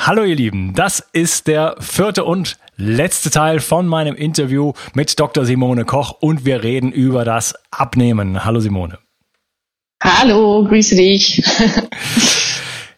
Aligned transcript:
Hallo 0.00 0.22
ihr 0.22 0.36
Lieben, 0.36 0.74
das 0.74 1.00
ist 1.12 1.48
der 1.48 1.74
vierte 1.80 2.24
und 2.24 2.56
letzte 2.76 3.30
Teil 3.30 3.58
von 3.58 3.88
meinem 3.88 4.14
Interview 4.14 4.72
mit 4.94 5.18
Dr. 5.18 5.44
Simone 5.44 5.84
Koch 5.84 6.12
und 6.20 6.44
wir 6.44 6.62
reden 6.62 6.92
über 6.92 7.24
das 7.24 7.54
Abnehmen. 7.72 8.44
Hallo 8.44 8.60
Simone. 8.60 8.98
Hallo, 10.00 10.64
grüße 10.64 10.94
dich. 10.94 11.42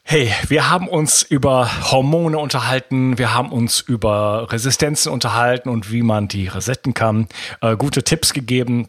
Hey, 0.02 0.32
wir 0.48 0.68
haben 0.68 0.88
uns 0.88 1.22
über 1.22 1.70
Hormone 1.92 2.36
unterhalten, 2.36 3.16
wir 3.16 3.32
haben 3.32 3.52
uns 3.52 3.78
über 3.78 4.48
Resistenzen 4.50 5.12
unterhalten 5.12 5.68
und 5.68 5.92
wie 5.92 6.02
man 6.02 6.26
die 6.26 6.48
resetten 6.48 6.94
kann, 6.94 7.28
äh, 7.60 7.76
gute 7.76 8.02
Tipps 8.02 8.32
gegeben 8.32 8.88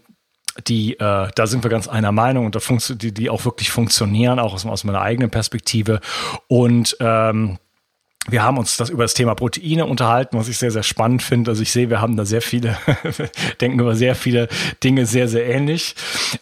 die, 0.68 0.94
äh, 1.00 1.30
da 1.34 1.48
sind 1.48 1.64
wir 1.64 1.70
ganz 1.70 1.88
einer 1.88 2.12
Meinung 2.12 2.48
und 2.48 2.56
da 2.56 2.60
die, 2.96 3.14
die 3.14 3.30
auch 3.30 3.46
wirklich 3.46 3.70
funktionieren, 3.70 4.40
auch 4.40 4.54
aus, 4.54 4.66
aus 4.66 4.84
meiner 4.84 5.02
eigenen 5.02 5.30
Perspektive. 5.30 6.02
Und 6.48 6.98
ähm, 7.00 7.60
wir 8.30 8.44
haben 8.44 8.60
uns 8.60 8.78
das 8.78 8.90
über 8.90 9.04
das 9.04 9.16
Thema 9.16 9.34
Proteine 9.34 9.88
unterhalten, 9.88 10.38
was 10.38 10.48
ich 10.48 10.58
sehr, 10.60 10.70
sehr 10.70 10.84
spannend 10.84 11.24
finde. 11.24 11.52
Also 11.52 11.64
ich 11.64 11.72
sehe, 11.72 11.90
wir 11.90 12.02
haben 12.02 12.18
da 12.18 12.26
sehr 12.26 12.44
viele, 12.44 12.78
denken 13.62 13.80
über 13.80 13.96
sehr 13.96 14.14
viele 14.14 14.48
Dinge 14.84 15.08
sehr, 15.08 15.28
sehr 15.28 15.48
ähnlich. 15.48 15.96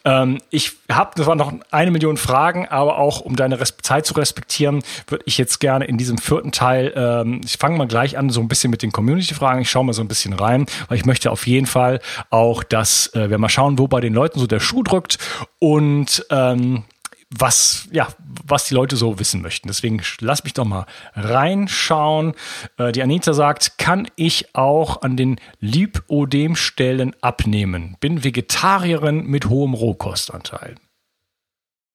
Ähm, 0.04 0.40
ich 0.50 0.74
habe, 0.92 1.12
das 1.16 1.26
waren 1.26 1.38
noch 1.38 1.54
eine 1.72 1.92
Million 1.92 2.18
Fragen, 2.18 2.68
aber 2.68 2.98
auch 2.98 3.22
um 3.22 3.38
deine 3.38 3.62
Res 3.62 3.78
Zeit 3.82 4.06
zu 4.06 4.14
respektieren, 4.16 4.84
würde 5.08 5.24
ich 5.26 5.38
jetzt 5.38 5.60
gerne 5.60 5.86
in 5.86 5.98
diesem 5.98 6.18
vierten 6.18 6.52
Teil, 6.52 6.92
ähm, 6.96 7.42
ich 7.46 7.58
fange 7.58 7.78
mal 7.78 7.88
gleich 7.88 8.18
an, 8.18 8.30
so 8.30 8.42
ein 8.42 8.50
bisschen 8.50 8.72
mit 8.72 8.82
den 8.82 8.92
Community-Fragen. 8.92 9.62
Ich 9.62 9.70
schaue 9.70 9.86
mal 9.86 9.94
so 9.94 10.02
ein 10.02 10.10
bisschen 10.10 10.34
rein, 10.34 10.66
weil 10.90 10.98
ich 10.98 11.06
möchte 11.06 11.32
auf 11.32 11.48
jeden 11.48 11.66
Fall 11.66 12.02
auch, 12.30 12.64
dass 12.64 13.14
äh, 13.16 13.30
wir 13.30 13.38
mal 13.38 13.50
schauen, 13.50 13.80
wo 13.80 13.88
bei 13.88 14.02
den 14.02 14.14
Leuten 14.14 14.40
so 14.40 14.48
der 14.48 14.60
Schuh 14.60 14.84
drückt 14.84 15.18
und 15.60 16.26
ähm, 16.30 16.84
was, 17.30 17.88
ja, 17.92 18.08
was 18.46 18.66
die 18.66 18.74
Leute 18.74 18.96
so 18.96 19.20
wissen 19.20 19.42
möchten. 19.42 19.68
Deswegen 19.68 20.02
lass 20.20 20.44
mich 20.44 20.54
doch 20.54 20.66
mal 20.66 20.86
reinschauen. 21.14 22.34
Äh, 22.78 22.92
die 22.92 23.04
Anita 23.04 23.34
sagt, 23.34 23.78
kann 23.78 24.08
ich 24.16 24.56
auch 24.56 25.02
an 25.04 25.16
den 25.16 25.40
Lipodem-Stellen 25.60 27.16
abnehmen? 27.22 27.98
Bin 28.00 28.24
Vegetarierin 28.24 29.26
mit 29.26 29.48
hohem 29.48 29.76
Rohkostanteil. 29.76 30.76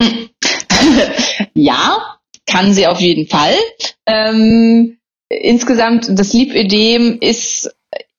ja, 1.54 2.18
kann 2.46 2.72
sie 2.72 2.86
auf 2.86 3.00
jeden 3.00 3.26
Fall. 3.26 3.54
Ähm, 4.06 4.98
insgesamt, 5.28 6.08
das 6.16 6.32
Lipödem 6.32 7.18
ist 7.20 7.74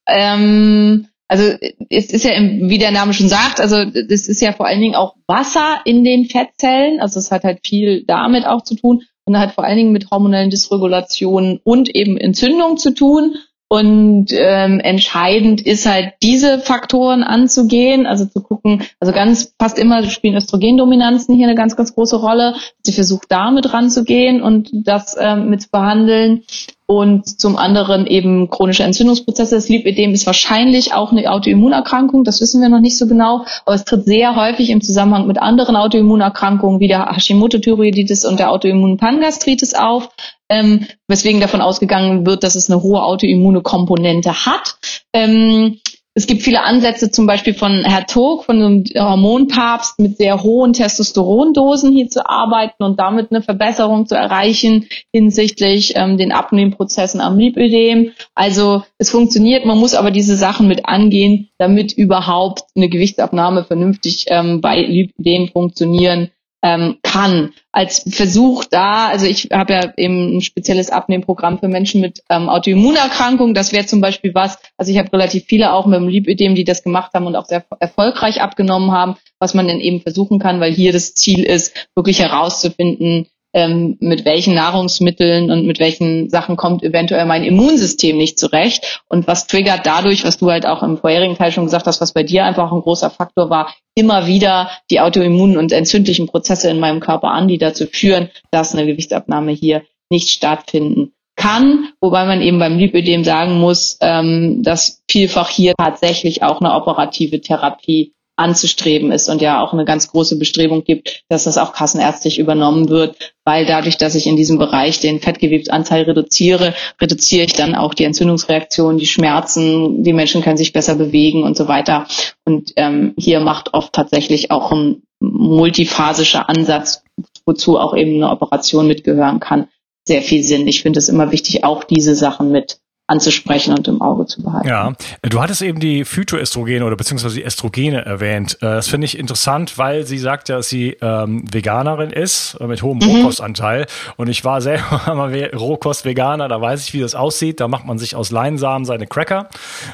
ähm, 0.08 1.08
also 1.28 1.44
es 1.90 2.12
ist 2.12 2.24
ja, 2.24 2.32
wie 2.40 2.78
der 2.78 2.92
Name 2.92 3.14
schon 3.14 3.30
sagt, 3.30 3.60
also 3.60 3.84
das 3.86 4.28
ist 4.28 4.42
ja 4.42 4.54
vor 4.54 4.68
allen 4.68 4.82
Dingen 4.82 4.96
auch 4.96 5.16
Wasser 5.28 5.80
in 5.86 6.04
den 6.04 6.26
Fettzellen. 6.26 7.00
Also 7.00 7.20
es 7.20 7.32
hat 7.32 7.44
halt 7.44 7.66
viel 7.66 8.04
damit 8.06 8.46
auch 8.46 8.64
zu 8.64 8.76
tun 8.76 9.04
und 9.26 9.40
hat 9.40 9.54
vor 9.54 9.64
allen 9.64 9.78
Dingen 9.78 9.92
mit 9.92 10.12
hormonellen 10.12 10.52
Dysregulationen 10.52 11.60
und 11.64 11.94
eben 11.94 12.18
Entzündung 12.18 12.78
zu 12.78 12.94
tun. 12.94 13.36
Und 13.68 14.28
ähm, 14.32 14.80
entscheidend 14.80 15.66
ist 15.66 15.88
halt 15.88 16.14
diese 16.22 16.60
Faktoren 16.60 17.24
anzugehen, 17.24 18.06
also 18.06 18.26
zu 18.26 18.44
gucken, 18.44 18.84
also 19.00 19.12
ganz 19.12 19.56
fast 19.60 19.80
immer 19.80 20.04
spielen 20.04 20.36
Östrogendominanzen 20.36 21.36
hier 21.36 21.48
eine 21.48 21.56
ganz, 21.56 21.76
ganz 21.76 21.96
große 21.96 22.18
Rolle. 22.18 22.54
Sie 22.84 22.94
versucht 22.94 23.26
damit 23.30 23.74
ranzugehen 23.74 24.44
und 24.44 24.70
das 24.72 25.18
ähm, 25.20 25.50
mit 25.50 25.64
zu 25.64 25.70
behandeln 25.72 26.44
und 26.88 27.40
zum 27.40 27.58
anderen 27.58 28.06
eben 28.06 28.50
chronische 28.50 28.84
Entzündungsprozesse. 28.84 29.56
Das 29.56 29.70
Lipödem 29.70 30.12
ist 30.14 30.26
wahrscheinlich 30.28 30.94
auch 30.94 31.12
eine 31.12 31.32
Autoimmunerkrankung, 31.32 32.24
das 32.24 32.42
wissen 32.42 32.62
wir 32.62 32.70
noch 32.70 32.80
nicht 32.80 32.98
so 32.98 33.08
genau, 33.08 33.46
aber 33.66 33.76
es 33.76 33.86
tritt 33.86 34.06
sehr 34.06 34.36
häufig 34.36 34.70
im 34.70 34.82
Zusammenhang 34.82 35.26
mit 35.26 35.42
anderen 35.42 35.76
Autoimmunerkrankungen 35.76 36.80
wie 36.80 36.88
der 36.88 37.08
Hashimoto-Thyreoiditis 37.16 38.26
und 38.26 38.40
der 38.40 38.52
autoimmunen 38.52 38.98
Pangastritis 38.98 39.74
auf, 39.74 40.10
ähm, 40.50 40.86
weswegen 41.08 41.42
davon 41.42 41.62
ausgegangen 41.62 42.26
wird, 42.26 42.44
dass 42.44 42.56
es 42.56 42.70
eine 42.70 42.84
hohe 42.84 43.02
autoimmune 43.02 43.62
Komponente 43.62 44.46
hat. 44.46 44.78
Ähm, 45.12 45.80
es 46.18 46.28
gibt 46.28 46.44
viele 46.44 46.64
Ansätze, 46.64 47.12
zum 47.12 47.28
Beispiel 47.28 47.54
von 47.54 47.84
Herr 47.84 48.08
Tog, 48.08 48.46
von 48.46 48.56
einem 48.56 48.84
Hormonpapst, 48.96 50.00
mit 50.00 50.18
sehr 50.18 50.42
hohen 50.44 50.72
Testosterondosen 50.72 51.92
hier 51.92 52.08
zu 52.08 52.26
arbeiten 52.26 52.84
und 52.84 52.98
damit 53.02 53.32
eine 53.32 53.42
Verbesserung 53.42 54.08
zu 54.08 54.16
erreichen 54.16 54.88
hinsichtlich 55.14 55.94
ähm, 55.98 56.18
den 56.18 56.32
Abnehmprozessen 56.32 57.20
am 57.20 57.38
Lipödem. 57.38 58.12
Also 58.34 58.84
es 58.98 59.10
funktioniert, 59.10 59.66
man 59.66 59.78
muss 59.78 59.94
aber 59.94 60.10
diese 60.10 60.38
Sachen 60.38 60.70
mit 60.70 60.86
angehen, 60.86 61.50
damit 61.58 61.92
überhaupt 61.92 62.64
eine 62.78 62.88
Gewichtsabnahme 62.88 63.66
vernünftig 63.66 64.28
ähm, 64.30 64.62
bei 64.62 64.80
Lipödem 64.80 65.50
funktionieren 65.50 66.32
ähm, 66.66 66.98
kann. 67.04 67.54
Als 67.72 68.04
Versuch 68.10 68.66
da, 68.66 69.08
also 69.10 69.28
ich 69.28 69.50
habe 69.54 69.74
ja 69.74 69.94
eben 69.98 70.38
ein 70.38 70.42
spezielles 70.42 70.90
Abnehmprogramm 70.90 71.60
für 71.60 71.68
Menschen 71.68 72.02
mit 72.02 72.24
ähm, 72.28 72.50
Autoimmunerkrankungen. 72.50 73.54
Das 73.54 73.72
wäre 73.72 73.86
zum 73.86 74.02
Beispiel 74.02 74.34
was, 74.34 74.58
also 74.76 74.92
ich 74.92 74.98
habe 74.98 75.14
relativ 75.14 75.46
viele 75.46 75.74
auch 75.74 75.86
mit 75.86 76.00
dem 76.00 76.08
Lipödem, 76.08 76.56
die 76.56 76.64
das 76.64 76.82
gemacht 76.82 77.12
haben 77.14 77.28
und 77.28 77.36
auch 77.36 77.46
sehr 77.46 77.64
erfolgreich 77.80 78.42
abgenommen 78.42 78.92
haben, 78.92 79.16
was 79.38 79.54
man 79.54 79.68
dann 79.68 79.80
eben 79.80 80.02
versuchen 80.02 80.40
kann, 80.40 80.60
weil 80.60 80.74
hier 80.74 80.92
das 80.92 81.14
Ziel 81.14 81.44
ist, 81.44 81.88
wirklich 81.94 82.20
herauszufinden, 82.20 83.28
ähm, 83.54 83.98
mit 84.00 84.26
welchen 84.26 84.56
Nahrungsmitteln 84.56 85.52
und 85.52 85.68
mit 85.68 85.80
welchen 85.80 86.32
Sachen 86.32 86.58
kommt 86.58 86.82
eventuell 86.82 87.28
mein 87.28 87.44
Immunsystem 87.44 88.18
nicht 88.18 88.40
zurecht 88.40 89.04
und 89.08 89.28
was 89.28 89.46
triggert 89.46 89.86
dadurch, 89.86 90.26
was 90.26 90.38
du 90.38 90.50
halt 90.50 90.66
auch 90.66 90.82
im 90.82 90.98
vorherigen 90.98 91.38
Teil 91.38 91.52
schon 91.52 91.66
gesagt 91.66 91.86
hast, 91.86 92.02
was 92.02 92.14
bei 92.14 92.24
dir 92.24 92.44
einfach 92.44 92.72
ein 92.72 92.82
großer 92.82 93.12
Faktor 93.12 93.52
war, 93.52 93.72
immer 93.96 94.28
wieder 94.28 94.70
die 94.92 95.00
autoimmunen 95.00 95.58
und 95.58 95.72
entzündlichen 95.72 96.28
Prozesse 96.28 96.70
in 96.70 96.80
meinem 96.80 97.00
Körper 97.00 97.32
an, 97.32 97.48
die 97.48 97.58
dazu 97.58 97.88
führen, 97.88 98.30
dass 98.52 98.76
eine 98.76 98.86
Gewichtsabnahme 98.86 99.52
hier 99.52 99.84
nicht 100.10 100.30
stattfinden 100.30 101.14
kann, 101.36 101.90
wobei 102.00 102.26
man 102.26 102.42
eben 102.42 102.60
beim 102.60 102.78
Lipödem 102.78 103.24
sagen 103.24 103.60
muss, 103.60 103.98
ähm, 104.02 104.64
dass 104.64 105.04
vielfach 105.10 105.50
hier 105.50 105.74
tatsächlich 105.78 106.44
auch 106.44 106.62
eine 106.62 106.74
operative 106.74 107.42
Therapie 107.42 108.14
anzustreben 108.38 109.12
ist 109.12 109.30
und 109.30 109.42
ja 109.42 109.62
auch 109.62 109.74
eine 109.74 109.86
ganz 109.86 110.10
große 110.10 110.38
Bestrebung 110.38 110.84
gibt, 110.84 111.24
dass 111.30 111.46
das 111.46 111.58
auch 111.58 111.74
kassenärztlich 111.74 112.38
übernommen 112.38 112.90
wird, 112.90 113.34
weil 113.46 113.66
dadurch, 113.66 113.98
dass 113.98 114.16
ich 114.16 114.28
in 114.28 114.36
diesem 114.36 114.58
Bereich 114.58 115.00
den 115.00 115.22
Fettgewebsanteil 115.22 116.04
reduziere, 116.04 116.74
reduziere 117.00 117.46
ich 117.46 117.54
dann 117.54 117.76
auch 117.76 117.94
die 117.94 118.04
Entzündungsreaktionen, 118.04 118.98
die 118.98 119.06
Schmerzen, 119.06 120.04
die 120.04 120.14
Menschen 120.14 120.42
können 120.42 120.58
sich 120.58 120.74
besser 120.74 120.96
bewegen 120.96 121.44
und 121.44 121.56
so 121.56 121.68
weiter. 121.68 122.08
Und 122.44 122.74
ähm, 122.76 123.14
hier 123.18 123.40
macht 123.40 123.74
oft 123.74 123.94
tatsächlich 123.94 124.52
auch 124.52 124.72
ein 124.72 125.04
multiphasischer 125.20 126.50
Ansatz, 126.50 127.04
wozu 127.46 127.80
auch 127.80 127.96
eben 127.96 128.16
eine 128.16 128.32
Operation 128.32 128.88
mitgehören 128.88 129.40
kann, 129.40 129.68
sehr 130.08 130.22
viel 130.22 130.44
Sinn. 130.44 130.68
Ich 130.68 130.82
finde 130.82 131.00
es 131.00 131.10
immer 131.10 131.32
wichtig, 131.32 131.64
auch 131.64 131.84
diese 131.84 132.16
Sachen 132.16 132.52
mit 132.52 132.80
anzusprechen 133.08 133.76
und 133.78 133.88
im 133.88 134.02
Auge 134.02 134.26
zu 134.26 134.42
behalten. 134.42 134.68
Ja, 134.68 134.94
du 135.22 135.42
hattest 135.42 135.62
eben 135.62 135.80
die 135.80 136.06
Phytoestrogene 136.06 136.84
oder 136.84 136.96
beziehungsweise 136.96 137.36
die 137.36 137.44
Estrogene 137.44 138.04
erwähnt. 138.04 138.58
Äh, 138.62 138.66
das 138.66 138.88
finde 138.88 139.06
ich 139.06 139.18
interessant, 139.18 139.78
weil 139.78 140.08
sie 140.08 140.18
sagt 140.18 140.50
ja, 140.50 140.58
dass 140.58 140.70
sie 140.70 140.98
ähm, 141.02 141.44
Veganerin 141.52 142.10
ist 142.10 142.56
äh, 142.60 142.66
mit 142.66 142.82
hohem 142.82 142.98
mhm. 142.98 143.18
Rohkostanteil. 143.18 143.86
Und 144.18 144.28
ich 144.28 144.44
war 144.44 144.62
selber 144.62 145.02
mal 145.16 145.34
Rohkost-Veganer, 145.54 146.48
da 146.48 146.60
weiß 146.60 146.88
ich, 146.88 146.94
wie 146.94 147.00
das 147.00 147.14
aussieht. 147.14 147.60
Da 147.60 147.68
macht 147.68 147.86
man 147.86 148.00
sich 148.00 148.16
aus 148.16 148.32
Leinsamen 148.32 148.86
seine 148.86 149.06
Cracker 149.06 149.50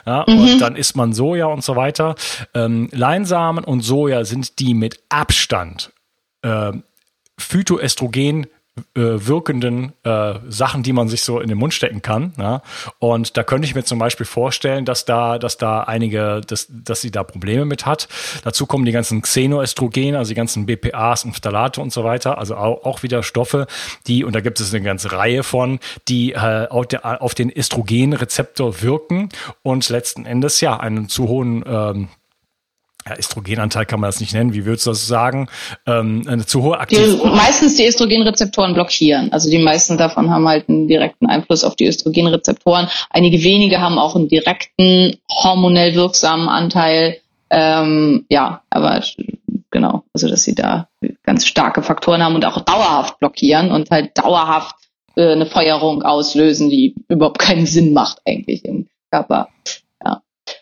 ja, 0.06 0.24
mhm. 0.28 0.40
und 0.40 0.60
dann 0.60 0.76
isst 0.78 0.96
man 0.96 1.12
Soja 1.12 1.48
und 1.48 1.64
so 1.64 1.76
weiter. 1.76 2.16
Ähm, 2.54 2.88
Leinsamen 2.92 3.66
und 3.66 3.82
Soja 3.82 4.24
sind 4.24 4.60
die 4.60 4.74
mit 4.74 5.04
Abstand 5.10 5.92
äh, 6.44 6.72
Phytoestrogen 7.38 8.48
wirkenden 8.96 9.94
äh, 10.04 10.36
Sachen, 10.48 10.82
die 10.82 10.94
man 10.94 11.10
sich 11.10 11.24
so 11.24 11.40
in 11.40 11.50
den 11.50 11.58
Mund 11.58 11.74
stecken 11.74 12.02
kann. 12.02 12.34
Ja? 12.38 12.62
Und 13.00 13.36
da 13.36 13.44
könnte 13.44 13.66
ich 13.66 13.76
mir 13.76 13.84
zum 13.84 14.00
Beispiel 14.00 14.26
vorstellen, 14.26 14.86
dass 14.86 15.04
da, 15.06 15.40
dass 15.40 15.58
da 15.58 15.82
einige, 15.82 16.42
dass, 16.48 16.68
dass 16.70 17.02
sie 17.02 17.12
da 17.12 17.24
Probleme 17.24 17.66
mit 17.66 17.86
hat. 17.86 18.08
Dazu 18.44 18.66
kommen 18.66 18.86
die 18.86 18.94
ganzen 18.94 19.22
Xenoestrogene, 19.22 20.18
also 20.18 20.30
die 20.30 20.36
ganzen 20.36 20.66
BPAs 20.66 21.26
und 21.26 21.34
Phthalate 21.34 21.82
und 21.82 21.92
so 21.92 22.04
weiter, 22.04 22.38
also 22.38 22.56
auch, 22.56 22.86
auch 22.86 23.04
wieder 23.04 23.24
Stoffe, 23.24 23.68
die, 24.08 24.24
und 24.24 24.36
da 24.36 24.40
gibt 24.40 24.60
es 24.60 24.74
eine 24.74 24.84
ganze 24.84 25.12
Reihe 25.12 25.44
von, 25.44 25.80
die 26.08 26.32
äh, 26.32 26.68
auf, 26.70 26.88
der, 26.88 27.22
auf 27.22 27.36
den 27.36 27.52
Östrogenrezeptor 27.52 28.82
wirken 28.82 29.30
und 29.64 29.88
letzten 29.90 30.26
Endes 30.26 30.62
ja 30.62 30.80
einen 30.80 31.10
zu 31.10 31.28
hohen 31.28 31.64
ähm, 31.68 32.08
ja, 33.08 33.18
Östrogenanteil 33.18 33.86
kann 33.86 34.00
man 34.00 34.10
das 34.10 34.20
nicht 34.20 34.34
nennen, 34.34 34.54
wie 34.54 34.66
würdest 34.66 34.86
du 34.86 34.92
das 34.92 35.08
sagen? 35.08 35.48
Ähm, 35.88 36.24
eine 36.28 36.46
zu 36.46 36.62
hohe 36.62 36.80
Aktivität. 36.80 37.24
Meistens 37.26 37.76
die 37.76 37.88
Östrogenrezeptoren 37.88 38.74
blockieren. 38.74 39.32
Also 39.34 39.50
die 39.50 39.60
meisten 39.60 39.98
davon 39.98 40.30
haben 40.30 40.48
halt 40.48 40.70
einen 40.70 40.88
direkten 40.88 41.26
Einfluss 41.28 41.64
auf 41.64 41.76
die 41.76 41.88
Östrogenrezeptoren. 41.88 42.88
Einige 43.10 43.44
wenige 43.44 43.82
haben 43.82 43.98
auch 43.98 44.16
einen 44.16 44.28
direkten 44.28 45.18
hormonell 45.30 45.96
wirksamen 45.96 46.48
Anteil. 46.48 47.18
Ähm, 47.50 48.26
ja, 48.30 48.62
aber 48.70 49.04
genau, 49.72 50.04
also 50.14 50.30
dass 50.30 50.44
sie 50.44 50.56
da 50.56 50.88
ganz 51.24 51.46
starke 51.46 51.82
Faktoren 51.82 52.24
haben 52.24 52.36
und 52.36 52.46
auch 52.46 52.62
dauerhaft 52.62 53.20
blockieren 53.20 53.72
und 53.72 53.90
halt 53.90 54.18
dauerhaft 54.18 54.76
äh, 55.16 55.32
eine 55.32 55.46
Feuerung 55.46 56.04
auslösen, 56.04 56.70
die 56.70 56.96
überhaupt 57.10 57.40
keinen 57.40 57.66
Sinn 57.66 57.94
macht 57.94 58.20
eigentlich 58.26 58.64
im 58.64 58.88
Körper. 59.12 59.50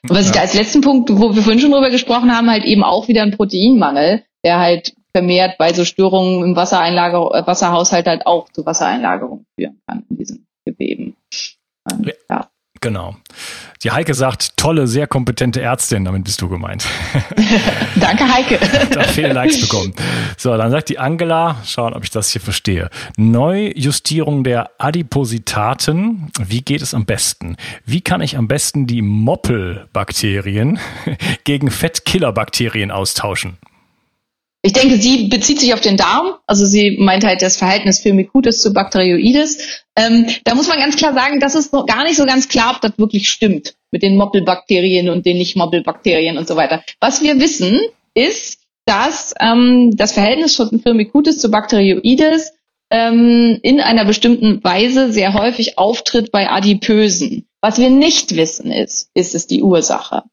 Und 0.04 0.12
was 0.12 0.25
ja. 0.25 0.28
ich 0.28 0.31
da 0.31 0.42
als 0.42 0.54
letzten 0.54 0.81
Punkt, 0.81 1.10
wo 1.12 1.36
wir 1.36 1.42
vorhin 1.42 1.60
schon 1.60 1.72
drüber 1.72 1.90
gesprochen 1.90 2.36
haben, 2.36 2.50
halt 2.50 2.63
eben 2.66 2.84
auch 2.84 3.07
wieder 3.07 3.24
ein 3.24 3.31
Proteinmangel, 3.36 4.24
der 4.44 4.60
halt 4.60 4.94
vermehrt 5.12 5.57
bei 5.57 5.74
so 5.74 5.86
Störungen 5.86 6.44
im 6.44 6.56
Wassereinlager 6.56 7.31
äh, 7.34 7.48
Wasserhaushalt 7.48 8.07
halt 8.07 8.25
auch 8.25 8.50
zu 8.50 8.66
Wassereinlagerung 8.66 9.46
führen 9.56 9.81
kann 9.88 10.06
in 10.10 10.18
diesen 10.18 10.48
Geweben. 10.66 11.16
Und, 11.92 12.13
ja. 12.30 12.50
Genau. 12.81 13.16
Die 13.84 13.92
Heike 13.92 14.14
sagt, 14.14 14.58
tolle, 14.58 14.88
sehr 14.88 15.08
kompetente 15.08 15.62
Ärztin, 15.62 16.06
damit 16.06 16.24
bist 16.24 16.42
du 16.42 16.50
gemeint. 16.50 16.86
Danke, 17.96 18.28
Heike. 18.31 18.60
da 18.92 19.04
viele 19.04 19.34
Likes 19.34 19.60
bekommen. 19.62 19.94
So, 20.38 20.56
dann 20.56 20.72
sagt 20.72 20.90
die 20.90 21.00
Angela, 21.00 21.58
schauen, 21.66 21.94
ob 21.94 22.04
ich 22.04 22.10
das 22.10 22.30
hier 22.31 22.42
verstehe. 22.42 22.90
Neujustierung 23.18 24.44
der 24.44 24.72
Adipositaten. 24.78 26.31
Wie 26.40 26.62
geht 26.62 26.81
es 26.81 26.94
am 26.94 27.06
besten? 27.06 27.58
Wie 27.86 28.02
kann 28.02 28.22
ich 28.22 28.38
am 28.38 28.48
besten 28.48 28.88
die 28.88 29.02
Moppelbakterien 29.02 30.80
gegen 31.44 31.72
Fettkillerbakterien 31.72 32.92
austauschen? 32.92 33.58
Ich 34.62 34.74
denke, 34.74 34.98
sie 34.98 35.28
bezieht 35.28 35.60
sich 35.60 35.74
auf 35.74 35.80
den 35.80 35.96
Darm. 35.96 36.36
Also 36.46 36.66
sie 36.66 36.98
meint 37.00 37.24
halt 37.24 37.42
das 37.42 37.56
Verhältnis 37.56 38.00
Firmicutes 38.00 38.62
zu 38.62 38.74
Bacteroides. 38.74 39.84
Ähm, 39.96 40.28
da 40.44 40.54
muss 40.54 40.68
man 40.68 40.80
ganz 40.80 40.98
klar 40.98 41.14
sagen, 41.14 41.40
das 41.40 41.56
ist 41.56 41.72
noch 41.72 41.86
gar 41.86 42.04
nicht 42.04 42.18
so 42.18 42.26
ganz 42.26 42.50
klar, 42.50 42.74
ob 42.76 42.82
das 42.82 42.98
wirklich 42.98 43.30
stimmt 43.30 43.76
mit 43.92 44.04
den 44.04 44.18
Moppelbakterien 44.18 45.10
und 45.10 45.26
den 45.26 45.38
Nicht-Moppelbakterien 45.38 46.38
und 46.38 46.48
so 46.48 46.58
weiter. 46.58 46.84
Was 47.00 47.24
wir 47.24 47.40
wissen, 47.40 47.80
ist, 48.14 48.60
dass 48.86 49.34
ähm, 49.40 49.96
das 49.96 50.12
Verhältnis 50.12 50.56
von 50.56 50.82
Firmicutes 50.82 51.40
zu 51.40 51.50
Bacteroides 51.50 52.52
ähm, 52.92 53.60
in 53.62 53.82
einer 53.82 54.06
bestimmten 54.06 54.64
Weise 54.64 55.12
sehr 55.12 55.34
häufig 55.34 55.78
auftritt 55.78 56.32
bei 56.32 56.50
Adipösen. 56.50 57.48
Was 57.62 57.78
wir 57.78 57.90
nicht 57.90 58.36
wissen 58.36 58.72
ist, 58.72 59.10
ist 59.14 59.36
es 59.36 59.46
die 59.48 59.62
Ursache. 59.62 60.24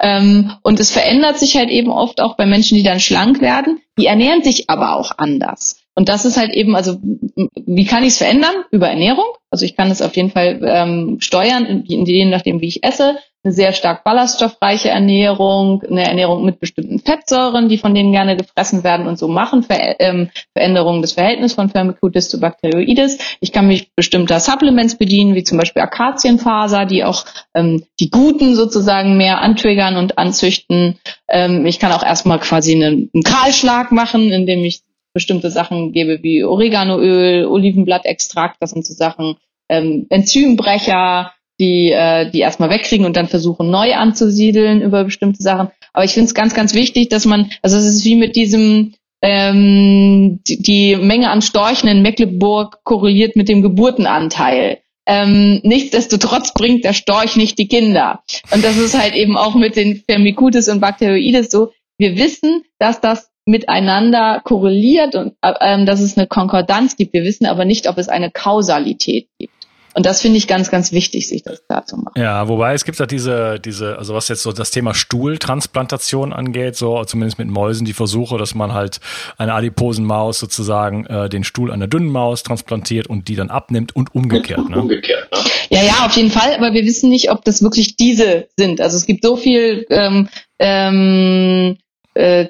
Ähm, 0.00 0.52
und 0.62 0.78
es 0.78 0.90
verändert 0.90 1.38
sich 1.38 1.56
halt 1.56 1.70
eben 1.70 1.90
oft 1.90 2.20
auch 2.20 2.36
bei 2.36 2.46
Menschen, 2.46 2.76
die 2.76 2.84
dann 2.84 3.00
schlank 3.00 3.40
werden. 3.40 3.80
Die 3.98 4.06
ernähren 4.06 4.42
sich 4.42 4.70
aber 4.70 4.94
auch 4.94 5.12
anders. 5.16 5.85
Und 5.96 6.08
das 6.08 6.24
ist 6.24 6.36
halt 6.36 6.52
eben, 6.52 6.76
also 6.76 6.98
wie 7.00 7.86
kann 7.86 8.02
ich 8.02 8.10
es 8.10 8.18
verändern? 8.18 8.54
Über 8.70 8.88
Ernährung. 8.88 9.26
Also 9.50 9.64
ich 9.64 9.76
kann 9.76 9.90
es 9.90 10.02
auf 10.02 10.14
jeden 10.14 10.30
Fall 10.30 10.60
ähm, 10.62 11.16
steuern, 11.20 11.84
je 11.86 12.24
nachdem, 12.26 12.60
wie 12.60 12.68
ich 12.68 12.84
esse 12.84 13.16
eine 13.46 13.52
sehr 13.52 13.72
stark 13.72 14.02
ballaststoffreiche 14.04 14.88
Ernährung, 14.88 15.82
eine 15.88 16.04
Ernährung 16.04 16.44
mit 16.44 16.58
bestimmten 16.58 16.98
Fettsäuren, 16.98 17.68
die 17.68 17.78
von 17.78 17.94
denen 17.94 18.10
gerne 18.10 18.36
gefressen 18.36 18.82
werden 18.82 19.06
und 19.06 19.18
so 19.18 19.28
machen 19.28 19.62
Ver 19.62 20.00
ähm, 20.00 20.30
Veränderungen 20.52 21.00
des 21.00 21.12
Verhältnisses 21.12 21.54
von 21.54 21.70
Firmicutes 21.70 22.28
zu 22.28 22.40
Bacteroides. 22.40 23.18
Ich 23.40 23.52
kann 23.52 23.68
mich 23.68 23.94
bestimmter 23.94 24.40
Supplements 24.40 24.98
bedienen, 24.98 25.34
wie 25.34 25.44
zum 25.44 25.58
Beispiel 25.58 25.82
Akazienfaser, 25.82 26.86
die 26.86 27.04
auch 27.04 27.24
ähm, 27.54 27.84
die 28.00 28.10
Guten 28.10 28.56
sozusagen 28.56 29.16
mehr 29.16 29.40
antriggern 29.40 29.96
und 29.96 30.18
anzüchten. 30.18 30.98
Ähm, 31.28 31.64
ich 31.66 31.78
kann 31.78 31.92
auch 31.92 32.04
erstmal 32.04 32.40
quasi 32.40 32.74
einen, 32.74 33.10
einen 33.14 33.22
Kahlschlag 33.22 33.92
machen, 33.92 34.32
indem 34.32 34.64
ich 34.64 34.82
bestimmte 35.16 35.50
Sachen 35.50 35.92
gebe 35.92 36.22
wie 36.22 36.44
Oreganoöl, 36.44 37.46
Olivenblattextrakt, 37.46 38.58
das 38.60 38.72
sind 38.72 38.84
so 38.84 38.92
Sachen, 38.92 39.36
ähm, 39.70 40.04
Enzymbrecher, 40.10 41.32
die, 41.58 41.90
äh, 41.90 42.30
die 42.30 42.40
erstmal 42.40 42.68
wegkriegen 42.68 43.06
und 43.06 43.16
dann 43.16 43.26
versuchen 43.26 43.70
neu 43.70 43.94
anzusiedeln 43.94 44.82
über 44.82 45.04
bestimmte 45.04 45.42
Sachen. 45.42 45.68
Aber 45.94 46.04
ich 46.04 46.12
finde 46.12 46.26
es 46.26 46.34
ganz, 46.34 46.52
ganz 46.52 46.74
wichtig, 46.74 47.08
dass 47.08 47.24
man, 47.24 47.50
also 47.62 47.78
es 47.78 47.86
ist 47.86 48.04
wie 48.04 48.14
mit 48.14 48.36
diesem, 48.36 48.92
ähm, 49.22 50.40
die, 50.46 50.96
Menge 50.96 51.30
an 51.30 51.40
Storchen 51.40 51.88
in 51.88 52.02
Mecklenburg 52.02 52.84
korreliert 52.84 53.36
mit 53.36 53.48
dem 53.48 53.62
Geburtenanteil. 53.62 54.80
Ähm, 55.06 55.60
nichtsdestotrotz 55.62 56.52
bringt 56.52 56.84
der 56.84 56.92
Storch 56.92 57.36
nicht 57.36 57.58
die 57.58 57.68
Kinder. 57.68 58.20
Und 58.52 58.62
das 58.62 58.76
ist 58.76 58.98
halt 58.98 59.14
eben 59.14 59.38
auch 59.38 59.54
mit 59.54 59.76
den 59.76 60.02
Firmicutes 60.06 60.68
und 60.68 60.80
Bacteroides 60.80 61.50
so. 61.50 61.72
Wir 61.96 62.18
wissen, 62.18 62.64
dass 62.78 63.00
das 63.00 63.30
miteinander 63.46 64.40
korreliert 64.44 65.14
und 65.14 65.34
äh, 65.40 65.52
ähm, 65.60 65.86
dass 65.86 66.00
es 66.00 66.18
eine 66.18 66.26
Konkordanz 66.26 66.96
gibt. 66.96 67.14
Wir 67.14 67.22
wissen 67.22 67.46
aber 67.46 67.64
nicht, 67.64 67.88
ob 67.88 67.96
es 67.96 68.08
eine 68.08 68.30
Kausalität 68.30 69.28
gibt. 69.38 69.52
Und 69.96 70.04
das 70.04 70.20
finde 70.20 70.36
ich 70.36 70.46
ganz, 70.46 70.70
ganz 70.70 70.92
wichtig, 70.92 71.26
sich 71.26 71.42
das 71.42 71.66
klar 71.66 71.86
zu 71.86 71.96
machen. 71.96 72.20
Ja, 72.20 72.48
wobei 72.48 72.74
es 72.74 72.84
gibt 72.84 72.98
ja 72.98 73.06
diese, 73.06 73.58
diese, 73.58 73.96
also 73.96 74.12
was 74.12 74.28
jetzt 74.28 74.42
so 74.42 74.52
das 74.52 74.70
Thema 74.70 74.92
Stuhltransplantation 74.92 76.34
angeht, 76.34 76.76
so 76.76 77.02
zumindest 77.04 77.38
mit 77.38 77.48
Mäusen 77.48 77.86
die 77.86 77.94
Versuche, 77.94 78.36
dass 78.36 78.54
man 78.54 78.74
halt 78.74 79.00
eine 79.38 79.54
adiposen 79.54 80.04
Maus 80.04 80.38
sozusagen 80.38 81.06
äh, 81.06 81.30
den 81.30 81.44
Stuhl 81.44 81.72
einer 81.72 81.86
dünnen 81.86 82.10
Maus 82.10 82.42
transplantiert 82.42 83.06
und 83.06 83.28
die 83.28 83.36
dann 83.36 83.48
abnimmt 83.48 83.96
und 83.96 84.14
umgekehrt. 84.14 84.68
Ne? 84.68 84.82
Umgekehrt, 84.82 85.32
ne? 85.32 85.38
Ja, 85.70 85.82
ja, 85.82 86.04
auf 86.04 86.14
jeden 86.14 86.30
Fall, 86.30 86.54
aber 86.54 86.74
wir 86.74 86.84
wissen 86.84 87.08
nicht, 87.08 87.30
ob 87.30 87.42
das 87.46 87.62
wirklich 87.62 87.96
diese 87.96 88.48
sind. 88.58 88.82
Also 88.82 88.98
es 88.98 89.06
gibt 89.06 89.24
so 89.24 89.36
viel 89.36 89.86
ähm, 89.88 90.28
ähm, 90.58 91.78
äh, 92.12 92.48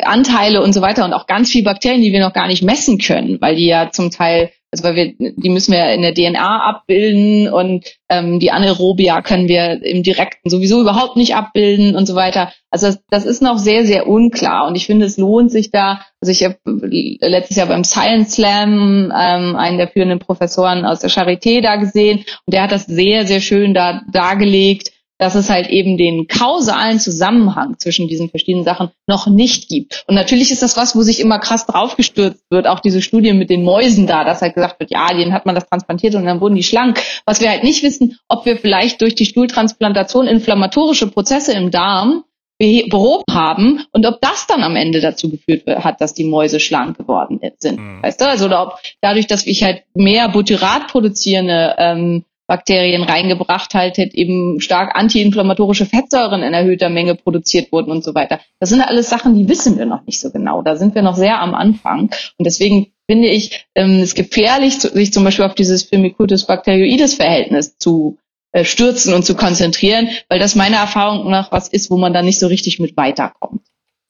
Anteile 0.00 0.62
und 0.62 0.72
so 0.72 0.80
weiter 0.80 1.04
und 1.04 1.12
auch 1.12 1.26
ganz 1.26 1.50
viel 1.50 1.64
Bakterien, 1.64 2.02
die 2.02 2.12
wir 2.12 2.20
noch 2.20 2.32
gar 2.32 2.46
nicht 2.46 2.62
messen 2.62 2.98
können, 2.98 3.40
weil 3.40 3.56
die 3.56 3.66
ja 3.66 3.90
zum 3.90 4.10
Teil 4.10 4.50
also 4.72 4.84
weil 4.84 4.96
wir, 4.96 5.32
die 5.36 5.50
müssen 5.50 5.72
wir 5.72 5.92
in 5.92 6.00
der 6.00 6.14
DNA 6.14 6.62
abbilden 6.62 7.52
und 7.52 7.84
ähm, 8.08 8.40
die 8.40 8.50
Anaerobia 8.50 9.20
können 9.20 9.46
wir 9.46 9.84
im 9.84 10.02
Direkten 10.02 10.48
sowieso 10.48 10.80
überhaupt 10.80 11.16
nicht 11.16 11.36
abbilden 11.36 11.94
und 11.94 12.06
so 12.06 12.14
weiter. 12.14 12.50
Also 12.70 12.86
das, 12.86 13.00
das 13.10 13.26
ist 13.26 13.42
noch 13.42 13.58
sehr, 13.58 13.84
sehr 13.84 14.08
unklar 14.08 14.66
und 14.66 14.74
ich 14.74 14.86
finde, 14.86 15.04
es 15.04 15.18
lohnt 15.18 15.50
sich 15.50 15.70
da, 15.70 16.00
also 16.22 16.32
ich 16.32 16.42
habe 16.42 16.56
letztes 16.64 17.58
Jahr 17.58 17.66
beim 17.66 17.84
Science 17.84 18.32
Slam 18.32 19.12
ähm, 19.14 19.56
einen 19.56 19.76
der 19.76 19.88
führenden 19.88 20.20
Professoren 20.20 20.86
aus 20.86 21.00
der 21.00 21.10
Charité 21.10 21.60
da 21.60 21.76
gesehen 21.76 22.20
und 22.46 22.54
der 22.54 22.62
hat 22.62 22.72
das 22.72 22.86
sehr, 22.86 23.26
sehr 23.26 23.42
schön 23.42 23.74
da 23.74 24.00
dargelegt, 24.10 24.90
dass 25.18 25.34
es 25.34 25.50
halt 25.50 25.68
eben 25.68 25.96
den 25.96 26.26
kausalen 26.26 26.98
Zusammenhang 26.98 27.78
zwischen 27.78 28.08
diesen 28.08 28.28
verschiedenen 28.28 28.64
Sachen 28.64 28.90
noch 29.06 29.26
nicht 29.26 29.68
gibt. 29.68 30.04
Und 30.08 30.14
natürlich 30.14 30.50
ist 30.50 30.62
das 30.62 30.76
was, 30.76 30.96
wo 30.96 31.02
sich 31.02 31.20
immer 31.20 31.38
krass 31.38 31.66
draufgestürzt 31.66 32.44
wird, 32.50 32.66
auch 32.66 32.80
diese 32.80 33.02
Studie 33.02 33.32
mit 33.32 33.48
den 33.50 33.62
Mäusen 33.62 34.06
da, 34.06 34.24
dass 34.24 34.42
halt 34.42 34.54
gesagt 34.54 34.80
wird, 34.80 34.90
ja, 34.90 35.08
denen 35.14 35.32
hat 35.32 35.46
man 35.46 35.54
das 35.54 35.68
transplantiert 35.68 36.14
und 36.14 36.24
dann 36.24 36.40
wurden 36.40 36.56
die 36.56 36.62
schlank. 36.62 37.00
Was 37.24 37.40
wir 37.40 37.50
halt 37.50 37.64
nicht 37.64 37.82
wissen, 37.82 38.18
ob 38.28 38.46
wir 38.46 38.56
vielleicht 38.56 39.00
durch 39.00 39.14
die 39.14 39.26
Stuhltransplantation 39.26 40.26
inflammatorische 40.26 41.06
Prozesse 41.06 41.52
im 41.52 41.70
Darm 41.70 42.24
behoben 42.58 43.24
haben 43.30 43.84
und 43.90 44.06
ob 44.06 44.20
das 44.20 44.46
dann 44.46 44.62
am 44.62 44.76
Ende 44.76 45.00
dazu 45.00 45.30
geführt 45.30 45.66
hat, 45.66 46.00
dass 46.00 46.14
die 46.14 46.24
Mäuse 46.24 46.60
schlank 46.60 46.96
geworden 46.96 47.40
sind. 47.58 47.80
Mhm. 47.80 48.02
Weißt 48.02 48.20
du? 48.20 48.28
Also 48.28 48.46
oder 48.46 48.62
ob 48.62 48.78
dadurch, 49.00 49.26
dass 49.26 49.46
ich 49.46 49.64
halt 49.64 49.82
mehr 49.94 50.28
Butyrat 50.28 50.86
produzierende 50.86 51.74
ähm, 51.78 52.24
Bakterien 52.46 53.02
reingebracht 53.02 53.72
halt, 53.74 53.98
eben 53.98 54.60
stark 54.60 54.94
antiinflammatorische 54.96 55.86
Fettsäuren 55.86 56.42
in 56.42 56.52
erhöhter 56.52 56.90
Menge 56.90 57.14
produziert 57.14 57.72
wurden 57.72 57.90
und 57.90 58.04
so 58.04 58.14
weiter. 58.14 58.40
Das 58.60 58.68
sind 58.68 58.80
alles 58.80 59.08
Sachen, 59.08 59.34
die 59.36 59.48
wissen 59.48 59.78
wir 59.78 59.86
noch 59.86 60.04
nicht 60.06 60.20
so 60.20 60.30
genau. 60.30 60.62
Da 60.62 60.76
sind 60.76 60.94
wir 60.94 61.02
noch 61.02 61.16
sehr 61.16 61.40
am 61.40 61.54
Anfang. 61.54 62.10
Und 62.38 62.44
deswegen 62.44 62.92
finde 63.08 63.28
ich 63.28 63.66
ähm, 63.74 64.00
es 64.00 64.14
gefährlich, 64.14 64.80
sich 64.80 65.12
zum 65.12 65.24
Beispiel 65.24 65.44
auf 65.44 65.54
dieses 65.54 65.84
Firmicutes 65.84 66.46
bacteroides 66.46 67.14
Verhältnis 67.14 67.78
zu 67.78 68.18
äh, 68.52 68.64
stürzen 68.64 69.14
und 69.14 69.24
zu 69.24 69.34
konzentrieren, 69.34 70.08
weil 70.28 70.38
das 70.38 70.54
meiner 70.54 70.78
Erfahrung 70.78 71.30
nach 71.30 71.52
was 71.52 71.68
ist, 71.68 71.90
wo 71.90 71.96
man 71.96 72.12
dann 72.12 72.26
nicht 72.26 72.38
so 72.38 72.48
richtig 72.48 72.78
mit 72.80 72.96
weiterkommt. 72.96 73.62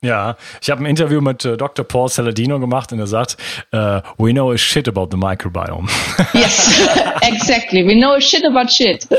Ja, 0.05 0.37
ich 0.61 0.69
habe 0.69 0.83
ein 0.83 0.87
Interview 0.87 1.21
mit 1.21 1.45
äh, 1.45 1.57
Dr. 1.57 1.85
Paul 1.85 2.09
Saladino 2.09 2.59
gemacht 2.59 2.93
und 2.93 2.99
er 2.99 3.07
sagt, 3.07 3.37
uh, 3.73 4.01
we 4.19 4.33
know 4.33 4.51
a 4.51 4.59
shit 4.59 4.89
about 4.89 5.11
the 5.13 5.17
microbiome. 5.17 5.89
Yes, 6.35 6.89
exactly. 7.23 7.87
We 7.87 7.95
know 7.95 8.15
a 8.15 8.21
shit 8.21 8.45
about 8.45 8.69
shit. 8.69 9.07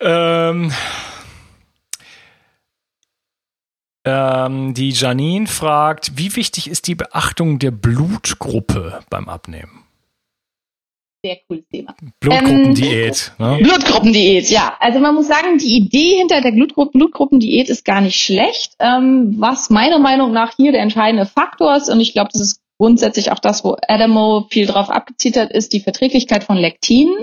ähm, 0.00 0.72
ähm, 4.04 4.74
die 4.74 4.90
Janine 4.90 5.48
fragt, 5.48 6.16
wie 6.16 6.36
wichtig 6.36 6.70
ist 6.70 6.86
die 6.86 6.94
Beachtung 6.94 7.58
der 7.58 7.72
Blutgruppe 7.72 9.00
beim 9.10 9.28
Abnehmen? 9.28 9.85
Sehr 11.22 11.38
cooles 11.48 11.66
Thema. 11.68 11.94
Blutgruppendiät. 12.20 13.32
Ähm, 13.38 13.46
ne? 13.46 13.58
Blutgruppendiät, 13.62 14.50
ja. 14.50 14.76
Also 14.80 15.00
man 15.00 15.14
muss 15.14 15.28
sagen, 15.28 15.58
die 15.58 15.76
Idee 15.76 16.18
hinter 16.18 16.40
der 16.40 16.52
Blutgru 16.52 16.86
Blutgruppendiät 16.86 17.68
ist 17.68 17.84
gar 17.84 18.00
nicht 18.00 18.20
schlecht. 18.20 18.74
Ähm, 18.78 19.36
was 19.38 19.70
meiner 19.70 19.98
Meinung 19.98 20.32
nach 20.32 20.54
hier 20.56 20.72
der 20.72 20.82
entscheidende 20.82 21.26
Faktor 21.26 21.76
ist, 21.76 21.88
und 21.88 22.00
ich 22.00 22.12
glaube, 22.12 22.30
das 22.32 22.42
ist 22.42 22.60
grundsätzlich 22.78 23.32
auch 23.32 23.38
das, 23.38 23.64
wo 23.64 23.76
Adamo 23.88 24.46
viel 24.50 24.66
drauf 24.66 24.90
abgezielt 24.90 25.36
hat, 25.36 25.50
ist 25.50 25.72
die 25.72 25.80
Verträglichkeit 25.80 26.44
von 26.44 26.56
Lektinen. 26.56 27.16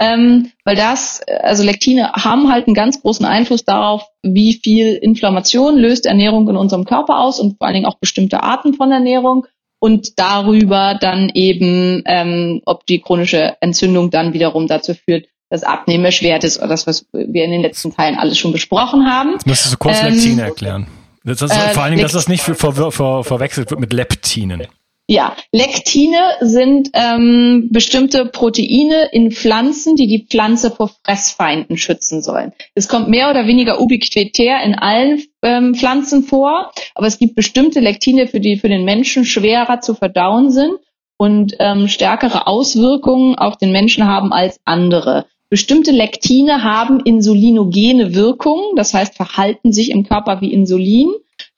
Ähm, 0.00 0.50
weil 0.64 0.74
das, 0.74 1.22
also 1.42 1.62
Lektine 1.62 2.12
haben 2.12 2.52
halt 2.52 2.66
einen 2.66 2.74
ganz 2.74 3.00
großen 3.02 3.24
Einfluss 3.24 3.64
darauf, 3.64 4.02
wie 4.22 4.54
viel 4.54 4.96
Inflammation 4.96 5.76
löst 5.76 6.06
Ernährung 6.06 6.48
in 6.48 6.56
unserem 6.56 6.84
Körper 6.84 7.20
aus 7.20 7.38
und 7.38 7.56
vor 7.56 7.66
allen 7.66 7.74
Dingen 7.74 7.86
auch 7.86 7.98
bestimmte 7.98 8.42
Arten 8.42 8.74
von 8.74 8.90
Ernährung 8.90 9.46
und 9.80 10.18
darüber 10.18 10.96
dann 11.00 11.30
eben, 11.34 12.02
ähm, 12.06 12.62
ob 12.66 12.86
die 12.86 13.00
chronische 13.00 13.56
Entzündung 13.60 14.10
dann 14.10 14.32
wiederum 14.32 14.68
dazu 14.68 14.94
führt, 14.94 15.26
dass 15.48 15.64
Abnehmen 15.64 16.04
erschwert 16.04 16.44
ist 16.44 16.58
oder 16.58 16.68
das, 16.68 16.86
was 16.86 17.06
wir 17.12 17.44
in 17.44 17.50
den 17.50 17.62
letzten 17.62 17.92
Teilen 17.92 18.16
alles 18.16 18.38
schon 18.38 18.52
besprochen 18.52 19.10
haben. 19.10 19.32
Jetzt 19.32 19.46
müsstest 19.46 19.74
du 19.74 19.78
kurz 19.78 20.00
ähm, 20.00 20.14
Lektine 20.14 20.42
erklären. 20.42 20.86
Das 21.24 21.42
ist, 21.42 21.50
äh, 21.50 21.70
vor 21.74 21.82
allen 21.82 21.92
Dingen, 21.92 22.02
dass 22.02 22.12
das 22.12 22.28
nicht 22.28 22.42
für, 22.42 22.54
ver, 22.54 22.92
ver, 22.92 23.24
verwechselt 23.24 23.70
wird 23.70 23.80
mit 23.80 23.92
Leptinen. 23.92 24.66
Ja, 25.10 25.34
Lektine 25.50 26.18
sind 26.40 26.90
ähm, 26.92 27.70
bestimmte 27.72 28.26
Proteine 28.26 29.08
in 29.10 29.32
Pflanzen, 29.32 29.96
die 29.96 30.06
die 30.06 30.24
Pflanze 30.24 30.70
vor 30.70 30.92
Fressfeinden 31.02 31.76
schützen 31.76 32.22
sollen. 32.22 32.52
Es 32.76 32.86
kommt 32.86 33.08
mehr 33.08 33.28
oder 33.28 33.48
weniger 33.48 33.80
ubiquitär 33.80 34.62
in 34.62 34.76
allen 34.76 35.20
ähm, 35.42 35.74
Pflanzen 35.74 36.22
vor, 36.22 36.70
aber 36.94 37.08
es 37.08 37.18
gibt 37.18 37.34
bestimmte 37.34 37.80
Lektine, 37.80 38.28
für 38.28 38.38
die 38.38 38.56
für 38.56 38.68
den 38.68 38.84
Menschen 38.84 39.24
schwerer 39.24 39.80
zu 39.80 39.94
verdauen 39.94 40.52
sind 40.52 40.74
und 41.16 41.56
ähm, 41.58 41.88
stärkere 41.88 42.46
Auswirkungen 42.46 43.34
auf 43.34 43.56
den 43.56 43.72
Menschen 43.72 44.06
haben 44.06 44.32
als 44.32 44.60
andere. 44.64 45.26
Bestimmte 45.48 45.90
Lektine 45.90 46.62
haben 46.62 47.00
insulinogene 47.00 48.14
Wirkungen, 48.14 48.76
das 48.76 48.94
heißt 48.94 49.16
verhalten 49.16 49.72
sich 49.72 49.90
im 49.90 50.06
Körper 50.06 50.40
wie 50.40 50.52
Insulin 50.52 51.08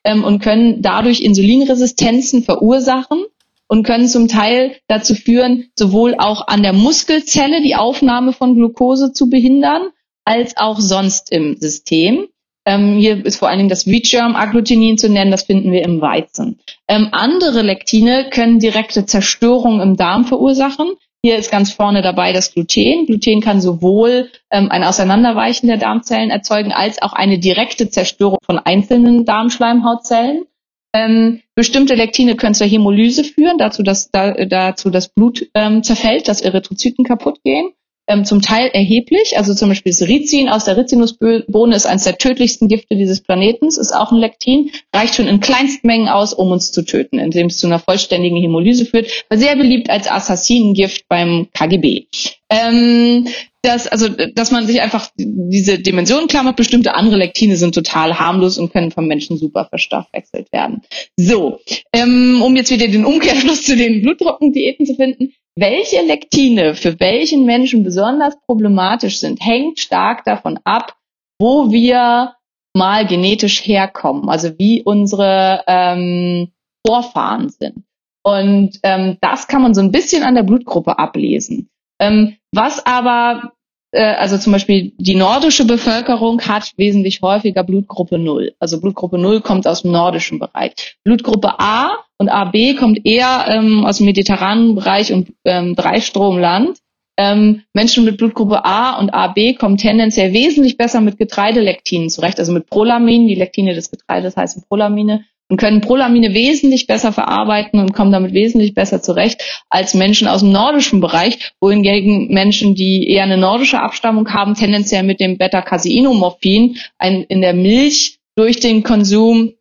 ähm, 0.03 0.23
und 0.23 0.39
können 0.39 0.81
dadurch 0.81 1.21
Insulinresistenzen 1.21 2.41
verursachen 2.41 3.25
und 3.73 3.81
können 3.81 4.07
zum 4.07 4.27
Teil 4.27 4.75
dazu 4.87 5.15
führen, 5.15 5.71
sowohl 5.75 6.13
auch 6.19 6.47
an 6.47 6.61
der 6.61 6.73
Muskelzelle 6.73 7.59
die 7.63 7.75
Aufnahme 7.75 8.31
von 8.31 8.53
Glucose 8.53 9.13
zu 9.13 9.31
behindern, 9.31 9.87
als 10.25 10.57
auch 10.57 10.79
sonst 10.79 11.31
im 11.31 11.57
System. 11.57 12.27
Ähm, 12.67 12.99
hier 12.99 13.25
ist 13.25 13.37
vor 13.37 13.49
allen 13.49 13.57
Dingen 13.57 13.71
das 13.71 13.87
Wheatgerm-Agglutinin 13.87 14.99
zu 14.99 15.09
nennen, 15.09 15.31
das 15.31 15.45
finden 15.45 15.71
wir 15.71 15.81
im 15.81 16.01
Weizen. 16.01 16.59
Ähm, 16.87 17.07
andere 17.13 17.63
Lektine 17.63 18.29
können 18.29 18.59
direkte 18.59 19.07
Zerstörung 19.07 19.81
im 19.81 19.97
Darm 19.97 20.25
verursachen. 20.25 20.91
Hier 21.23 21.37
ist 21.37 21.49
ganz 21.49 21.71
vorne 21.71 22.03
dabei 22.03 22.31
das 22.31 22.53
Gluten. 22.53 23.07
Gluten 23.07 23.41
kann 23.41 23.59
sowohl 23.59 24.29
ähm, 24.51 24.69
ein 24.69 24.83
Auseinanderweichen 24.83 25.65
der 25.65 25.77
Darmzellen 25.77 26.29
erzeugen, 26.29 26.71
als 26.73 27.01
auch 27.01 27.13
eine 27.13 27.39
direkte 27.39 27.89
Zerstörung 27.89 28.37
von 28.45 28.59
einzelnen 28.59 29.25
Darmschleimhautzellen. 29.25 30.45
Ähm, 30.93 31.41
bestimmte 31.55 31.95
Lektine 31.95 32.35
können 32.35 32.53
zur 32.53 32.67
Hämolyse 32.67 33.23
führen, 33.23 33.57
dazu, 33.57 33.81
dass 33.81 34.11
da, 34.11 34.33
dazu 34.45 34.89
das 34.89 35.09
Blut 35.09 35.47
ähm, 35.55 35.83
zerfällt, 35.83 36.27
dass 36.27 36.41
Erythrozyten 36.41 37.03
kaputt 37.03 37.39
gehen. 37.43 37.71
Ähm, 38.05 38.25
zum 38.25 38.41
Teil 38.41 38.67
erheblich, 38.73 39.37
also 39.37 39.53
zum 39.53 39.69
Beispiel 39.69 39.93
das 39.93 40.01
Rizin 40.01 40.49
aus 40.49 40.65
der 40.65 40.75
Rizinusbohne 40.75 41.73
ist 41.73 41.85
eines 41.85 42.03
der 42.03 42.17
tödlichsten 42.17 42.67
Gifte 42.67 42.97
dieses 42.97 43.21
Planetens, 43.21 43.77
ist 43.77 43.93
auch 43.93 44.11
ein 44.11 44.17
Lektin, 44.17 44.71
reicht 44.93 45.15
schon 45.15 45.27
in 45.27 45.39
Kleinstmengen 45.39 46.09
aus, 46.09 46.33
um 46.33 46.51
uns 46.51 46.73
zu 46.73 46.83
töten, 46.83 47.17
indem 47.17 47.47
es 47.47 47.59
zu 47.59 47.67
einer 47.67 47.79
vollständigen 47.79 48.41
Hämolyse 48.41 48.85
führt, 48.85 49.07
war 49.29 49.37
sehr 49.37 49.55
beliebt 49.55 49.89
als 49.89 50.11
Assassinengift 50.11 51.07
beim 51.07 51.47
KGB. 51.53 52.07
Ähm, 52.53 53.27
dass, 53.63 53.87
also, 53.87 54.09
dass 54.09 54.51
man 54.51 54.67
sich 54.67 54.81
einfach 54.81 55.09
diese 55.15 55.79
Dimension 55.79 56.27
klammert. 56.27 56.57
Bestimmte 56.57 56.93
andere 56.95 57.15
Lektine 57.15 57.55
sind 57.55 57.73
total 57.73 58.19
harmlos 58.19 58.57
und 58.57 58.73
können 58.73 58.91
vom 58.91 59.07
Menschen 59.07 59.37
super 59.37 59.65
verstoffwechselt 59.65 60.51
werden. 60.51 60.81
So, 61.17 61.59
ähm, 61.93 62.41
um 62.43 62.55
jetzt 62.57 62.71
wieder 62.71 62.87
den 62.87 63.05
Umkehrschluss 63.05 63.63
zu 63.63 63.77
den 63.77 64.01
Blutdruckendiäten 64.01 64.85
zu 64.85 64.95
finden. 64.95 65.33
Welche 65.55 66.01
Lektine 66.01 66.75
für 66.75 66.99
welchen 66.99 67.45
Menschen 67.45 67.83
besonders 67.83 68.35
problematisch 68.45 69.19
sind, 69.19 69.39
hängt 69.43 69.79
stark 69.79 70.25
davon 70.25 70.59
ab, 70.65 70.95
wo 71.39 71.71
wir 71.71 72.33
mal 72.75 73.05
genetisch 73.07 73.65
herkommen, 73.65 74.29
also 74.29 74.57
wie 74.57 74.81
unsere 74.83 75.63
ähm, 75.67 76.51
Vorfahren 76.85 77.49
sind. 77.49 77.85
Und 78.23 78.79
ähm, 78.83 79.17
das 79.21 79.47
kann 79.47 79.61
man 79.61 79.73
so 79.73 79.81
ein 79.81 79.91
bisschen 79.91 80.23
an 80.23 80.35
der 80.35 80.43
Blutgruppe 80.43 80.97
ablesen. 80.97 81.69
Ähm, 82.03 82.35
was 82.51 82.85
aber, 82.85 83.53
äh, 83.91 84.03
also 84.03 84.37
zum 84.37 84.53
Beispiel 84.53 84.93
die 84.97 85.15
nordische 85.15 85.65
Bevölkerung 85.65 86.41
hat 86.41 86.71
wesentlich 86.77 87.21
häufiger 87.21 87.63
Blutgruppe 87.63 88.19
0. 88.19 88.53
Also 88.59 88.79
Blutgruppe 88.79 89.17
0 89.17 89.41
kommt 89.41 89.67
aus 89.67 89.83
dem 89.83 89.91
nordischen 89.91 90.39
Bereich. 90.39 90.97
Blutgruppe 91.03 91.59
A 91.59 91.91
und 92.17 92.29
AB 92.29 92.75
kommt 92.77 93.05
eher 93.05 93.45
ähm, 93.47 93.85
aus 93.85 93.97
dem 93.97 94.05
mediterranen 94.05 94.75
Bereich 94.75 95.13
und 95.13 95.33
ähm, 95.45 95.75
Dreistromland. 95.75 96.77
Ähm, 97.15 97.61
Menschen 97.73 98.05
mit 98.05 98.17
Blutgruppe 98.17 98.65
A 98.65 98.97
und 98.97 99.13
AB 99.13 99.55
kommen 99.59 99.77
tendenziell 99.77 100.33
wesentlich 100.33 100.77
besser 100.77 100.99
mit 100.99 101.17
Getreidelektinen 101.17 102.09
zurecht, 102.09 102.39
also 102.39 102.51
mit 102.51 102.67
Prolaminen. 102.69 103.27
Die 103.27 103.35
Lektine 103.35 103.75
des 103.75 103.91
Getreides 103.91 104.35
heißen 104.35 104.63
Prolamine 104.67 105.23
und 105.49 105.57
können 105.57 105.81
Prolamine 105.81 106.33
wesentlich 106.33 106.87
besser 106.87 107.11
verarbeiten 107.11 107.79
und 107.79 107.93
kommen 107.93 108.11
damit 108.11 108.33
wesentlich 108.33 108.73
besser 108.73 109.01
zurecht 109.01 109.41
als 109.69 109.93
Menschen 109.93 110.27
aus 110.27 110.39
dem 110.39 110.51
nordischen 110.51 111.01
Bereich, 111.01 111.51
wohingegen 111.59 112.29
Menschen, 112.33 112.75
die 112.75 113.07
eher 113.09 113.23
eine 113.23 113.37
nordische 113.37 113.79
Abstammung 113.79 114.33
haben, 114.33 114.55
tendenziell 114.55 115.03
mit 115.03 115.19
dem 115.19 115.37
Beta-Caseinomorphin 115.37 116.77
ein, 116.97 117.23
in 117.23 117.41
der 117.41 117.53
Milch 117.53 118.19
durch 118.35 118.59
den 118.59 118.83
Konsum 118.83 119.53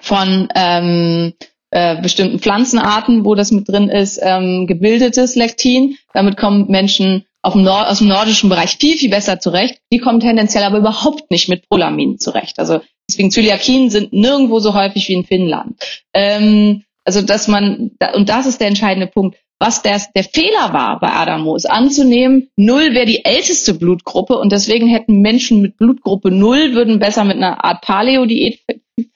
von 0.00 0.48
ähm, 0.54 1.32
äh, 1.70 2.00
bestimmten 2.00 2.38
Pflanzenarten, 2.38 3.24
wo 3.24 3.34
das 3.34 3.50
mit 3.52 3.68
drin 3.68 3.88
ist, 3.88 4.20
ähm, 4.22 4.66
gebildetes 4.66 5.34
Lektin. 5.36 5.96
Damit 6.12 6.36
kommen 6.36 6.66
Menschen 6.68 7.26
Nord 7.42 7.88
aus 7.88 7.98
dem 7.98 8.08
nordischen 8.08 8.50
Bereich 8.50 8.76
viel, 8.76 8.98
viel 8.98 9.10
besser 9.10 9.40
zurecht. 9.40 9.80
Die 9.92 9.98
kommen 9.98 10.20
tendenziell 10.20 10.64
aber 10.64 10.78
überhaupt 10.78 11.30
nicht 11.30 11.48
mit 11.48 11.68
Prolaminen 11.68 12.18
zurecht. 12.18 12.58
Also 12.58 12.80
Deswegen 13.10 13.30
Zöliakien 13.30 13.90
sind 13.90 14.12
nirgendwo 14.12 14.60
so 14.60 14.74
häufig 14.74 15.08
wie 15.08 15.14
in 15.14 15.24
Finnland. 15.24 15.76
Ähm, 16.14 16.84
also 17.04 17.22
dass 17.22 17.48
man, 17.48 17.90
und 18.14 18.28
das 18.28 18.46
ist 18.46 18.60
der 18.60 18.68
entscheidende 18.68 19.08
Punkt, 19.08 19.36
was 19.58 19.82
der, 19.82 20.00
der 20.14 20.24
Fehler 20.24 20.72
war 20.72 21.00
bei 21.00 21.12
Adamo, 21.12 21.54
ist 21.56 21.68
anzunehmen, 21.68 22.48
Null 22.56 22.94
wäre 22.94 23.04
die 23.04 23.24
älteste 23.24 23.74
Blutgruppe 23.74 24.38
und 24.38 24.52
deswegen 24.52 24.86
hätten 24.86 25.20
Menschen 25.20 25.60
mit 25.60 25.76
Blutgruppe 25.76 26.30
Null 26.30 26.72
würden 26.74 26.98
besser 26.98 27.24
mit 27.24 27.36
einer 27.36 27.62
Art 27.62 27.82
Paleo-Diät 27.82 28.60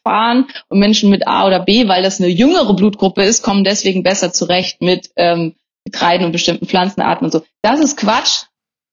fahren 0.03 0.47
und 0.69 0.81
Menschen 0.81 1.09
mit 1.09 1.27
A 1.27 1.47
oder 1.47 1.61
B, 1.61 1.89
weil 1.89 2.03
das 2.03 2.21
eine 2.21 2.29
jüngere 2.29 2.75
Blutgruppe 2.75 3.23
ist, 3.23 3.43
kommen 3.43 3.65
deswegen 3.65 4.03
besser 4.03 4.33
zurecht 4.33 4.83
mit 4.83 5.11
ähm, 5.17 5.55
Getreiden 5.85 6.27
und 6.27 6.33
bestimmten 6.33 6.67
Pflanzenarten 6.67 7.27
und 7.27 7.31
so. 7.31 7.43
Das 7.63 7.81
ist 7.81 7.97
Quatsch. 7.97 8.45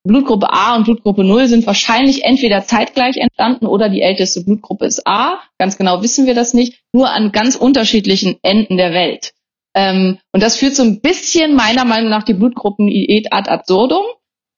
Blutgruppe 0.04 0.52
A 0.52 0.76
und 0.76 0.86
Blutgruppe 0.86 1.24
0 1.24 1.48
sind 1.48 1.68
wahrscheinlich 1.68 2.24
entweder 2.24 2.64
zeitgleich 2.64 3.18
entstanden 3.18 3.68
oder 3.68 3.90
die 3.90 4.02
älteste 4.02 4.44
Blutgruppe 4.44 4.86
ist 4.86 5.06
A. 5.06 5.40
Ganz 5.60 5.78
genau 5.78 6.02
wissen 6.02 6.26
wir 6.26 6.34
das 6.34 6.54
nicht, 6.54 6.82
nur 6.92 7.12
an 7.12 7.32
ganz 7.32 7.56
unterschiedlichen 7.56 8.38
Enden 8.42 8.78
der 8.78 8.94
Welt. 8.94 9.34
Ähm, 9.76 10.18
und 10.32 10.42
das 10.42 10.58
führt 10.58 10.76
so 10.76 10.84
ein 10.84 11.02
bisschen 11.02 11.56
meiner 11.56 11.86
Meinung 11.86 12.10
nach 12.10 12.24
die 12.24 12.34
Blutgruppendiät 12.34 13.32
ad 13.32 13.50
absurdum. 13.50 14.04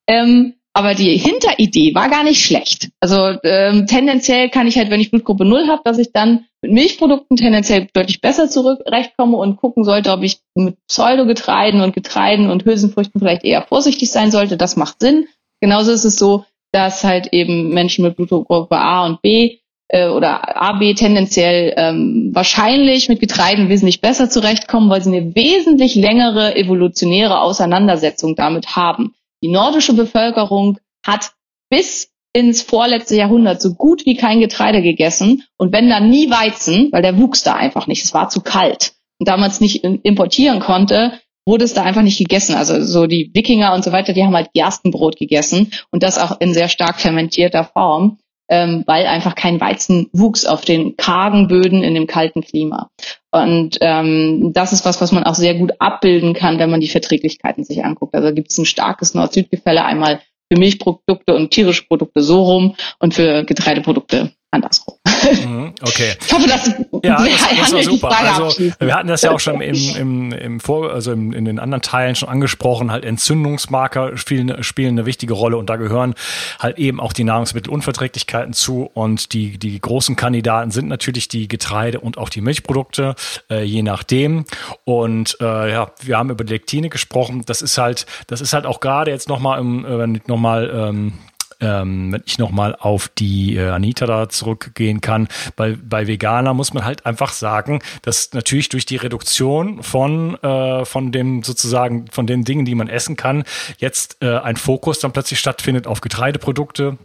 Ähm, 0.08 0.54
aber 0.76 0.94
die 0.94 1.16
Hinteridee 1.16 1.94
war 1.94 2.08
gar 2.08 2.24
nicht 2.24 2.44
schlecht. 2.44 2.90
Also 2.98 3.38
ähm, 3.44 3.86
tendenziell 3.86 4.50
kann 4.50 4.66
ich 4.66 4.76
halt, 4.76 4.90
wenn 4.90 5.00
ich 5.00 5.10
Blutgruppe 5.10 5.44
0 5.44 5.68
habe, 5.68 5.82
dass 5.84 5.98
ich 5.98 6.10
dann 6.12 6.46
mit 6.64 6.72
Milchprodukten 6.72 7.36
tendenziell 7.36 7.88
deutlich 7.92 8.22
besser 8.22 8.48
zurechtkomme 8.48 9.36
und 9.36 9.56
gucken 9.56 9.84
sollte, 9.84 10.12
ob 10.12 10.22
ich 10.22 10.38
mit 10.54 10.76
Pseudogetreiden 10.86 11.82
und 11.82 11.94
Getreiden 11.94 12.50
und 12.50 12.64
Hülsenfrüchten 12.64 13.20
vielleicht 13.20 13.44
eher 13.44 13.62
vorsichtig 13.62 14.10
sein 14.10 14.30
sollte. 14.30 14.56
Das 14.56 14.76
macht 14.76 15.00
Sinn. 15.00 15.26
Genauso 15.60 15.92
ist 15.92 16.04
es 16.04 16.18
so, 16.18 16.44
dass 16.72 17.04
halt 17.04 17.32
eben 17.32 17.68
Menschen 17.74 18.04
mit 18.04 18.16
Blutgruppe 18.16 18.76
A 18.76 19.04
und 19.04 19.20
B 19.20 19.58
äh, 19.88 20.08
oder 20.08 20.60
AB 20.60 20.94
tendenziell 20.94 21.74
ähm, 21.76 22.30
wahrscheinlich 22.32 23.10
mit 23.10 23.20
Getreiden 23.20 23.68
wesentlich 23.68 24.00
besser 24.00 24.30
zurechtkommen, 24.30 24.88
weil 24.88 25.02
sie 25.02 25.14
eine 25.14 25.34
wesentlich 25.34 25.94
längere 25.94 26.56
evolutionäre 26.56 27.40
Auseinandersetzung 27.40 28.36
damit 28.36 28.74
haben. 28.74 29.14
Die 29.42 29.50
nordische 29.50 29.92
Bevölkerung 29.92 30.78
hat 31.06 31.32
bis 31.68 32.13
ins 32.34 32.62
vorletzte 32.62 33.16
Jahrhundert 33.16 33.62
so 33.62 33.74
gut 33.74 34.04
wie 34.04 34.16
kein 34.16 34.40
Getreide 34.40 34.82
gegessen 34.82 35.44
und 35.56 35.72
wenn 35.72 35.88
dann 35.88 36.10
nie 36.10 36.30
Weizen, 36.30 36.90
weil 36.92 37.02
der 37.02 37.16
wuchs 37.16 37.44
da 37.44 37.54
einfach 37.54 37.86
nicht, 37.86 38.04
es 38.04 38.12
war 38.12 38.28
zu 38.28 38.42
kalt 38.42 38.92
und 39.18 39.28
damals 39.28 39.60
nicht 39.60 39.84
importieren 39.84 40.58
konnte, 40.58 41.12
wurde 41.46 41.64
es 41.64 41.74
da 41.74 41.82
einfach 41.82 42.02
nicht 42.02 42.18
gegessen. 42.18 42.56
Also 42.56 42.82
so 42.82 43.06
die 43.06 43.30
Wikinger 43.34 43.72
und 43.74 43.84
so 43.84 43.92
weiter, 43.92 44.12
die 44.12 44.24
haben 44.24 44.34
halt 44.34 44.52
Gerstenbrot 44.52 45.16
gegessen 45.16 45.70
und 45.90 46.02
das 46.02 46.18
auch 46.18 46.40
in 46.40 46.52
sehr 46.52 46.68
stark 46.68 47.00
fermentierter 47.00 47.64
Form, 47.64 48.18
ähm, 48.48 48.82
weil 48.86 49.06
einfach 49.06 49.36
kein 49.36 49.60
Weizen 49.60 50.08
wuchs 50.12 50.44
auf 50.44 50.64
den 50.64 50.96
kargen 50.96 51.46
Böden 51.46 51.84
in 51.84 51.94
dem 51.94 52.06
kalten 52.06 52.42
Klima. 52.42 52.90
Und 53.30 53.78
ähm, 53.80 54.52
das 54.52 54.72
ist 54.72 54.84
was, 54.84 55.00
was 55.00 55.12
man 55.12 55.24
auch 55.24 55.34
sehr 55.34 55.54
gut 55.54 55.72
abbilden 55.78 56.34
kann, 56.34 56.58
wenn 56.58 56.70
man 56.70 56.80
die 56.80 56.88
Verträglichkeiten 56.88 57.64
sich 57.64 57.84
anguckt. 57.84 58.14
Also 58.14 58.34
gibt 58.34 58.50
es 58.50 58.58
ein 58.58 58.66
starkes 58.66 59.14
Nord-Süd-Gefälle 59.14 59.84
einmal 59.84 60.20
für 60.52 60.58
Milchprodukte 60.58 61.34
und 61.34 61.50
tierische 61.50 61.86
Produkte 61.86 62.22
so 62.22 62.42
rum 62.42 62.76
und 62.98 63.14
für 63.14 63.44
Getreideprodukte 63.44 64.32
andersrum. 64.50 64.93
Mhm, 65.32 65.74
okay. 65.82 66.14
Ich 66.24 66.32
hoffe, 66.32 66.48
dass 66.48 66.66
ja, 67.02 67.24
das, 67.24 67.48
das 67.58 67.72
war 67.72 67.82
super. 67.82 68.18
Also 68.18 68.62
wir 68.78 68.94
hatten 68.94 69.08
das 69.08 69.22
ja 69.22 69.30
auch 69.30 69.40
schon 69.40 69.60
im, 69.60 69.74
im, 69.96 70.32
im 70.32 70.60
Vor, 70.60 70.92
also 70.92 71.12
im, 71.12 71.32
in 71.32 71.44
den 71.44 71.58
anderen 71.58 71.82
Teilen 71.82 72.14
schon 72.14 72.28
angesprochen. 72.28 72.90
Halt 72.90 73.04
Entzündungsmarker 73.04 74.16
spielen, 74.16 74.62
spielen 74.62 74.98
eine 74.98 75.06
wichtige 75.06 75.34
Rolle 75.34 75.56
und 75.56 75.70
da 75.70 75.76
gehören 75.76 76.14
halt 76.58 76.78
eben 76.78 77.00
auch 77.00 77.12
die 77.12 77.24
Nahrungsmittelunverträglichkeiten 77.24 78.52
zu 78.52 78.90
und 78.92 79.32
die 79.32 79.58
die 79.58 79.80
großen 79.80 80.16
Kandidaten 80.16 80.70
sind 80.70 80.88
natürlich 80.88 81.28
die 81.28 81.48
Getreide 81.48 82.00
und 82.00 82.18
auch 82.18 82.28
die 82.28 82.40
Milchprodukte, 82.40 83.14
äh, 83.50 83.62
je 83.62 83.82
nachdem. 83.82 84.44
Und 84.84 85.36
äh, 85.40 85.72
ja, 85.72 85.90
wir 86.02 86.18
haben 86.18 86.30
über 86.30 86.44
Lektine 86.44 86.88
gesprochen. 86.88 87.42
Das 87.46 87.62
ist 87.62 87.78
halt, 87.78 88.06
das 88.26 88.40
ist 88.40 88.52
halt 88.52 88.66
auch 88.66 88.80
gerade 88.80 89.10
jetzt 89.10 89.28
nochmal, 89.28 89.60
äh, 89.60 89.98
wenn 89.98 90.14
ich 90.14 90.26
nochmal 90.26 90.70
ähm, 90.74 91.12
ähm, 91.60 92.12
wenn 92.12 92.22
ich 92.26 92.38
nochmal 92.38 92.76
auf 92.78 93.08
die 93.08 93.56
äh, 93.56 93.68
Anita 93.68 94.06
da 94.06 94.28
zurückgehen 94.28 95.00
kann, 95.00 95.28
bei, 95.56 95.76
bei 95.82 96.06
Veganer 96.06 96.54
muss 96.54 96.74
man 96.74 96.84
halt 96.84 97.06
einfach 97.06 97.32
sagen, 97.32 97.80
dass 98.02 98.32
natürlich 98.32 98.68
durch 98.68 98.86
die 98.86 98.96
Reduktion 98.96 99.82
von, 99.82 100.36
äh, 100.42 100.84
von 100.84 101.12
dem 101.12 101.42
sozusagen, 101.42 102.06
von 102.10 102.26
den 102.26 102.44
Dingen, 102.44 102.64
die 102.64 102.74
man 102.74 102.88
essen 102.88 103.16
kann, 103.16 103.44
jetzt 103.78 104.18
äh, 104.22 104.38
ein 104.38 104.56
Fokus 104.56 104.98
dann 105.00 105.12
plötzlich 105.12 105.38
stattfindet 105.38 105.86
auf 105.86 106.00
Getreideprodukte, 106.00 106.98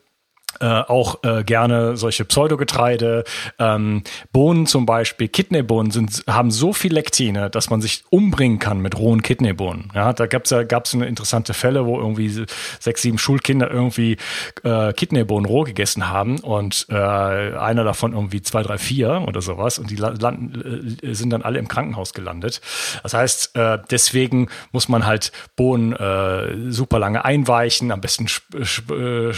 äh, 0.59 0.65
auch 0.65 1.23
äh, 1.23 1.43
gerne 1.43 1.97
solche 1.97 2.25
Pseudogetreide, 2.25 3.23
ähm, 3.59 4.03
Bohnen 4.31 4.65
zum 4.65 4.85
Beispiel, 4.85 5.27
Kidneybohnen 5.27 5.91
sind, 5.91 6.23
haben 6.27 6.51
so 6.51 6.73
viel 6.73 6.93
Lektine, 6.93 7.49
dass 7.49 7.69
man 7.69 7.81
sich 7.81 8.03
umbringen 8.09 8.59
kann 8.59 8.79
mit 8.79 8.97
rohen 8.97 9.21
Kidneybohnen. 9.21 9.91
Ja, 9.95 10.13
da 10.13 10.27
gab's 10.27 10.49
ja 10.49 10.63
gab's 10.63 10.93
eine 10.93 11.05
interessante 11.05 11.53
Fälle, 11.53 11.85
wo 11.85 11.97
irgendwie 11.97 12.45
sechs, 12.79 13.01
sieben 13.01 13.17
Schulkinder 13.17 13.69
irgendwie 13.69 14.17
äh, 14.63 14.93
Kidneybohnen 14.93 15.45
roh 15.45 15.63
gegessen 15.63 16.09
haben 16.09 16.39
und 16.39 16.87
äh, 16.89 16.95
einer 16.95 17.83
davon 17.83 18.13
irgendwie 18.13 18.41
zwei, 18.41 18.63
drei, 18.63 18.77
vier 18.77 19.23
oder 19.27 19.41
sowas 19.41 19.79
und 19.79 19.89
die 19.89 19.95
landen, 19.95 20.97
äh, 21.01 21.13
sind 21.13 21.31
dann 21.31 21.41
alle 21.41 21.59
im 21.59 21.67
Krankenhaus 21.67 22.13
gelandet. 22.13 22.61
Das 23.03 23.13
heißt, 23.13 23.55
äh, 23.55 23.79
deswegen 23.89 24.49
muss 24.71 24.89
man 24.89 25.05
halt 25.05 25.31
Bohnen 25.55 25.93
äh, 25.93 26.71
super 26.71 26.99
lange 26.99 27.25
einweichen, 27.25 27.91
am 27.91 28.01
besten 28.01 28.25
äh, 28.25 29.33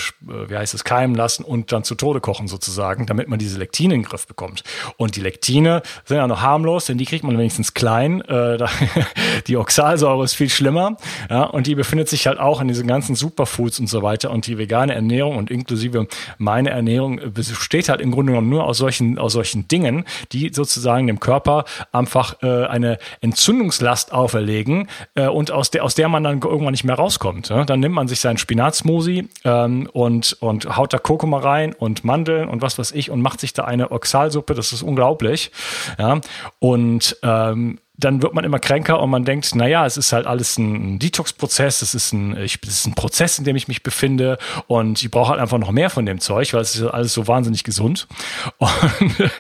wie 0.50 0.56
heißt 0.56 0.74
es, 0.74 0.84
kein 0.84 1.11
keimen 1.12 1.15
lassen 1.15 1.43
und 1.43 1.71
dann 1.71 1.84
zu 1.84 1.95
Tode 1.95 2.19
kochen 2.19 2.47
sozusagen, 2.47 3.06
damit 3.06 3.28
man 3.28 3.39
diese 3.39 3.58
Lektine 3.58 3.95
in 3.95 4.02
den 4.02 4.08
Griff 4.08 4.28
bekommt. 4.28 4.63
Und 4.97 5.15
die 5.15 5.21
Lektine 5.21 5.82
sind 6.06 6.17
ja 6.17 6.28
noch 6.28 6.41
harmlos, 6.41 6.86
denn 6.86 6.97
die 6.97 7.06
kriegt 7.06 7.24
man 7.24 7.38
wenigstens 7.38 7.74
klein. 7.74 8.21
Äh, 8.21 8.58
die 9.47 9.58
Oxalsäure 9.58 10.24
ist 10.24 10.34
viel 10.34 10.50
schlimmer. 10.50 10.97
Ja, 11.30 11.43
und 11.43 11.67
die 11.67 11.76
befindet 11.76 12.10
sich 12.10 12.28
halt 12.28 12.39
auch 12.39 12.62
in 12.62 12.67
diesen 12.67 12.88
ganzen 12.88 13.15
Superfoods 13.15 13.80
und 13.80 13.88
so 13.88 14.02
weiter. 14.02 14.32
Und 14.32 14.47
die 14.47 14.58
vegane 14.58 14.93
Ernährung 14.93 15.38
und 15.38 15.52
inklusive 15.52 16.08
meine 16.38 16.69
Ernährung 16.69 17.19
besteht 17.34 17.89
halt 17.89 18.02
im 18.02 18.12
Grunde 18.12 18.32
genommen 18.32 18.50
nur 18.50 18.65
aus 18.65 18.78
solchen, 18.78 19.17
aus 19.17 19.34
solchen 19.34 19.67
Dingen, 19.67 20.06
die 20.32 20.52
sozusagen 20.54 21.08
dem 21.08 21.19
Körper 21.19 21.65
einfach 21.91 22.41
äh, 22.41 22.65
eine 22.65 22.97
Entzündungslast 23.21 24.13
auferlegen 24.13 24.88
äh, 25.15 25.28
und 25.28 25.52
aus 25.52 25.71
der, 25.71 25.84
aus 25.84 25.95
der 25.95 26.10
man 26.10 26.24
dann 26.24 26.41
irgendwann 26.41 26.71
nicht 26.71 26.84
mehr 26.84 26.95
rauskommt. 26.95 27.50
Ja? 27.50 27.63
Dann 27.63 27.80
nimmt 27.80 27.95
man 27.95 28.08
sich 28.08 28.19
seinen 28.19 28.38
Spinatsmoothie 28.38 29.28
ähm, 29.43 29.89
und, 29.91 30.34
und 30.41 30.78
haut 30.78 30.93
da 30.93 31.01
Kurkuma 31.02 31.40
rein 31.40 31.74
und 31.74 32.04
Mandeln 32.04 32.48
und 32.48 32.62
was 32.62 32.78
weiß 32.78 32.92
ich 32.94 33.10
und 33.10 33.22
macht 33.22 33.40
sich 33.40 33.54
da 33.54 33.66
eine 33.66 33.92
Oxalsuppe. 33.92 34.54
Das 34.54 34.72
ist 34.74 34.82
unglaublich. 34.82 35.52
Ja, 35.98 36.22
und 36.60 37.18
ähm, 37.24 37.80
dann 38.04 38.22
wird 38.22 38.34
man 38.34 38.44
immer 38.44 38.60
kränker 38.60 39.00
und 39.00 39.10
man 39.10 39.26
denkt, 39.26 39.54
naja, 39.56 39.86
es 39.86 39.98
ist 39.98 40.12
halt 40.12 40.26
alles 40.26 40.58
ein 40.58 40.98
Detox-Prozess, 41.00 41.82
es 41.82 41.94
ist 41.94 42.14
ein, 42.14 42.36
ich, 42.38 42.60
es 42.64 42.80
ist 42.80 42.88
ein 42.88 42.96
Prozess, 42.96 43.38
in 43.38 43.46
dem 43.46 43.56
ich 43.56 43.68
mich 43.68 43.84
befinde 43.84 44.38
und 44.68 45.02
ich 45.02 45.12
brauche 45.12 45.30
halt 45.32 45.40
einfach 45.40 45.60
noch 45.60 45.72
mehr 45.72 45.90
von 45.90 46.06
dem 46.06 46.20
Zeug, 46.20 46.54
weil 46.54 46.62
es 46.62 46.76
ist 46.76 46.84
alles 46.84 47.14
so 47.14 47.28
wahnsinnig 47.28 47.64
gesund. 47.64 48.08
Und, 48.60 49.32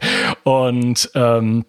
und 0.43 1.11
ähm, 1.15 1.65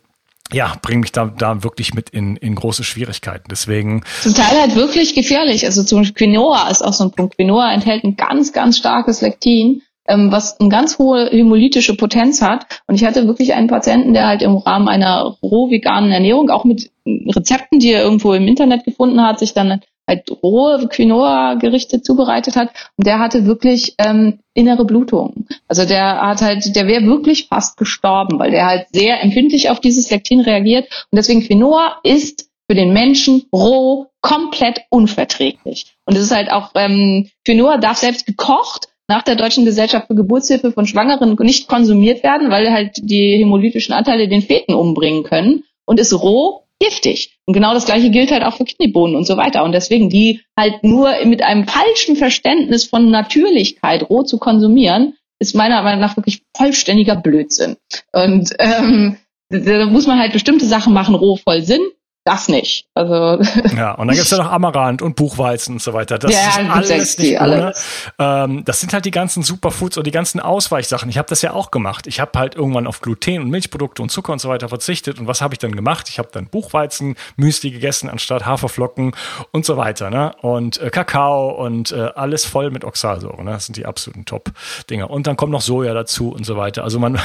ja, 0.53 0.75
bringt 0.83 1.03
mich 1.03 1.13
da, 1.13 1.27
da 1.27 1.63
wirklich 1.63 1.95
mit 1.95 2.11
in, 2.11 2.37
in 2.37 2.55
große 2.55 2.85
Schwierigkeiten. 2.85 3.45
Deswegen. 3.51 4.05
Zum 4.23 4.35
Teil 4.35 4.61
halt 4.61 4.75
wirklich 4.75 5.15
gefährlich. 5.15 5.65
Also 5.65 5.83
zum 5.83 5.99
Beispiel 5.99 6.27
Quinoa 6.27 6.69
ist 6.71 6.83
auch 6.83 6.93
so 6.93 7.05
ein 7.05 7.13
Punkt. 7.13 7.37
Quinoa 7.37 7.73
enthält 7.73 8.05
ein 8.05 8.17
ganz, 8.17 8.53
ganz 8.53 8.79
starkes 8.79 9.21
Lektin, 9.21 9.83
ähm, 10.07 10.33
was 10.33 10.59
eine 10.61 10.69
ganz 10.69 10.99
hohe 10.99 11.31
hämolytische 11.31 11.97
Potenz 11.97 12.43
hat. 12.43 12.67
Und 12.87 12.97
ich 12.97 13.05
hatte 13.05 13.27
wirklich 13.27 13.55
einen 13.55 13.69
Patienten, 13.69 14.15
der 14.15 14.27
halt 14.27 14.43
im 14.43 14.57
Rahmen 14.57 14.89
einer 14.89 15.37
roh 15.43 15.71
veganen 15.71 16.11
Ernährung, 16.11 16.51
auch 16.51 16.65
mit 16.65 16.91
Rezepten, 17.07 17.79
die 17.79 17.93
er 17.93 18.03
irgendwo 18.03 18.33
im 18.33 18.47
Internet 18.47 18.85
gefunden 18.85 19.23
hat, 19.23 19.39
sich 19.39 19.55
dann 19.55 19.81
halt 20.09 20.31
rohe 20.43 20.89
Quinoa-Gerichte 20.89 22.03
zubereitet 22.03 22.57
hat 22.57 22.71
und 22.97 23.07
der 23.07 23.19
hatte 23.19 23.47
wirklich 23.47 23.95
ähm, 23.99 24.41
innere 24.55 24.85
Blutung. 24.85 25.47
Also 25.69 25.85
der 25.85 26.21
hat 26.21 26.43
halt, 26.43 26.75
der 26.75 26.87
wäre 26.87 27.07
wirklich 27.07 27.49
fast 27.49 27.77
gestorben, 27.77 28.39
weil 28.39 28.51
der 28.51 28.67
halt 28.67 28.87
sehr 28.93 29.23
empfindlich 29.23 29.71
auf 29.71 29.81
dieses 29.81 30.11
Lektin 30.11 30.41
reagiert 30.41 30.85
und 31.11 31.17
deswegen 31.17 31.43
Quinoa 31.43 31.99
ist 32.03 32.49
für 32.69 32.75
den 32.75 32.93
Menschen 32.93 33.45
roh 33.53 34.07
komplett 34.21 34.83
unverträglich. 34.89 35.95
Und 36.07 36.17
es 36.17 36.25
ist 36.25 36.35
halt 36.35 36.51
auch, 36.51 36.71
ähm, 36.75 37.29
Quinoa 37.45 37.79
darf 37.79 37.99
selbst 37.99 38.25
gekocht 38.27 38.89
nach 39.09 39.23
der 39.23 39.37
Deutschen 39.37 39.65
Gesellschaft 39.65 40.07
für 40.07 40.15
Geburtshilfe 40.15 40.73
von 40.73 40.87
Schwangeren 40.87 41.37
nicht 41.41 41.69
konsumiert 41.69 42.23
werden, 42.23 42.51
weil 42.51 42.73
halt 42.73 42.97
die 42.97 43.37
hämolytischen 43.39 43.93
Anteile 43.93 44.29
den 44.29 44.43
Feten 44.43 44.75
umbringen 44.75 45.25
können 45.25 45.65
und 45.85 46.01
ist 46.01 46.15
roh 46.15 46.62
giftig. 46.83 47.39
Und 47.47 47.55
genau 47.55 47.75
das 47.75 47.85
gleiche 47.85 48.11
gilt 48.11 48.31
halt 48.31 48.45
auch 48.45 48.57
für 48.57 48.65
Kidneybohnen 48.65 49.17
und 49.17 49.27
so 49.27 49.37
weiter. 49.37 49.65
Und 49.65 49.73
deswegen 49.73 50.09
die 50.09 50.41
halt 50.59 50.83
nur 50.83 51.13
mit 51.25 51.43
einem 51.43 51.67
falschen 51.67 52.17
Verständnis 52.17 52.85
von 52.85 53.11
Natürlichkeit 53.11 54.09
roh 54.09 54.23
zu 54.23 54.39
konsumieren, 54.39 55.15
ist 55.39 55.55
meiner 55.55 55.83
Meinung 55.83 56.01
nach 56.01 56.17
wirklich 56.17 56.43
vollständiger 56.57 57.17
Blödsinn. 57.17 57.77
Und 58.13 58.55
ähm, 58.59 59.17
da 59.51 59.87
muss 59.87 60.07
man 60.07 60.19
halt 60.19 60.33
bestimmte 60.33 60.67
Sachen 60.67 60.93
machen, 60.93 61.15
roh 61.15 61.37
voll 61.37 61.63
Sinn 61.63 61.83
das 62.25 62.49
nicht. 62.49 62.87
Also 62.95 63.43
ja, 63.77 63.93
und 63.93 64.07
dann 64.07 64.17
gibt's 64.17 64.31
ja 64.31 64.39
noch 64.39 64.51
Amaranth 64.51 65.03
und 65.03 65.17
Buchweizen 65.17 65.75
und 65.75 65.83
so 65.83 65.93
weiter. 65.93 66.19
Das 66.19 66.33
ja, 66.33 66.49
ist 66.49 66.71
alles 66.71 67.19
nicht 67.19 67.41
ohne. 67.41 67.73
Ähm, 68.19 68.65
das 68.65 68.81
sind 68.81 68.93
halt 68.93 69.05
die 69.05 69.11
ganzen 69.11 69.43
Superfoods 69.43 69.97
und 69.97 70.07
die 70.07 70.13
ganzen 70.13 70.39
Ausweichsachen. 70.39 71.09
Ich 71.09 71.19
habe 71.19 71.29
das 71.29 71.43
ja 71.43 71.53
auch 71.53 71.73
gemacht. 71.73 72.07
Ich 72.07 72.21
habe 72.21 72.39
halt 72.39 72.55
irgendwann 72.55 72.87
auf 72.87 73.01
Gluten 73.01 73.43
und 73.43 73.51
Milchprodukte 73.51 74.03
und 74.03 74.11
Zucker 74.11 74.33
und 74.33 74.41
so 74.41 74.49
weiter 74.49 74.69
verzichtet. 74.69 75.19
Und 75.19 75.27
was 75.27 75.41
habe 75.41 75.55
ich 75.55 75.59
dann 75.59 75.75
gemacht? 75.75 76.09
Ich 76.09 76.19
habe 76.21 76.29
dann 76.31 76.47
Buchweizen, 76.47 77.17
Müsli 77.37 77.73
gegessen 77.73 78.09
anstatt 78.09 78.47
Haferflocken 78.47 79.17
und 79.51 79.67
so 79.67 79.77
weiter. 79.77 80.11
Ne? 80.11 80.33
Und 80.43 80.81
äh, 80.81 80.91
Kakao 80.91 81.51
und 81.51 81.91
äh, 81.91 82.11
alles 82.15 82.45
voll 82.45 82.71
mit 82.71 82.85
Oxalsäure. 82.85 83.43
Ne? 83.43 83.51
Das 83.51 83.67
sind 83.67 83.77
die 83.77 83.87
absoluten 83.87 84.27
Top-Dinger. 84.27 85.11
Und 85.11 85.27
dann 85.27 85.37
kommt 85.37 85.51
noch 85.51 85.61
Soja 85.61 85.93
dazu 85.93 86.31
und 86.31 86.47
so 86.47 86.57
weiter. 86.57 86.85
Also 86.85 87.01
man 87.01 87.19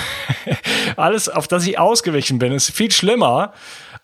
alles, 0.97 1.29
auf 1.29 1.47
das 1.47 1.67
ich 1.67 1.77
ausgewichen 1.77 2.39
bin, 2.39 2.51
ist 2.51 2.71
viel 2.71 2.91
schlimmer 2.91 3.53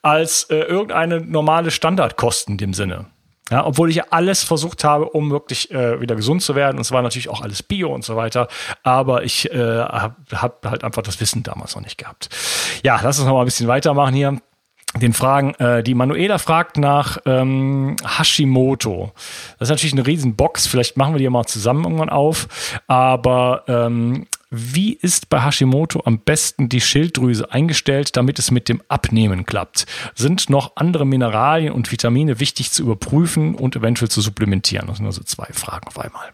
als 0.03 0.43
äh, 0.51 0.55
irgendeine 0.57 1.21
normale 1.21 1.71
Standardkosten 1.71 2.53
in 2.53 2.57
dem 2.59 2.73
Sinne. 2.75 3.07
Ja, 3.49 3.65
obwohl 3.65 3.89
ich 3.89 4.11
alles 4.11 4.43
versucht 4.43 4.83
habe, 4.83 5.09
um 5.09 5.29
wirklich 5.29 5.69
äh, 5.71 5.99
wieder 5.99 6.15
gesund 6.15 6.41
zu 6.41 6.55
werden. 6.55 6.77
Und 6.77 6.81
es 6.81 6.91
war 6.91 7.01
natürlich 7.01 7.29
auch 7.29 7.41
alles 7.41 7.61
Bio 7.61 7.93
und 7.93 8.03
so 8.03 8.15
weiter. 8.15 8.47
Aber 8.83 9.23
ich 9.23 9.51
äh, 9.51 9.79
habe 9.79 10.15
hab 10.31 10.65
halt 10.65 10.83
einfach 10.83 11.01
das 11.01 11.19
Wissen 11.19 11.43
damals 11.43 11.75
noch 11.75 11.83
nicht 11.83 11.97
gehabt. 11.97 12.29
Ja, 12.83 12.99
lass 13.03 13.19
uns 13.19 13.27
noch 13.27 13.33
mal 13.33 13.41
ein 13.41 13.45
bisschen 13.45 13.67
weitermachen 13.67 14.15
hier. 14.15 14.37
den 14.95 15.13
Fragen. 15.13 15.55
Äh, 15.55 15.83
die 15.83 15.93
Manuela 15.93 16.37
fragt 16.37 16.77
nach 16.77 17.17
ähm, 17.25 17.95
Hashimoto. 18.05 19.11
Das 19.59 19.67
ist 19.67 19.71
natürlich 19.71 19.93
eine 19.93 20.07
Riesenbox. 20.07 20.67
Vielleicht 20.67 20.97
machen 20.97 21.13
wir 21.13 21.19
die 21.19 21.29
mal 21.29 21.45
zusammen 21.45 21.83
irgendwann 21.83 22.09
auf. 22.09 22.47
Aber 22.87 23.65
ähm, 23.67 24.25
wie 24.55 24.93
ist 24.93 25.29
bei 25.29 25.41
Hashimoto 25.41 26.03
am 26.05 26.19
besten 26.19 26.69
die 26.69 26.79
Schilddrüse 26.79 27.51
eingestellt, 27.51 28.15
damit 28.15 28.37
es 28.37 28.51
mit 28.51 28.69
dem 28.69 28.83
Abnehmen 28.87 29.47
klappt? 29.47 29.87
Sind 30.13 30.49
noch 30.49 30.73
andere 30.75 31.05
Mineralien 31.05 31.73
und 31.73 31.91
Vitamine 31.91 32.39
wichtig 32.39 32.71
zu 32.71 32.83
überprüfen 32.83 33.55
und 33.55 33.75
eventuell 33.75 34.09
zu 34.09 34.21
supplementieren? 34.21 34.87
Das 34.87 34.97
sind 34.97 35.07
also 35.07 35.23
zwei 35.23 35.47
Fragen 35.51 35.87
auf 35.87 35.99
einmal. 35.99 36.33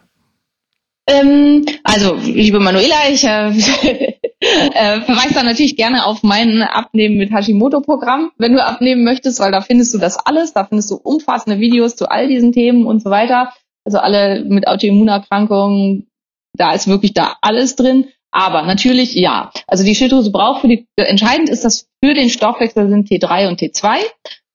Ähm, 1.06 1.64
also, 1.82 2.14
liebe 2.14 2.60
Manuela, 2.60 3.08
ich 3.10 3.24
äh, 3.24 3.48
äh, 4.40 5.00
verweise 5.00 5.34
da 5.34 5.42
natürlich 5.42 5.76
gerne 5.76 6.04
auf 6.04 6.22
mein 6.22 6.62
Abnehmen 6.62 7.16
mit 7.16 7.32
Hashimoto-Programm, 7.32 8.32
wenn 8.36 8.52
du 8.52 8.62
abnehmen 8.62 9.02
möchtest, 9.02 9.40
weil 9.40 9.50
da 9.50 9.62
findest 9.62 9.94
du 9.94 9.98
das 9.98 10.18
alles, 10.18 10.52
da 10.52 10.66
findest 10.66 10.90
du 10.90 10.96
umfassende 10.96 11.58
Videos 11.58 11.96
zu 11.96 12.10
all 12.10 12.28
diesen 12.28 12.52
Themen 12.52 12.84
und 12.84 13.02
so 13.02 13.08
weiter. 13.10 13.52
Also 13.84 13.98
alle 13.98 14.44
mit 14.44 14.68
Autoimmunerkrankungen, 14.68 16.09
da 16.56 16.72
ist 16.72 16.88
wirklich 16.88 17.14
da 17.14 17.36
alles 17.40 17.76
drin. 17.76 18.08
Aber 18.32 18.62
natürlich 18.62 19.14
ja. 19.14 19.50
Also 19.66 19.84
die 19.84 19.94
Schilddrüse 19.94 20.30
braucht 20.30 20.60
für 20.60 20.68
die, 20.68 20.86
entscheidend 20.96 21.48
ist 21.48 21.64
das 21.64 21.88
für 22.02 22.14
den 22.14 22.30
Stoffwechsel 22.30 22.88
sind 22.88 23.08
T3 23.08 23.48
und 23.48 23.60
T2. 23.60 23.96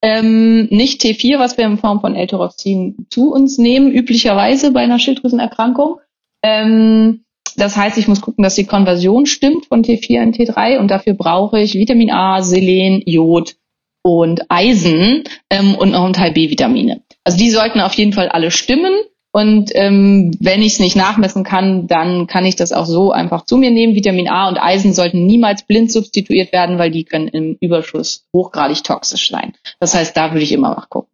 Ähm, 0.02 0.68
nicht 0.70 1.02
T4, 1.02 1.40
was 1.40 1.58
wir 1.58 1.66
in 1.66 1.78
Form 1.78 2.00
von 2.00 2.16
L-Tyroxin 2.16 3.08
zu 3.10 3.34
uns 3.34 3.58
nehmen, 3.58 3.92
üblicherweise 3.92 4.72
bei 4.72 4.82
einer 4.82 5.00
Schilddrüsenerkrankung. 5.00 6.00
Ähm, 6.44 7.26
das 7.58 7.76
heißt, 7.76 7.98
ich 7.98 8.08
muss 8.08 8.22
gucken, 8.22 8.44
dass 8.44 8.56
die 8.56 8.66
Konversion 8.66 9.26
stimmt 9.26 9.66
von 9.66 9.84
T4 9.84 10.22
in 10.22 10.34
T3 10.34 10.78
und 10.78 10.92
dafür 10.92 11.14
brauche 11.14 11.60
ich 11.60 11.74
Vitamin 11.74 12.12
A, 12.12 12.42
Selen, 12.44 13.02
Jod 13.06 13.56
und 14.04 14.44
Eisen 14.50 15.24
ähm, 15.50 15.76
und 15.76 15.92
noch 15.92 16.06
ein 16.06 16.14
Teil 16.14 16.34
B-Vitamine. 16.34 17.02
Also 17.24 17.38
die 17.38 17.50
sollten 17.50 17.80
auf 17.80 17.94
jeden 17.94 18.14
Fall 18.14 18.30
alle 18.30 18.52
stimmen. 18.52 18.94
Und 19.36 19.72
ähm, 19.76 20.32
wenn 20.40 20.62
ich 20.62 20.74
es 20.74 20.80
nicht 20.80 20.96
nachmessen 20.96 21.44
kann, 21.44 21.88
dann 21.88 22.26
kann 22.26 22.46
ich 22.46 22.56
das 22.56 22.72
auch 22.72 22.86
so 22.86 23.12
einfach 23.12 23.44
zu 23.44 23.58
mir 23.58 23.70
nehmen. 23.70 23.94
Vitamin 23.94 24.30
A 24.30 24.48
und 24.48 24.58
Eisen 24.58 24.94
sollten 24.94 25.26
niemals 25.26 25.64
blind 25.64 25.92
substituiert 25.92 26.54
werden, 26.54 26.78
weil 26.78 26.90
die 26.90 27.04
können 27.04 27.28
im 27.28 27.58
Überschuss 27.60 28.24
hochgradig 28.34 28.86
toxisch 28.86 29.30
sein. 29.30 29.52
Das 29.82 29.94
heißt, 29.94 30.16
da 30.16 30.32
würde 30.32 30.44
ich 30.46 30.54
immer 30.54 30.70
nachgucken. 30.70 31.10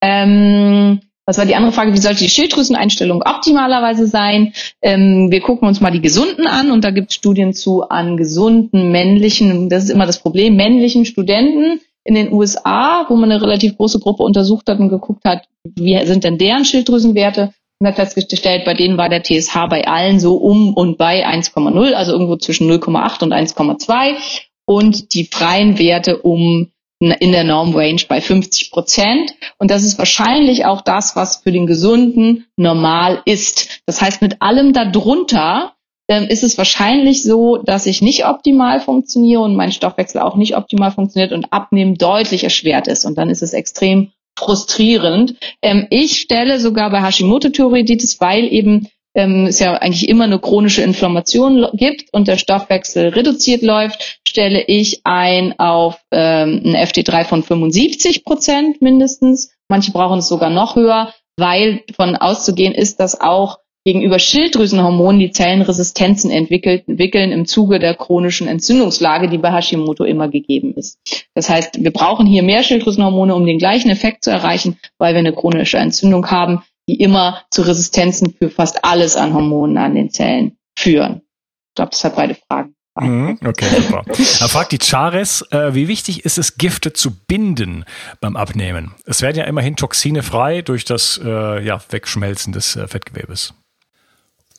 Ähm, 0.00 0.98
was 1.24 1.38
war 1.38 1.46
die 1.46 1.54
andere 1.54 1.70
Frage? 1.70 1.92
Wie 1.92 1.98
sollte 1.98 2.24
die 2.24 2.28
Schilddrüseneinstellung 2.28 3.22
optimalerweise 3.22 4.08
sein? 4.08 4.52
Ähm, 4.82 5.30
wir 5.30 5.40
gucken 5.40 5.68
uns 5.68 5.80
mal 5.80 5.92
die 5.92 6.02
Gesunden 6.02 6.48
an 6.48 6.72
und 6.72 6.82
da 6.82 6.90
gibt 6.90 7.10
es 7.10 7.14
Studien 7.14 7.52
zu 7.52 7.88
an 7.88 8.16
gesunden 8.16 8.90
männlichen, 8.90 9.68
das 9.68 9.84
ist 9.84 9.90
immer 9.90 10.06
das 10.06 10.18
Problem, 10.18 10.56
männlichen 10.56 11.04
Studenten 11.04 11.78
in 12.02 12.16
den 12.16 12.32
USA, 12.32 13.06
wo 13.08 13.14
man 13.14 13.30
eine 13.30 13.40
relativ 13.40 13.76
große 13.76 14.00
Gruppe 14.00 14.24
untersucht 14.24 14.68
hat 14.68 14.80
und 14.80 14.88
geguckt 14.88 15.24
hat, 15.24 15.44
wie 15.62 16.04
sind 16.04 16.24
denn 16.24 16.36
deren 16.36 16.64
Schilddrüsenwerte 16.64 17.52
und 17.80 17.86
hat 17.86 17.96
festgestellt, 17.96 18.64
bei 18.64 18.74
denen 18.74 18.98
war 18.98 19.08
der 19.08 19.22
TSH 19.22 19.54
bei 19.68 19.86
allen 19.86 20.20
so 20.20 20.36
um 20.36 20.74
und 20.74 20.98
bei 20.98 21.26
1,0, 21.26 21.92
also 21.92 22.12
irgendwo 22.12 22.36
zwischen 22.36 22.70
0,8 22.70 23.22
und 23.22 23.32
1,2 23.32 24.16
und 24.66 25.14
die 25.14 25.24
freien 25.24 25.78
Werte 25.78 26.18
um 26.18 26.70
in 27.00 27.32
der 27.32 27.44
Normrange 27.44 28.04
bei 28.08 28.20
50 28.20 28.70
Prozent. 28.70 29.34
Und 29.58 29.70
das 29.70 29.84
ist 29.84 29.98
wahrscheinlich 29.98 30.66
auch 30.66 30.82
das, 30.82 31.16
was 31.16 31.36
für 31.36 31.50
den 31.50 31.66
Gesunden 31.66 32.46
normal 32.56 33.22
ist. 33.24 33.80
Das 33.86 34.02
heißt, 34.02 34.20
mit 34.20 34.42
allem 34.42 34.74
darunter 34.74 35.72
ähm, 36.08 36.24
ist 36.24 36.44
es 36.44 36.58
wahrscheinlich 36.58 37.22
so, 37.22 37.56
dass 37.56 37.86
ich 37.86 38.02
nicht 38.02 38.26
optimal 38.26 38.80
funktioniere 38.80 39.40
und 39.40 39.56
mein 39.56 39.72
Stoffwechsel 39.72 40.20
auch 40.20 40.36
nicht 40.36 40.54
optimal 40.54 40.90
funktioniert 40.90 41.32
und 41.32 41.50
Abnehmen 41.54 41.94
deutlich 41.94 42.44
erschwert 42.44 42.86
ist. 42.86 43.06
Und 43.06 43.16
dann 43.16 43.30
ist 43.30 43.42
es 43.42 43.54
extrem 43.54 44.12
frustrierend. 44.38 45.34
Ähm, 45.62 45.86
ich 45.90 46.20
stelle 46.20 46.60
sogar 46.60 46.90
bei 46.90 47.02
Hashimoto-Thyreoiditis, 47.02 48.20
weil 48.20 48.52
eben 48.52 48.88
ähm, 49.14 49.46
es 49.46 49.58
ja 49.58 49.74
eigentlich 49.74 50.08
immer 50.08 50.24
eine 50.24 50.38
chronische 50.38 50.82
Inflammation 50.82 51.66
gibt 51.74 52.12
und 52.12 52.28
der 52.28 52.38
Stoffwechsel 52.38 53.08
reduziert 53.08 53.62
läuft, 53.62 54.20
stelle 54.26 54.62
ich 54.62 55.00
ein 55.04 55.58
auf 55.58 55.98
ähm, 56.12 56.62
ein 56.64 56.76
FT3 56.76 57.24
von 57.24 57.42
75 57.42 58.24
Prozent 58.24 58.80
mindestens. 58.82 59.52
Manche 59.68 59.92
brauchen 59.92 60.20
es 60.20 60.28
sogar 60.28 60.50
noch 60.50 60.76
höher, 60.76 61.12
weil 61.36 61.82
von 61.94 62.16
auszugehen 62.16 62.74
ist, 62.74 63.00
dass 63.00 63.20
auch 63.20 63.58
gegenüber 63.84 64.18
Schilddrüsenhormonen 64.18 65.20
die 65.20 65.30
Zellen 65.30 65.62
Resistenzen 65.62 66.30
entwickeln 66.30 67.32
im 67.32 67.46
Zuge 67.46 67.78
der 67.78 67.94
chronischen 67.94 68.46
Entzündungslage, 68.46 69.28
die 69.28 69.38
bei 69.38 69.52
Hashimoto 69.52 70.04
immer 70.04 70.28
gegeben 70.28 70.74
ist. 70.74 70.98
Das 71.34 71.48
heißt, 71.48 71.82
wir 71.82 71.92
brauchen 71.92 72.26
hier 72.26 72.42
mehr 72.42 72.62
Schilddrüsenhormone, 72.62 73.34
um 73.34 73.46
den 73.46 73.58
gleichen 73.58 73.90
Effekt 73.90 74.24
zu 74.24 74.30
erreichen, 74.30 74.78
weil 74.98 75.14
wir 75.14 75.20
eine 75.20 75.32
chronische 75.32 75.78
Entzündung 75.78 76.30
haben, 76.30 76.62
die 76.88 76.96
immer 76.96 77.42
zu 77.50 77.62
Resistenzen 77.62 78.34
für 78.36 78.50
fast 78.50 78.84
alles 78.84 79.16
an 79.16 79.32
Hormonen 79.32 79.78
an 79.78 79.94
den 79.94 80.10
Zellen 80.10 80.58
führen. 80.78 81.22
Ich 81.70 81.74
glaube, 81.76 81.90
das 81.90 82.04
hat 82.04 82.16
beide 82.16 82.34
Fragen. 82.34 82.74
Mhm, 82.98 83.38
okay, 83.46 83.66
super. 83.76 84.02
Da 84.40 84.48
fragt 84.48 84.72
die 84.72 84.78
Chares, 84.78 85.42
äh, 85.52 85.74
wie 85.74 85.88
wichtig 85.88 86.24
ist 86.24 86.38
es, 86.38 86.58
Gifte 86.58 86.92
zu 86.92 87.12
binden 87.12 87.84
beim 88.20 88.36
Abnehmen? 88.36 88.94
Es 89.06 89.22
werden 89.22 89.38
ja 89.38 89.44
immerhin 89.44 89.76
Toxine 89.76 90.22
frei 90.22 90.62
durch 90.62 90.84
das 90.84 91.18
äh, 91.24 91.64
ja, 91.64 91.80
Wegschmelzen 91.88 92.52
des 92.52 92.76
äh, 92.76 92.88
Fettgewebes. 92.88 93.54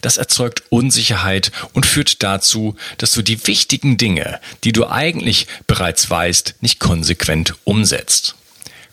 Das 0.00 0.16
erzeugt 0.16 0.62
Unsicherheit 0.70 1.52
und 1.72 1.86
führt 1.86 2.22
dazu, 2.22 2.76
dass 2.98 3.12
du 3.12 3.22
die 3.22 3.46
wichtigen 3.46 3.96
Dinge, 3.96 4.40
die 4.64 4.72
du 4.72 4.86
eigentlich 4.86 5.46
bereits 5.66 6.08
weißt, 6.08 6.56
nicht 6.60 6.80
konsequent 6.80 7.54
umsetzt. 7.64 8.36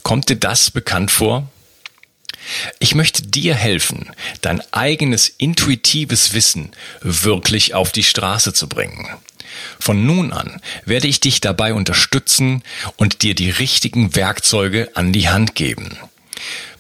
Kommt 0.04 0.30
dir 0.30 0.38
das 0.38 0.72
bekannt 0.72 1.12
vor? 1.12 1.50
Ich 2.80 2.96
möchte 2.96 3.24
dir 3.24 3.54
helfen, 3.54 4.10
dein 4.42 4.62
eigenes 4.74 5.30
intuitives 5.30 6.34
Wissen 6.34 6.72
wirklich 7.02 7.74
auf 7.76 7.92
die 7.92 8.04
Straße 8.04 8.54
zu 8.54 8.68
bringen. 8.68 9.08
Von 9.80 10.06
nun 10.06 10.34
an 10.34 10.62
werde 10.86 11.08
ich 11.08 11.20
dich 11.20 11.42
dabei 11.42 11.74
unterstützen 11.74 12.64
und 12.96 13.22
dir 13.22 13.36
die 13.36 13.50
richtigen 13.50 14.16
Werkzeuge 14.16 14.90
an 14.96 15.14
die 15.14 15.30
Hand 15.30 15.56
geben. 15.56 15.98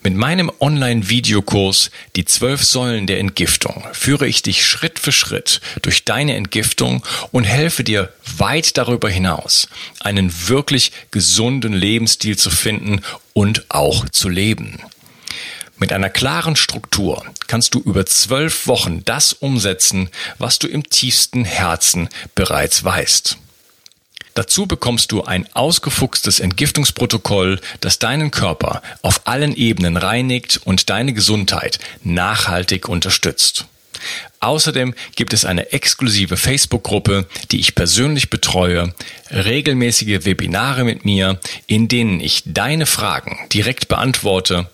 Mit 0.03 0.15
meinem 0.15 0.51
Online-Videokurs 0.59 1.91
Die 2.15 2.25
zwölf 2.25 2.63
Säulen 2.63 3.05
der 3.05 3.19
Entgiftung 3.19 3.83
führe 3.91 4.27
ich 4.27 4.41
dich 4.41 4.65
Schritt 4.65 4.97
für 4.97 5.11
Schritt 5.11 5.61
durch 5.83 6.05
deine 6.05 6.35
Entgiftung 6.35 7.05
und 7.31 7.43
helfe 7.43 7.83
dir 7.83 8.11
weit 8.37 8.77
darüber 8.77 9.11
hinaus, 9.11 9.67
einen 9.99 10.33
wirklich 10.47 10.91
gesunden 11.11 11.73
Lebensstil 11.73 12.35
zu 12.35 12.49
finden 12.49 13.01
und 13.33 13.65
auch 13.69 14.09
zu 14.09 14.27
leben. 14.27 14.79
Mit 15.77 15.93
einer 15.93 16.09
klaren 16.09 16.55
Struktur 16.55 17.23
kannst 17.45 17.75
du 17.75 17.79
über 17.79 18.07
zwölf 18.07 18.65
Wochen 18.65 19.05
das 19.05 19.33
umsetzen, 19.33 20.09
was 20.39 20.57
du 20.57 20.67
im 20.67 20.89
tiefsten 20.89 21.45
Herzen 21.45 22.09
bereits 22.33 22.83
weißt. 22.83 23.37
Dazu 24.33 24.65
bekommst 24.65 25.11
du 25.11 25.23
ein 25.23 25.47
ausgefuchstes 25.53 26.39
Entgiftungsprotokoll, 26.39 27.59
das 27.81 27.99
deinen 27.99 28.31
Körper 28.31 28.81
auf 29.01 29.27
allen 29.27 29.55
Ebenen 29.55 29.97
reinigt 29.97 30.61
und 30.63 30.89
deine 30.89 31.13
Gesundheit 31.13 31.79
nachhaltig 32.03 32.87
unterstützt. 32.87 33.65
Außerdem 34.39 34.95
gibt 35.15 35.33
es 35.33 35.45
eine 35.45 35.71
exklusive 35.71 36.35
Facebook-Gruppe, 36.35 37.27
die 37.51 37.59
ich 37.59 37.75
persönlich 37.75 38.29
betreue, 38.29 38.95
regelmäßige 39.29 40.25
Webinare 40.25 40.83
mit 40.83 41.05
mir, 41.05 41.39
in 41.67 41.87
denen 41.87 42.19
ich 42.19 42.43
deine 42.45 42.87
Fragen 42.87 43.37
direkt 43.53 43.87
beantworte, 43.87 44.67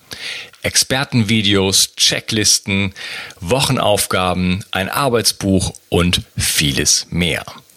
Expertenvideos, 0.62 1.94
Checklisten, 1.96 2.94
Wochenaufgaben, 3.40 4.64
ein 4.70 4.88
Arbeitsbuch 4.88 5.74
und 5.88 6.22
vieles 6.36 7.06
mehr. 7.10 7.44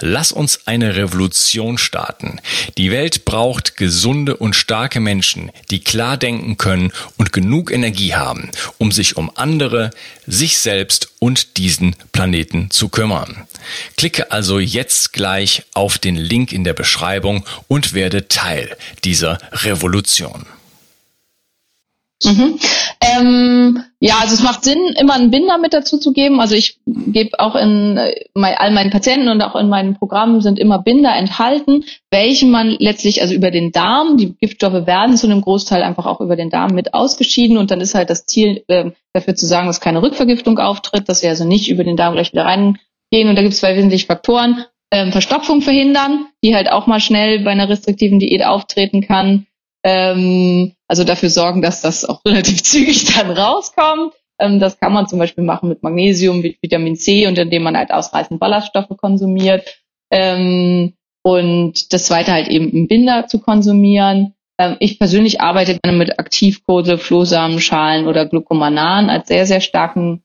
Lass 0.00 0.32
uns 0.32 0.66
eine 0.66 0.96
Revolution 0.96 1.78
starten. 1.78 2.40
Die 2.76 2.90
Welt 2.90 3.24
braucht 3.24 3.76
gesunde 3.76 4.36
und 4.36 4.54
starke 4.54 5.00
Menschen, 5.00 5.50
die 5.70 5.80
klar 5.80 6.16
denken 6.16 6.56
können 6.58 6.92
und 7.16 7.32
genug 7.32 7.70
Energie 7.70 8.14
haben, 8.14 8.50
um 8.78 8.92
sich 8.92 9.16
um 9.16 9.30
andere, 9.34 9.90
sich 10.26 10.58
selbst 10.58 11.10
und 11.18 11.56
diesen 11.56 11.96
Planeten 12.12 12.70
zu 12.70 12.88
kümmern. 12.88 13.46
Klicke 13.96 14.30
also 14.30 14.58
jetzt 14.58 15.12
gleich 15.12 15.62
auf 15.72 15.98
den 15.98 16.16
Link 16.16 16.52
in 16.52 16.64
der 16.64 16.74
Beschreibung 16.74 17.44
und 17.68 17.94
werde 17.94 18.28
Teil 18.28 18.76
dieser 19.04 19.38
Revolution. 19.52 20.46
Mhm. 22.24 22.58
Ähm, 23.00 23.82
ja, 24.00 24.14
also 24.20 24.34
es 24.34 24.42
macht 24.42 24.64
Sinn, 24.64 24.94
immer 24.98 25.14
einen 25.14 25.30
Binder 25.30 25.58
mit 25.58 25.74
dazu 25.74 25.98
zu 25.98 26.12
geben. 26.12 26.40
Also 26.40 26.54
ich 26.54 26.78
gebe 26.86 27.38
auch 27.38 27.54
in 27.54 27.98
äh, 27.98 28.24
all 28.34 28.70
meinen 28.70 28.90
Patienten 28.90 29.28
und 29.28 29.42
auch 29.42 29.54
in 29.54 29.68
meinen 29.68 29.96
Programmen 29.96 30.40
sind 30.40 30.58
immer 30.58 30.78
Binder 30.78 31.14
enthalten, 31.14 31.84
welche 32.10 32.46
man 32.46 32.70
letztlich 32.78 33.20
also 33.20 33.34
über 33.34 33.50
den 33.50 33.70
Darm, 33.70 34.16
die 34.16 34.34
Giftstoffe 34.40 34.86
werden 34.86 35.16
zu 35.16 35.26
einem 35.26 35.42
Großteil 35.42 35.82
einfach 35.82 36.06
auch 36.06 36.20
über 36.20 36.36
den 36.36 36.48
Darm 36.48 36.74
mit 36.74 36.94
ausgeschieden 36.94 37.58
und 37.58 37.70
dann 37.70 37.82
ist 37.82 37.94
halt 37.94 38.08
das 38.08 38.24
Ziel 38.24 38.64
äh, 38.68 38.92
dafür 39.12 39.34
zu 39.34 39.46
sagen, 39.46 39.66
dass 39.66 39.80
keine 39.80 40.02
Rückvergiftung 40.02 40.58
auftritt, 40.58 41.08
dass 41.08 41.20
sie 41.20 41.28
also 41.28 41.44
nicht 41.44 41.68
über 41.68 41.84
den 41.84 41.96
Darm 41.96 42.14
gleich 42.14 42.32
wieder 42.32 42.46
reingehen. 42.46 42.78
Und 43.12 43.36
da 43.36 43.42
gibt 43.42 43.52
es 43.52 43.60
zwei 43.60 43.76
wesentliche 43.76 44.06
Faktoren. 44.06 44.64
Ähm, 44.90 45.12
Verstopfung 45.12 45.60
verhindern, 45.60 46.26
die 46.42 46.54
halt 46.54 46.70
auch 46.70 46.86
mal 46.86 47.00
schnell 47.00 47.40
bei 47.40 47.50
einer 47.50 47.68
restriktiven 47.68 48.20
Diät 48.20 48.44
auftreten 48.44 49.02
kann 49.02 49.46
ähm, 49.86 50.72
also 50.88 51.04
dafür 51.04 51.30
sorgen, 51.30 51.62
dass 51.62 51.82
das 51.82 52.04
auch 52.04 52.20
relativ 52.26 52.62
zügig 52.62 53.14
dann 53.14 53.30
rauskommt. 53.30 54.14
Ähm, 54.38 54.60
das 54.60 54.78
kann 54.78 54.92
man 54.92 55.08
zum 55.08 55.18
Beispiel 55.18 55.44
machen 55.44 55.68
mit 55.68 55.82
Magnesium, 55.82 56.40
mit 56.40 56.58
Vitamin 56.62 56.96
C 56.96 57.26
und 57.26 57.38
indem 57.38 57.62
man 57.62 57.76
halt 57.76 57.90
ausreichend 57.90 58.40
Ballaststoffe 58.40 58.96
konsumiert. 58.96 59.82
Ähm, 60.10 60.94
und 61.22 61.92
das 61.92 62.04
zweite 62.04 62.32
halt 62.32 62.48
eben 62.48 62.70
im 62.70 62.86
Binder 62.86 63.26
zu 63.26 63.40
konsumieren. 63.40 64.34
Ähm, 64.58 64.76
ich 64.78 64.98
persönlich 64.98 65.40
arbeite 65.40 65.78
gerne 65.82 65.98
mit 65.98 66.18
Aktivkohle, 66.18 66.98
Flohsamenschalen 66.98 68.06
oder 68.06 68.26
Glucomanan 68.26 69.10
als 69.10 69.28
sehr, 69.28 69.46
sehr 69.46 69.60
starken 69.60 70.22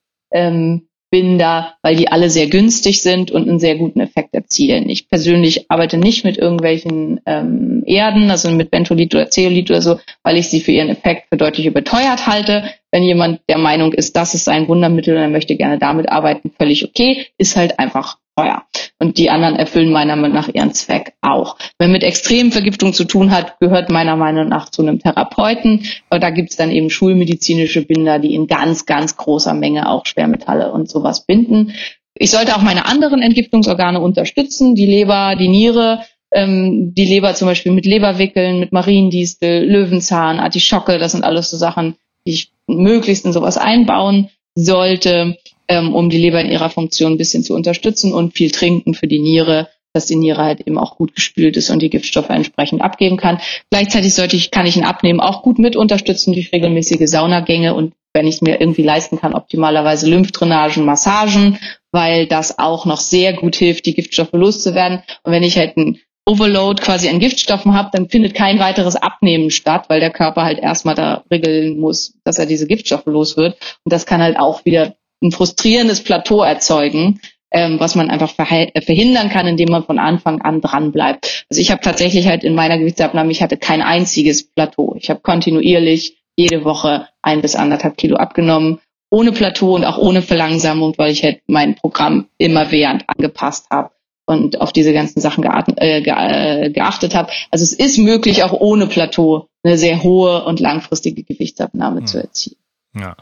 Binder, 1.12 1.76
weil 1.82 1.98
die 1.98 2.08
alle 2.08 2.30
sehr 2.30 2.48
günstig 2.48 3.02
sind 3.02 3.32
und 3.32 3.48
einen 3.48 3.60
sehr 3.60 3.76
guten 3.76 4.00
Effekt 4.00 4.34
erzielen. 4.34 4.90
Ich 4.90 5.10
persönlich 5.10 5.70
arbeite 5.70 5.98
nicht 5.98 6.24
mit 6.24 6.38
irgendwelchen 6.38 7.20
ähm, 7.26 7.84
Erden, 7.86 8.32
also 8.32 8.50
mit 8.50 8.72
Bentolit 8.72 9.14
oder 9.14 9.30
Zeolit 9.30 9.70
oder 9.70 9.82
so, 9.82 10.00
weil 10.24 10.38
ich 10.38 10.50
sie 10.50 10.62
für 10.62 10.72
ihren 10.72 10.90
Effekt 10.90 11.28
für 11.30 11.38
deutlich 11.38 11.66
überteuert 11.66 12.28
halte. 12.28 12.64
Wenn 12.92 13.04
jemand 13.04 13.42
der 13.50 13.58
Meinung 13.58 13.94
ist, 13.94 14.16
das 14.16 14.34
ist 14.34 14.50
ein 14.50 14.68
Wundermittel 14.68 15.16
und 15.16 15.22
er 15.22 15.30
möchte 15.30 15.56
gerne 15.56 15.80
damit 15.80 16.10
arbeiten, 16.10 16.52
völlig 16.58 16.86
okay, 16.86 17.28
ist 17.38 17.56
halt 17.56 17.80
einfach 17.80 18.18
teuer. 18.36 18.64
Und 19.00 19.18
die 19.18 19.30
anderen 19.30 19.56
erfüllen 19.56 19.92
meiner 19.92 20.16
Meinung 20.16 20.36
nach 20.36 20.50
ihren 20.50 20.74
Zweck 20.74 21.14
auch. 21.22 21.58
Wenn 21.80 21.92
mit 21.92 22.04
extremen 22.04 22.52
Vergiftung 22.52 22.94
zu 22.94 23.06
tun 23.06 23.32
hat, 23.32 23.60
gehört 23.60 23.90
meiner 23.90 24.16
Meinung 24.16 24.48
nach 24.48 24.70
zu 24.70 24.82
einem 24.82 25.00
Therapeuten. 25.00 25.86
Aber 26.10 26.20
da 26.20 26.30
gibt's 26.30 26.56
dann 26.56 26.72
eben 26.72 26.90
schulmedizinische 26.90 27.86
Binder, 27.86 28.20
die 28.20 28.36
in 28.36 28.48
ganz, 28.48 28.86
ganz 28.86 29.18
großer 29.18 29.54
Menge 29.54 29.90
auch 29.90 30.06
Schwermetalle 30.06 30.72
und 30.72 30.90
sowas 30.90 31.26
binden. 31.26 31.74
Ich 32.14 32.32
sollte 32.32 32.56
auch 32.56 32.62
meine 32.62 32.86
anderen 32.86 33.22
Entgiftungsorgane 33.22 34.00
unterstützen, 34.00 34.76
die 34.76 34.86
Leber, 34.86 35.36
die 35.36 35.48
Niere, 35.48 36.02
ähm, 36.32 36.94
die 36.94 37.06
Leber 37.06 37.34
zum 37.36 37.48
Beispiel 37.48 37.72
mit 37.72 37.86
Leberwickeln, 37.86 38.60
mit 38.60 38.72
Mariendistel, 38.72 39.66
Löwenzahn, 39.66 40.40
Artischocke, 40.40 40.98
das 40.98 41.14
sind 41.14 41.24
alles 41.24 41.50
so 41.50 41.58
Sachen, 41.58 41.96
die 42.26 42.34
ich 42.34 42.52
möglichst 42.68 43.26
in 43.26 43.34
sowas 43.34 43.58
einbauen 43.58 44.30
sollte 44.56 45.38
ähm, 45.72 45.96
um 45.96 46.10
die 46.10 46.18
Leber 46.18 46.42
in 46.42 46.52
ihrer 46.52 46.70
Funktion 46.70 47.14
ein 47.14 47.18
bisschen 47.18 47.44
zu 47.44 47.56
unterstützen 47.56 48.14
und 48.14 48.34
viel 48.34 48.52
trinken 48.52 48.94
für 48.94 49.08
die 49.08 49.20
Niere, 49.20 49.70
dass 49.94 50.06
die 50.06 50.18
Niere 50.18 50.44
halt 50.44 50.62
eben 50.62 50.78
auch 50.78 50.98
gut 50.98 51.16
gespült 51.16 51.56
ist 51.56 51.70
und 51.70 51.82
die 51.82 51.90
Giftstoffe 51.90 52.30
entsprechend 52.30 52.82
abgeben 52.82 53.18
kann. 53.18 53.40
Gleichzeitig 53.70 54.14
sollte 54.14 54.36
ich, 54.36 54.52
kann 54.52 54.66
ich 54.66 54.76
ein 54.76 54.84
Abnehmen 54.84 55.22
auch 55.22 55.44
gut 55.44 55.60
mit 55.60 55.76
unterstützen 55.76 56.34
durch 56.34 56.52
regelmäßige 56.52 57.10
Saunagänge 57.10 57.74
und 57.74 57.94
wenn 58.14 58.28
ich 58.28 58.42
mir 58.42 58.60
irgendwie 58.60 58.84
leisten 58.84 59.18
kann, 59.18 59.34
optimalerweise 59.34 60.10
Lymphdrainagen, 60.10 60.84
Massagen, 60.84 61.58
weil 61.94 62.28
das 62.28 62.60
auch 62.60 62.86
noch 62.86 63.00
sehr 63.00 63.32
gut 63.32 63.56
hilft, 63.56 63.86
die 63.86 63.94
Giftstoffe 63.94 64.34
loszuwerden. 64.34 65.02
Und 65.24 65.32
wenn 65.32 65.44
ich 65.44 65.58
halt 65.58 65.78
ein 65.78 66.02
Overload 66.26 66.82
quasi 66.82 67.10
an 67.10 67.20
Giftstoffen 67.20 67.74
habe, 67.74 67.90
dann 67.92 68.10
findet 68.10 68.36
kein 68.36 68.60
weiteres 68.60 68.96
Abnehmen 68.96 69.50
statt, 69.50 69.86
weil 69.88 70.00
der 70.00 70.12
Körper 70.12 70.44
halt 70.44 70.60
erstmal 70.60 70.96
da 70.96 71.24
regeln 71.32 71.80
muss, 71.80 72.14
dass 72.24 72.38
er 72.38 72.46
diese 72.46 72.68
Giftstoffe 72.68 73.06
los 73.08 73.38
wird. 73.38 73.58
Und 73.84 73.92
das 73.92 74.06
kann 74.06 74.22
halt 74.22 74.38
auch 74.38 74.64
wieder 74.66 74.96
ein 75.24 75.32
frustrierendes 75.32 76.04
Plateau 76.04 76.44
erzeugen, 76.44 77.20
ähm, 77.52 77.80
was 77.80 77.96
man 77.96 78.10
einfach 78.10 78.34
äh, 78.38 78.82
verhindern 78.82 79.30
kann, 79.30 79.48
indem 79.48 79.70
man 79.70 79.84
von 79.84 80.00
Anfang 80.00 80.42
an 80.42 80.62
dran 80.62 80.92
bleibt. 80.92 81.46
Also 81.50 81.60
ich 81.60 81.72
habe 81.72 81.82
tatsächlich 81.82 82.28
halt 82.28 82.44
in 82.44 82.56
meiner 82.56 82.78
Gewichtsabnahme, 82.78 83.32
ich 83.32 83.42
hatte 83.42 83.58
kein 83.58 83.82
einziges 83.82 84.44
Plateau. 84.44 84.96
Ich 84.98 85.10
habe 85.10 85.22
kontinuierlich 85.22 86.18
jede 86.36 86.64
Woche 86.64 87.08
ein 87.22 87.42
bis 87.42 87.56
anderthalb 87.56 87.98
Kilo 87.98 88.16
abgenommen, 88.16 88.80
ohne 89.10 89.32
Plateau 89.32 89.76
und 89.76 89.86
auch 89.86 89.98
ohne 89.98 90.22
Verlangsamung, 90.22 90.94
weil 90.98 91.12
ich 91.12 91.24
halt 91.24 91.42
mein 91.48 91.76
Programm 91.76 92.28
immer 92.38 92.72
während 92.72 93.04
angepasst 93.10 93.68
habe 93.70 93.92
und 94.32 94.62
auf 94.62 94.72
diese 94.72 94.94
ganzen 94.94 95.20
Sachen 95.20 95.44
geachtet, 95.44 95.80
äh, 95.80 96.00
äh, 96.00 96.70
geachtet 96.70 97.16
habe. 97.16 97.32
Also 97.52 97.64
es 97.64 97.74
ist 97.74 97.98
möglich, 97.98 98.44
auch 98.44 98.54
ohne 98.54 98.88
Plateau 98.88 99.48
eine 99.64 99.78
sehr 99.78 100.02
hohe 100.04 100.44
und 100.46 100.60
langfristige 100.60 101.24
Gewichtsabnahme 101.24 102.02
mhm. 102.02 102.08
zu 102.08 102.18
erzielen. 102.20 102.61
Ja, 102.94 103.16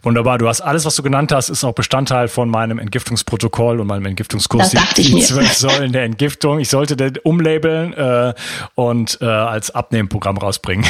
wunderbar. 0.00 0.38
Du 0.38 0.48
hast 0.48 0.62
alles, 0.62 0.86
was 0.86 0.96
du 0.96 1.02
genannt 1.02 1.30
hast, 1.30 1.50
ist 1.50 1.62
auch 1.62 1.74
Bestandteil 1.74 2.26
von 2.28 2.48
meinem 2.48 2.78
Entgiftungsprotokoll 2.78 3.78
und 3.78 3.86
meinem 3.86 4.06
Entgiftungskurs. 4.06 4.70
Das 4.70 4.82
dachte 4.82 5.02
die, 5.02 5.12
die 5.12 5.20
zwölf 5.20 5.52
Säulen 5.52 5.92
der 5.92 6.04
Entgiftung. 6.04 6.58
Ich 6.58 6.70
sollte 6.70 6.96
den 6.96 7.18
umlabeln 7.18 7.92
äh, 7.92 8.32
und 8.76 9.18
äh, 9.20 9.26
als 9.26 9.74
Abnehmprogramm 9.74 10.38
rausbringen. 10.38 10.86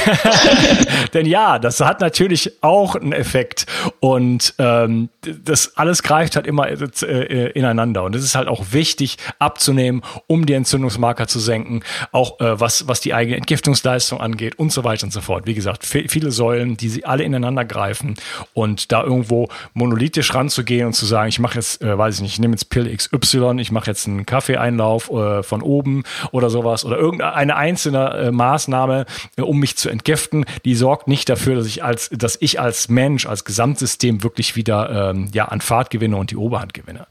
Denn 1.12 1.26
ja, 1.26 1.58
das 1.58 1.80
hat 1.80 2.00
natürlich 2.00 2.62
auch 2.62 2.94
einen 2.94 3.12
Effekt 3.12 3.66
und 3.98 4.54
ähm, 4.58 5.08
das 5.22 5.76
alles 5.76 6.04
greift 6.04 6.36
halt 6.36 6.46
immer 6.46 6.68
äh, 6.68 7.50
ineinander 7.50 8.04
und 8.04 8.14
es 8.14 8.22
ist 8.22 8.36
halt 8.36 8.46
auch 8.46 8.66
wichtig 8.70 9.16
abzunehmen, 9.40 10.02
um 10.28 10.46
die 10.46 10.54
Entzündungsmarker 10.54 11.26
zu 11.26 11.40
senken, 11.40 11.82
auch 12.12 12.38
äh, 12.38 12.60
was 12.60 12.86
was 12.86 13.00
die 13.00 13.12
eigene 13.12 13.38
Entgiftungsleistung 13.38 14.20
angeht 14.20 14.56
und 14.56 14.70
so 14.70 14.84
weiter 14.84 15.02
und 15.02 15.12
so 15.12 15.20
fort. 15.20 15.48
Wie 15.48 15.54
gesagt, 15.54 15.84
viele 15.84 16.30
Säulen, 16.30 16.76
die 16.76 16.88
sie 16.88 17.04
alle 17.04 17.24
ineinander 17.24 17.64
greifen 17.64 18.14
und 18.54 18.92
da 18.92 19.02
irgendwo 19.02 19.48
monolithisch 19.74 20.34
ranzugehen 20.34 20.86
und 20.86 20.92
zu 20.92 21.06
sagen, 21.06 21.28
ich 21.28 21.38
mache 21.38 21.56
jetzt, 21.56 21.82
äh, 21.82 21.96
weiß 21.96 22.16
ich 22.16 22.20
nicht, 22.22 22.32
ich 22.34 22.38
nehme 22.40 22.54
jetzt 22.54 22.70
Pill 22.70 22.94
XY, 22.94 23.56
ich 23.58 23.72
mache 23.72 23.86
jetzt 23.86 24.06
einen 24.06 24.26
Kaffeeeinlauf 24.26 25.10
äh, 25.10 25.42
von 25.42 25.62
oben 25.62 26.04
oder 26.32 26.50
sowas 26.50 26.84
oder 26.84 26.98
irgendeine 26.98 27.56
einzelne 27.56 28.10
äh, 28.10 28.30
Maßnahme, 28.30 29.06
äh, 29.36 29.42
um 29.42 29.58
mich 29.58 29.76
zu 29.76 29.88
entgiften, 29.88 30.44
die 30.64 30.74
sorgt 30.74 31.08
nicht 31.08 31.28
dafür, 31.28 31.56
dass 31.56 31.66
ich 31.66 31.84
als, 31.84 32.10
dass 32.10 32.36
ich 32.40 32.60
als 32.60 32.88
Mensch, 32.88 33.26
als 33.26 33.44
Gesamtsystem 33.44 34.22
wirklich 34.22 34.56
wieder 34.56 35.10
ähm, 35.10 35.28
ja 35.32 35.46
an 35.46 35.60
Fahrt 35.60 35.90
gewinne 35.90 36.16
und 36.16 36.30
die 36.30 36.36
Oberhand 36.36 36.74
gewinne. 36.74 37.06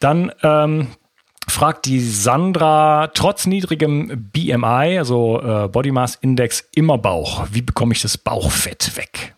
Dann 0.00 0.32
ähm, 0.42 0.88
fragt 1.48 1.86
die 1.86 2.00
Sandra, 2.00 3.08
trotz 3.08 3.46
niedrigem 3.46 4.30
BMI, 4.32 4.98
also 4.98 5.40
äh, 5.40 5.68
Body 5.68 5.92
Mass 5.92 6.16
Index, 6.16 6.68
immer 6.74 6.98
Bauch. 6.98 7.46
Wie 7.50 7.62
bekomme 7.62 7.92
ich 7.92 8.02
das 8.02 8.18
Bauchfett 8.18 8.96
weg? 8.96 9.35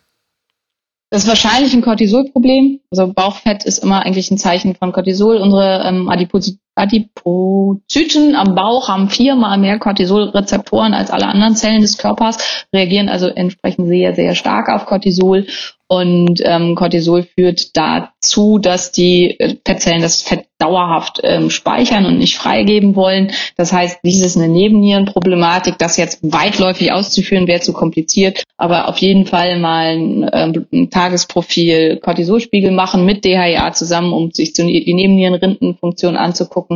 Das 1.11 1.23
ist 1.23 1.27
wahrscheinlich 1.27 1.73
ein 1.73 1.81
Cortisolproblem. 1.81 2.81
Also 2.91 3.11
Bauchfett 3.11 3.65
ist 3.65 3.79
immer 3.79 4.05
eigentlich 4.05 4.29
ein 4.29 4.37
Zeichen 4.37 4.75
von 4.75 4.91
Cortisol. 4.91 5.37
Unsere 5.37 5.83
ähm, 5.83 6.07
Adipozyten 6.07 6.61
Adipozyten 6.79 8.35
am 8.35 8.55
Bauch 8.55 8.87
haben 8.87 9.09
viermal 9.09 9.57
mehr 9.57 9.79
Cortisolrezeptoren 9.79 10.93
als 10.93 11.11
alle 11.11 11.27
anderen 11.27 11.55
Zellen 11.55 11.81
des 11.81 11.97
Körpers, 11.97 12.65
reagieren 12.73 13.09
also 13.09 13.27
entsprechend 13.27 13.87
sehr, 13.87 14.15
sehr 14.15 14.35
stark 14.35 14.69
auf 14.69 14.85
Cortisol. 14.85 15.45
Und 15.91 16.39
ähm, 16.45 16.75
Cortisol 16.75 17.23
führt 17.23 17.75
dazu, 17.75 18.59
dass 18.59 18.91
die 18.91 19.39
äh, 19.39 19.55
Fettzellen 19.65 20.03
das 20.03 20.21
Fett 20.21 20.45
dauerhaft 20.59 21.19
ähm, 21.23 21.49
speichern 21.49 22.05
und 22.05 22.19
nicht 22.19 22.37
freigeben 22.37 22.95
wollen. 22.95 23.31
Das 23.57 23.73
heißt, 23.73 24.01
dies 24.03 24.21
ist 24.21 24.37
eine 24.37 24.49
Nebennierenproblematik. 24.49 25.79
Das 25.79 25.97
jetzt 25.97 26.19
weitläufig 26.21 26.91
auszuführen, 26.91 27.47
wäre 27.47 27.61
zu 27.61 27.73
kompliziert. 27.73 28.43
Aber 28.55 28.87
auf 28.87 28.97
jeden 28.99 29.25
Fall 29.25 29.57
mal 29.57 29.95
ein, 29.95 30.29
ähm, 30.31 30.67
ein 30.71 30.89
Tagesprofil 30.91 31.97
Cortisolspiegel 31.97 32.69
machen 32.69 33.03
mit 33.03 33.25
DHA 33.25 33.73
zusammen, 33.73 34.13
um 34.13 34.29
sich 34.29 34.53
die 34.53 34.93
Nebennierenrindenfunktion 34.93 36.17
anzugucken. 36.17 36.68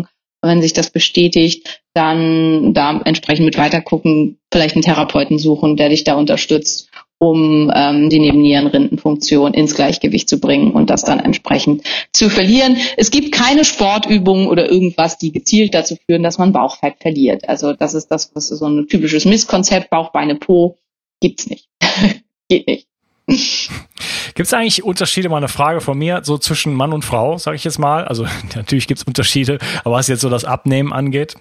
Wenn 0.43 0.61
sich 0.61 0.73
das 0.73 0.89
bestätigt, 0.89 1.81
dann 1.93 2.73
da 2.73 3.01
entsprechend 3.05 3.45
mit 3.45 3.57
weitergucken, 3.57 4.39
vielleicht 4.51 4.75
einen 4.75 4.83
Therapeuten 4.83 5.39
suchen, 5.39 5.77
der 5.77 5.89
dich 5.89 6.03
da 6.03 6.15
unterstützt 6.15 6.89
um 7.23 7.71
ähm, 7.73 8.09
die 8.09 8.19
Nebennierenrindenfunktion 8.19 9.53
ins 9.53 9.75
Gleichgewicht 9.75 10.27
zu 10.27 10.39
bringen 10.39 10.71
und 10.71 10.89
das 10.89 11.03
dann 11.03 11.19
entsprechend 11.19 11.83
zu 12.11 12.29
verlieren. 12.29 12.75
Es 12.97 13.11
gibt 13.11 13.31
keine 13.31 13.63
Sportübungen 13.63 14.47
oder 14.47 14.69
irgendwas, 14.69 15.17
die 15.17 15.31
gezielt 15.31 15.73
dazu 15.73 15.95
führen, 16.05 16.21
dass 16.21 16.37
man 16.37 16.51
Bauchfett 16.51 16.95
verliert. 16.99 17.47
Also 17.47 17.73
das 17.73 17.93
ist 17.93 18.07
das, 18.07 18.31
was 18.33 18.49
so 18.49 18.67
ein 18.67 18.87
typisches 18.89 19.23
Misskonzept, 19.23 19.89
Bauch, 19.89 20.11
Beine, 20.11 20.35
Po, 20.35 20.77
gibt's 21.21 21.49
nicht. 21.49 21.69
Geht 22.49 22.67
nicht. 22.67 22.87
Gibt 24.35 24.47
es 24.47 24.53
eigentlich 24.53 24.83
Unterschiede, 24.83 25.29
mal 25.29 25.37
eine 25.37 25.47
Frage 25.47 25.81
von 25.81 25.97
mir, 25.97 26.21
so 26.23 26.37
zwischen 26.37 26.73
Mann 26.73 26.93
und 26.93 27.05
Frau, 27.05 27.37
sage 27.37 27.55
ich 27.55 27.63
jetzt 27.63 27.79
mal? 27.79 28.05
Also 28.05 28.25
natürlich 28.55 28.87
gibt 28.87 28.99
es 28.99 29.07
Unterschiede, 29.07 29.59
aber 29.83 29.95
was 29.95 30.07
jetzt 30.07 30.21
so 30.21 30.29
das 30.29 30.45
Abnehmen 30.45 30.91
angeht? 30.91 31.35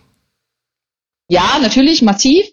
Ja, 1.28 1.58
natürlich, 1.60 2.02
massiv. 2.02 2.46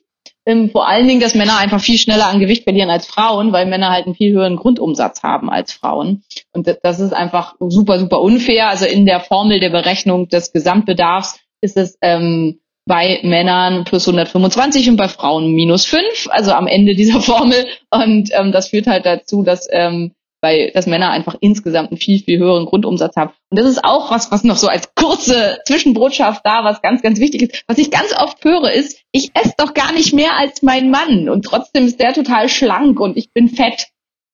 Ähm, 0.46 0.72
vor 0.72 0.88
allen 0.88 1.08
Dingen, 1.08 1.20
dass 1.20 1.36
Männer 1.36 1.58
einfach 1.58 1.82
viel 1.82 1.98
schneller 1.98 2.28
an 2.28 2.40
Gewicht 2.40 2.64
verlieren 2.64 2.90
als 2.90 3.06
Frauen, 3.06 3.52
weil 3.52 3.66
Männer 3.66 3.92
halt 3.92 4.06
einen 4.06 4.16
viel 4.16 4.34
höheren 4.34 4.56
Grundumsatz 4.56 5.22
haben 5.22 5.50
als 5.50 5.74
Frauen. 5.74 6.24
Und 6.54 6.74
das 6.82 7.00
ist 7.00 7.14
einfach 7.14 7.56
super, 7.60 8.00
super 8.00 8.22
unfair. 8.22 8.70
Also 8.70 8.86
in 8.86 9.06
der 9.06 9.20
Formel 9.20 9.60
der 9.60 9.70
Berechnung 9.70 10.30
des 10.30 10.52
Gesamtbedarfs 10.52 11.40
ist 11.62 11.78
es 11.78 11.98
ähm, 12.02 12.60
bei 12.90 13.20
Männern 13.22 13.84
plus 13.84 14.08
125 14.08 14.90
und 14.90 14.98
bei 14.98 15.08
Frauen 15.08 15.54
minus 15.54 15.86
5, 15.86 16.28
also 16.32 16.52
am 16.54 16.66
Ende 16.66 16.96
dieser 16.96 17.22
Formel. 17.22 17.68
Und 17.92 18.32
ähm, 18.34 18.52
das 18.52 18.70
führt 18.70 18.88
halt 18.88 19.06
dazu, 19.06 19.44
dass 19.44 19.68
ähm, 19.72 20.12
weil 20.42 20.72
dass 20.72 20.88
Männer 20.88 21.12
einfach 21.12 21.36
insgesamt 21.40 21.92
einen 21.92 22.00
viel, 22.00 22.20
viel 22.20 22.40
höheren 22.40 22.66
Grundumsatz 22.66 23.16
haben. 23.16 23.32
Und 23.52 23.60
das 23.60 23.68
ist 23.68 23.84
auch 23.84 24.10
was, 24.10 24.32
was 24.32 24.44
noch 24.44 24.56
so 24.56 24.68
als 24.68 24.96
kurze 24.96 25.60
Zwischenbotschaft 25.68 26.46
da, 26.46 26.64
was 26.64 26.82
ganz, 26.82 27.02
ganz 27.02 27.20
wichtig 27.20 27.44
ist. 27.44 27.64
Was 27.68 27.78
ich 27.78 27.92
ganz 27.92 28.18
oft 28.18 28.44
höre, 28.44 28.72
ist, 28.72 29.04
ich 29.12 29.32
esse 29.36 29.54
doch 29.58 29.74
gar 29.74 29.92
nicht 29.92 30.14
mehr 30.14 30.38
als 30.38 30.64
mein 30.64 30.90
Mann 30.90 31.30
und 31.30 31.44
trotzdem 31.44 31.86
ist 31.86 32.00
der 32.00 32.14
total 32.14 32.50
schlank 32.50 33.00
und 33.00 33.18
ich 33.18 33.34
bin 33.34 33.50
fett. 33.50 33.88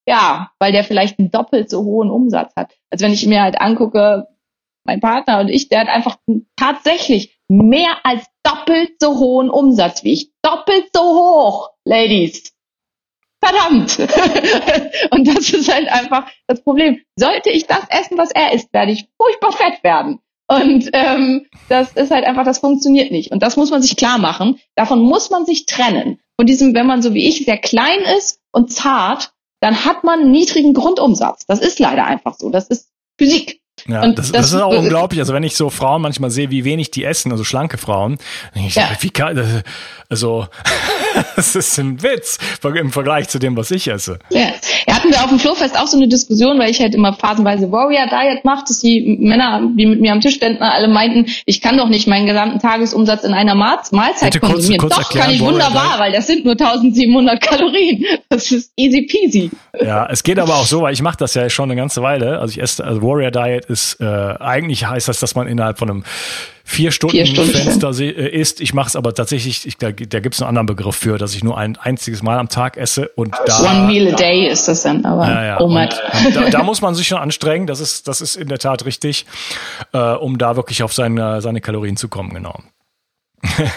Ja, 0.08 0.52
weil 0.60 0.72
der 0.72 0.84
vielleicht 0.84 1.18
einen 1.18 1.32
doppelt 1.32 1.70
so 1.70 1.84
hohen 1.84 2.12
Umsatz 2.12 2.54
hat. 2.56 2.72
Also 2.92 3.04
wenn 3.04 3.14
ich 3.14 3.26
mir 3.26 3.42
halt 3.42 3.60
angucke, 3.60 4.28
mein 4.86 5.00
Partner 5.00 5.40
und 5.40 5.50
ich, 5.50 5.68
der 5.68 5.82
hat 5.82 5.88
einfach 5.88 6.18
tatsächlich 6.56 7.40
mehr 7.48 7.98
als 8.04 8.24
doppelt 8.46 8.94
so 9.00 9.18
hohen 9.18 9.50
Umsatz 9.50 10.04
wie 10.04 10.14
ich. 10.14 10.32
Doppelt 10.42 10.90
so 10.94 11.02
hoch, 11.02 11.70
Ladies 11.86 12.56
verdammt. 13.46 14.00
und 15.12 15.28
das 15.28 15.52
ist 15.52 15.72
halt 15.72 15.88
einfach 15.88 16.28
das 16.48 16.64
Problem. 16.64 17.02
Sollte 17.16 17.50
ich 17.50 17.68
das 17.68 17.84
essen, 17.90 18.18
was 18.18 18.32
er 18.32 18.54
isst, 18.54 18.74
werde 18.74 18.92
ich 18.92 19.08
furchtbar 19.22 19.52
fett 19.52 19.84
werden. 19.84 20.20
Und 20.48 20.90
ähm, 20.94 21.48
das 21.70 21.94
ist 21.94 22.12
halt 22.12 22.26
einfach, 22.26 22.46
das 22.46 22.60
funktioniert 22.60 23.12
nicht. 23.12 23.32
Und 23.32 23.42
das 23.42 23.58
muss 23.58 23.72
man 23.72 23.82
sich 23.82 23.96
klar 23.96 24.18
machen. 24.18 24.60
Davon 24.76 25.02
muss 25.02 25.30
man 25.30 25.46
sich 25.46 25.66
trennen. 25.66 26.20
Von 26.38 26.46
diesem, 26.46 26.76
wenn 26.76 26.86
man 26.86 27.02
so 27.02 27.14
wie 27.14 27.28
ich 27.28 27.46
sehr 27.46 27.58
klein 27.58 28.00
ist 28.18 28.40
und 28.52 28.72
zart, 28.72 29.32
dann 29.62 29.86
hat 29.86 30.04
man 30.04 30.30
niedrigen 30.32 30.74
Grundumsatz. 30.74 31.46
Das 31.48 31.60
ist 31.60 31.80
leider 31.80 32.06
einfach 32.06 32.36
so. 32.36 32.50
Das 32.50 32.68
ist 32.68 32.90
Physik. 33.18 33.62
Ja, 33.88 34.02
das, 34.08 34.32
das, 34.32 34.32
das, 34.32 34.54
ist 34.54 34.62
auch 34.62 34.76
unglaublich. 34.76 35.20
Also 35.20 35.34
wenn 35.34 35.44
ich 35.44 35.56
so 35.56 35.70
Frauen 35.70 36.02
manchmal 36.02 36.32
sehe, 36.32 36.50
wie 36.50 36.64
wenig 36.64 36.90
die 36.90 37.04
essen, 37.04 37.32
also 37.32 37.44
schlanke 37.44 37.78
Frauen, 37.78 38.18
ich, 38.56 38.76
ja. 38.76 38.90
wie 39.00 39.12
kann, 39.12 39.64
also 40.10 40.48
das 41.36 41.56
ist 41.56 41.78
ein 41.78 42.02
Witz 42.02 42.38
im 42.64 42.92
Vergleich 42.92 43.30
zu 43.30 43.40
dem, 43.40 43.56
was 43.56 43.72
ich 43.72 43.88
esse. 43.88 44.20
Ja, 44.30 44.52
ja 44.88 44.96
hatten 44.96 45.10
wir 45.10 45.24
auf 45.24 45.30
dem 45.30 45.40
Flowfest 45.40 45.78
auch 45.78 45.88
so 45.88 45.98
eine 45.98 46.08
Diskussion, 46.08 46.60
weil 46.60 46.72
ich 46.72 46.80
halt 46.80 46.96
immer 46.96 47.14
phasenweise 47.14 47.72
Warrior 47.72 48.08
Diet 48.08 48.44
mache, 48.44 48.66
dass 48.68 48.80
die 48.80 49.18
Männer, 49.20 49.62
die 49.78 49.86
mit 49.86 50.02
mir 50.02 50.12
am 50.12 50.22
Tisch 50.22 50.36
standen, 50.36 50.62
alle 50.62 50.88
meinten, 50.88 51.32
ich 51.46 51.62
kann 51.62 51.78
doch 51.78 51.90
nicht 51.90 52.08
meinen 52.08 52.26
gesamten 52.26 52.60
Tagesumsatz 52.60 53.24
in 53.24 53.34
einer 53.34 53.56
Mahlzeit 53.56 54.34
Bitte 54.34 54.40
konsumieren. 54.40 54.80
Kurz, 54.80 54.96
kurz 54.96 55.10
doch, 55.10 55.20
kann 55.20 55.32
ich 55.32 55.42
Warrior 55.42 55.54
wunderbar, 55.54 55.90
Diet. 55.92 56.00
weil 56.00 56.12
das 56.12 56.28
sind 56.28 56.46
nur 56.46 56.54
1700 56.54 57.42
Kalorien. 57.42 58.06
Das 58.30 58.52
ist 58.52 58.72
easy 58.76 59.04
peasy. 59.04 59.52
Ja, 59.82 60.08
es 60.10 60.24
geht 60.24 60.40
aber 60.40 60.56
auch 60.56 60.66
so, 60.66 60.82
weil 60.82 60.94
ich 60.94 61.02
mache 61.02 61.18
das 61.18 61.34
ja 61.34 61.50
schon 61.50 61.70
eine 61.70 61.80
ganze 61.80 62.02
Weile. 62.02 62.40
Also 62.40 62.52
ich 62.52 62.62
esse, 62.62 62.84
also 62.84 63.02
Warrior 63.02 63.32
Diet 63.32 63.66
ist 63.66 64.00
äh, 64.00 64.06
eigentlich 64.06 64.86
heißt 64.86 65.08
das, 65.08 65.20
dass 65.20 65.36
man 65.36 65.48
innerhalb 65.48 65.78
von 65.78 65.90
einem 65.90 66.04
vier 66.68 66.92
Stunden, 66.92 67.16
vier 67.16 67.26
Stunden. 67.28 67.52
Fenster 67.52 67.92
äh, 68.00 68.28
ist. 68.28 68.60
Ich 68.60 68.74
mache 68.74 68.90
es 68.90 68.96
aber 68.96 69.14
tatsächlich, 69.14 69.66
ich, 69.68 69.78
da, 69.78 69.92
da 69.92 70.20
gibt 70.20 70.36
es 70.36 70.42
einen 70.42 70.50
anderen 70.50 70.66
Begriff 70.66 70.96
für, 70.96 71.18
dass 71.18 71.36
ich 71.36 71.44
nur 71.44 71.58
ein 71.58 71.78
einziges 71.78 72.24
Mal 72.24 72.40
am 72.40 72.50
Tag 72.50 72.76
esse 72.76 73.10
und 73.16 73.34
da. 73.46 73.60
One 73.62 73.88
meal 73.88 74.14
a 74.14 74.18
day 74.18 74.48
ist 74.48 74.68
das 74.68 74.82
dann, 74.82 75.06
aber 75.06 75.28
ja, 75.28 75.46
ja. 75.46 75.60
oh 75.62 75.66
und, 75.66 75.76
da, 76.34 76.50
da, 76.50 76.64
muss 76.64 76.82
man 76.82 76.96
sich 76.96 77.08
schon 77.08 77.20
anstrengen. 77.20 77.68
Das 77.68 77.80
ist, 77.80 78.08
das 78.08 78.20
ist 78.20 78.36
in 78.36 78.48
der 78.48 78.58
Tat 78.58 78.86
richtig, 78.86 79.26
äh, 79.94 79.98
um 79.98 80.40
da 80.40 80.56
wirklich 80.56 80.82
auf 80.82 80.92
seine, 80.92 81.42
seine 81.42 81.62
Kalorien 81.62 81.98
zu 81.98 82.10
kommen, 82.10 82.34
genau. 82.34 82.60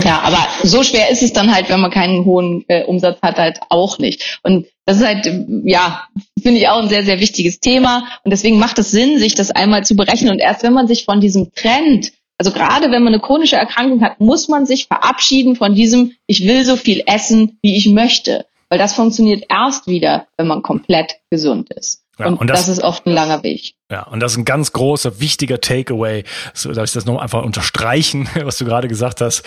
ja, 0.02 0.20
aber 0.24 0.38
so 0.62 0.82
schwer 0.82 1.10
ist 1.10 1.22
es 1.22 1.34
dann 1.34 1.54
halt, 1.54 1.68
wenn 1.68 1.80
man 1.80 1.90
keinen 1.90 2.24
hohen 2.24 2.64
äh, 2.68 2.84
Umsatz 2.84 3.18
hat, 3.20 3.36
halt 3.36 3.60
auch 3.68 3.98
nicht. 3.98 4.40
Und 4.42 4.66
das 4.86 4.96
ist 4.96 5.06
halt, 5.06 5.30
ja, 5.64 6.04
finde 6.42 6.58
ich 6.58 6.68
auch 6.68 6.80
ein 6.80 6.88
sehr, 6.88 7.04
sehr 7.04 7.20
wichtiges 7.20 7.60
Thema. 7.60 8.04
Und 8.24 8.30
deswegen 8.30 8.58
macht 8.58 8.78
es 8.78 8.90
Sinn, 8.90 9.18
sich 9.18 9.34
das 9.34 9.50
einmal 9.50 9.84
zu 9.84 9.94
berechnen. 9.94 10.30
Und 10.30 10.38
erst 10.38 10.62
wenn 10.62 10.72
man 10.72 10.88
sich 10.88 11.04
von 11.04 11.20
diesem 11.20 11.52
Trend, 11.54 12.12
also 12.38 12.52
gerade 12.52 12.92
wenn 12.92 13.02
man 13.02 13.12
eine 13.12 13.20
chronische 13.20 13.56
Erkrankung 13.56 14.00
hat, 14.00 14.20
muss 14.20 14.48
man 14.48 14.64
sich 14.64 14.86
verabschieden 14.86 15.56
von 15.56 15.74
diesem, 15.74 16.12
ich 16.26 16.46
will 16.46 16.64
so 16.64 16.76
viel 16.76 17.02
essen, 17.06 17.58
wie 17.62 17.76
ich 17.76 17.88
möchte. 17.88 18.46
Weil 18.68 18.78
das 18.78 18.94
funktioniert 18.94 19.44
erst 19.48 19.86
wieder, 19.88 20.28
wenn 20.36 20.46
man 20.46 20.62
komplett 20.62 21.16
gesund 21.30 21.70
ist. 21.72 22.04
Ja, 22.18 22.26
und, 22.26 22.40
und 22.40 22.48
das, 22.48 22.66
das, 22.66 22.78
ist 22.78 22.82
oft 22.82 23.06
ein 23.06 23.12
langer 23.12 23.42
Weg. 23.42 23.74
Ja, 23.90 24.02
und 24.02 24.20
das 24.20 24.32
ist 24.32 24.38
ein 24.38 24.44
ganz 24.44 24.72
großer, 24.72 25.18
wichtiger 25.18 25.62
Takeaway. 25.62 26.24
So, 26.52 26.72
darf 26.72 26.84
ich 26.84 26.92
das 26.92 27.06
noch 27.06 27.18
einfach 27.18 27.42
unterstreichen, 27.42 28.28
was 28.42 28.58
du 28.58 28.66
gerade 28.66 28.86
gesagt 28.86 29.20
hast, 29.20 29.42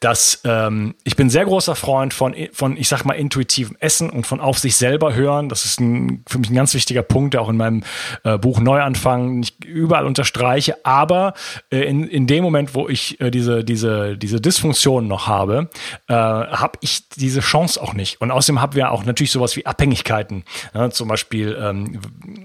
dass 0.00 0.40
ähm, 0.44 0.94
ich 1.04 1.14
bin 1.14 1.30
sehr 1.30 1.44
großer 1.44 1.76
Freund 1.76 2.12
von, 2.12 2.34
von, 2.52 2.76
ich 2.76 2.88
sag 2.88 3.04
mal, 3.04 3.12
intuitivem 3.12 3.76
Essen 3.78 4.10
und 4.10 4.26
von 4.26 4.40
auf 4.40 4.58
sich 4.58 4.74
selber 4.76 5.14
hören. 5.14 5.48
Das 5.48 5.64
ist 5.64 5.80
ein, 5.80 6.24
für 6.26 6.38
mich 6.38 6.50
ein 6.50 6.56
ganz 6.56 6.74
wichtiger 6.74 7.02
Punkt, 7.02 7.34
der 7.34 7.42
auch 7.42 7.48
in 7.48 7.56
meinem 7.56 7.84
äh, 8.24 8.36
Buch 8.36 8.58
Neuanfang 8.58 9.38
nicht 9.38 9.62
überall 9.64 10.06
unterstreiche. 10.06 10.84
Aber 10.84 11.34
äh, 11.70 11.82
in, 11.82 12.08
in 12.08 12.26
dem 12.26 12.42
Moment, 12.42 12.74
wo 12.74 12.88
ich 12.88 13.20
äh, 13.20 13.30
diese, 13.30 13.64
diese, 13.64 14.16
diese 14.16 14.40
Dysfunktion 14.40 15.06
noch 15.06 15.28
habe, 15.28 15.68
äh, 16.08 16.14
habe 16.14 16.78
ich 16.80 17.08
diese 17.10 17.40
Chance 17.40 17.80
auch 17.80 17.92
nicht. 17.92 18.20
Und 18.20 18.32
außerdem 18.32 18.60
haben 18.60 18.74
wir 18.74 18.90
auch 18.90 19.04
natürlich 19.04 19.30
sowas 19.30 19.54
wie 19.56 19.66
Abhängigkeiten. 19.66 20.44
Ja, 20.74 20.90
zum 20.90 21.06
Beispiel 21.06 21.56
ähm, 21.60 22.00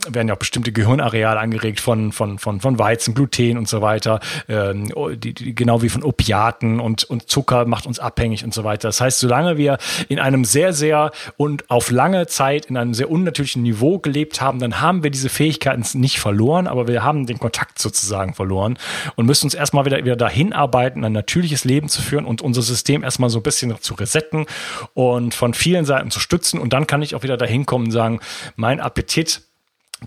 werden 0.10 0.28
ja 0.28 0.34
auch 0.34 0.40
bestimmte 0.40 0.72
Gehirnareale 0.72 1.40
angeregt 1.40 1.80
von, 1.80 2.12
von, 2.12 2.40
von, 2.40 2.60
von 2.60 2.80
Weizen, 2.80 3.14
Gluten 3.14 3.58
und 3.58 3.68
so 3.68 3.82
weiter, 3.82 4.20
ähm, 4.48 4.92
die, 5.18 5.34
die, 5.34 5.56
genau 5.56 5.82
wie 5.82 5.90
von 5.90 6.04
Opiaten 6.04 6.80
und, 6.80 7.04
und 7.04 7.30
Zucker 7.30 7.66
macht 7.66 7.86
uns 7.86 8.00
abhängig 8.00 8.44
und 8.44 8.54
so 8.54 8.64
weiter. 8.64 8.88
Das 8.88 9.02
heißt, 9.02 9.20
solange 9.20 9.58
wir 9.58 9.78
in 10.08 10.20
einem 10.20 10.46
sehr, 10.46 10.74
sehr 10.74 11.12
und 11.38 11.70
auf 11.70 11.92
lange 11.92 12.28
Zeit 12.28 12.66
in 12.66 12.78
einem 12.78 12.94
sehr 12.94 13.10
unnatürlichen 13.10 13.64
Niveau 13.64 14.00
gelebt 14.00 14.42
haben, 14.42 14.60
dann 14.60 14.82
haben 14.82 15.04
wir 15.04 15.12
diese 15.12 15.30
Fähigkeiten 15.30 15.84
nicht 16.00 16.20
verloren, 16.20 16.68
aber 16.68 16.88
wir 16.88 17.04
haben 17.04 17.26
den 17.26 17.40
Kontakt 17.40 17.80
sozusagen 17.80 18.34
verloren 18.34 18.78
und 19.16 19.26
müssen 19.26 19.46
uns 19.46 19.54
erstmal 19.54 19.86
wieder, 19.86 19.98
wieder 19.98 20.16
dahin 20.16 20.54
arbeiten, 20.54 21.04
ein 21.06 21.14
natürliches 21.14 21.64
Leben 21.64 21.90
zu 21.90 22.02
führen 22.02 22.26
und 22.26 22.42
unser 22.42 22.62
System 22.62 23.04
erstmal 23.04 23.30
so 23.30 23.40
ein 23.40 23.44
bisschen 23.44 23.80
zu 23.80 23.94
resetten 23.94 24.46
und 24.94 25.34
von 25.34 25.54
vielen 25.54 25.86
Seiten 25.86 26.12
zu 26.12 26.20
stützen. 26.20 26.60
Und 26.60 26.74
dann 26.74 26.88
kann 26.88 27.02
ich 27.02 27.16
auch 27.16 27.24
wieder 27.24 27.38
dahin 27.38 27.66
kommen 27.66 27.86
und 27.86 27.92
sagen, 27.92 28.20
mein 28.56 28.80
Appetit 28.80 29.44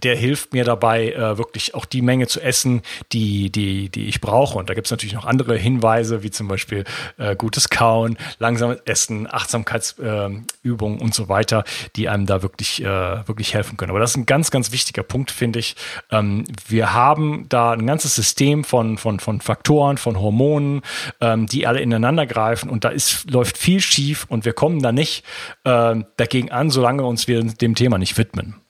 der 0.01 0.17
hilft 0.17 0.53
mir 0.53 0.65
dabei, 0.65 1.13
äh, 1.13 1.39
wirklich 1.39 1.75
auch 1.75 1.85
die 1.85 2.03
Menge 2.03 2.27
zu 2.27 2.41
essen, 2.41 2.83
die, 3.13 3.51
die, 3.51 3.89
die 3.89 4.07
ich 4.07 4.21
brauche. 4.21 4.59
Und 4.59 4.71
da 4.71 4.75
gibt 4.75 4.87
es 4.87 4.91
natürlich 4.91 5.15
noch 5.15 5.27
andere 5.27 5.57
Hinweise, 5.57 6.23
wie 6.23 6.31
zum 6.31 6.49
Beispiel 6.49 6.85
äh, 7.19 7.37
gutes 7.37 7.69
Kauen, 7.69 8.17
langsames 8.39 8.79
Essen, 8.85 9.33
Achtsamkeitsübungen 9.33 10.99
äh, 10.99 11.03
und 11.03 11.15
so 11.15 11.29
weiter, 11.29 11.65
die 11.97 12.09
einem 12.09 12.27
da 12.27 12.43
wirklich, 12.43 12.83
äh, 12.83 12.87
wirklich 13.29 13.55
helfen 13.55 13.77
können. 13.77 13.91
Aber 13.91 14.01
das 14.01 14.11
ist 14.11 14.17
ein 14.17 14.27
ganz, 14.27 14.51
ganz 14.51 14.73
wichtiger 14.73 15.03
Punkt, 15.03 15.31
finde 15.31 15.59
ich. 15.59 15.77
Ähm, 16.11 16.45
wir 16.67 16.95
haben 16.95 17.47
da 17.49 17.73
ein 17.73 17.87
ganzes 17.87 18.15
System 18.15 18.65
von, 18.65 18.99
von, 18.99 19.21
von 19.21 19.41
Faktoren, 19.41 19.99
von 19.99 20.19
Hormonen, 20.19 20.83
ähm, 21.21 21.47
die 21.47 21.67
alle 21.67 21.81
ineinander 21.81 22.27
greifen 22.27 22.71
und 22.71 22.85
da 22.85 22.89
ist, 22.89 23.31
läuft 23.31 23.59
viel 23.59 23.81
schief 23.81 24.27
und 24.29 24.45
wir 24.45 24.53
kommen 24.53 24.81
da 24.81 24.93
nicht 24.93 25.25
äh, 25.65 25.97
dagegen 26.17 26.51
an, 26.51 26.71
solange 26.71 27.05
uns 27.05 27.29
wir 27.29 27.43
dem 27.43 27.75
Thema 27.75 27.99
nicht 27.99 28.17
widmen. 28.17 28.63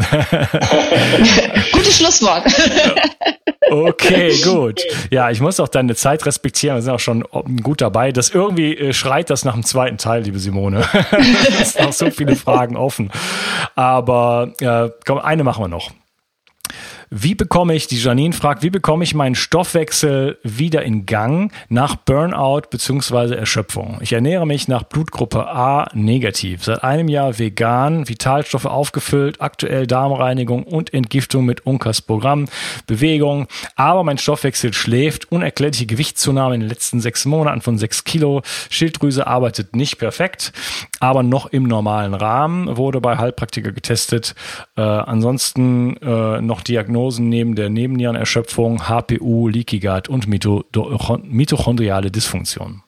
Gutes 1.72 1.96
Schlusswort. 1.98 2.44
Okay, 3.70 4.40
gut. 4.42 4.80
Ja, 5.10 5.30
ich 5.30 5.40
muss 5.40 5.60
auch 5.60 5.68
deine 5.68 5.94
Zeit 5.94 6.26
respektieren. 6.26 6.76
Wir 6.76 6.82
sind 6.82 6.92
auch 6.92 7.00
schon 7.00 7.24
gut 7.62 7.80
dabei. 7.80 8.12
Das 8.12 8.30
irgendwie 8.30 8.76
äh, 8.76 8.92
schreit 8.92 9.30
das 9.30 9.44
nach 9.44 9.54
dem 9.54 9.64
zweiten 9.64 9.98
Teil, 9.98 10.22
liebe 10.22 10.38
Simone. 10.38 10.84
es 11.60 11.74
sind 11.74 11.84
noch 11.86 11.92
so 11.92 12.10
viele 12.10 12.36
Fragen 12.36 12.76
offen. 12.76 13.10
Aber 13.76 14.52
äh, 14.60 14.90
komm, 15.06 15.18
eine 15.18 15.44
machen 15.44 15.62
wir 15.62 15.68
noch. 15.68 15.90
Wie 17.12 17.34
bekomme 17.34 17.74
ich, 17.74 17.88
die 17.88 17.98
Janine 17.98 18.32
fragt, 18.32 18.62
wie 18.62 18.70
bekomme 18.70 19.02
ich 19.02 19.16
meinen 19.16 19.34
Stoffwechsel 19.34 20.38
wieder 20.44 20.84
in 20.84 21.06
Gang 21.06 21.52
nach 21.68 21.96
Burnout 21.96 22.68
bzw. 22.70 23.34
Erschöpfung? 23.34 23.98
Ich 24.00 24.12
ernähre 24.12 24.46
mich 24.46 24.68
nach 24.68 24.84
Blutgruppe 24.84 25.48
A 25.48 25.88
negativ. 25.92 26.62
Seit 26.62 26.84
einem 26.84 27.08
Jahr 27.08 27.36
vegan, 27.40 28.08
Vitalstoffe 28.08 28.66
aufgefüllt, 28.66 29.40
aktuell 29.40 29.88
Darmreinigung 29.88 30.62
und 30.62 30.94
Entgiftung 30.94 31.46
mit 31.46 31.66
Unkas 31.66 32.00
Programm, 32.00 32.44
Bewegung. 32.86 33.48
Aber 33.74 34.04
mein 34.04 34.18
Stoffwechsel 34.18 34.72
schläft. 34.72 35.32
Unerklärliche 35.32 35.86
Gewichtszunahme 35.86 36.54
in 36.54 36.60
den 36.60 36.68
letzten 36.68 37.00
sechs 37.00 37.24
Monaten 37.24 37.60
von 37.60 37.76
sechs 37.76 38.04
Kilo. 38.04 38.42
Schilddrüse 38.70 39.26
arbeitet 39.26 39.74
nicht 39.74 39.98
perfekt, 39.98 40.52
aber 41.00 41.24
noch 41.24 41.46
im 41.46 41.64
normalen 41.64 42.14
Rahmen. 42.14 42.76
Wurde 42.76 43.00
bei 43.00 43.18
Heilpraktiker 43.18 43.72
getestet. 43.72 44.36
Äh, 44.76 44.82
ansonsten 44.82 45.96
äh, 45.96 46.40
noch 46.40 46.60
Diagnose 46.60 46.99
Diagnosen 47.00 47.28
neben 47.28 47.54
der 47.54 47.70
Nebennierenerschöpfung, 47.70 48.88
HPU, 48.88 49.48
Leaky 49.48 49.80
Gut 49.80 50.08
und 50.08 50.26
mitochondriale 50.28 52.10
Dysfunktion. 52.10 52.82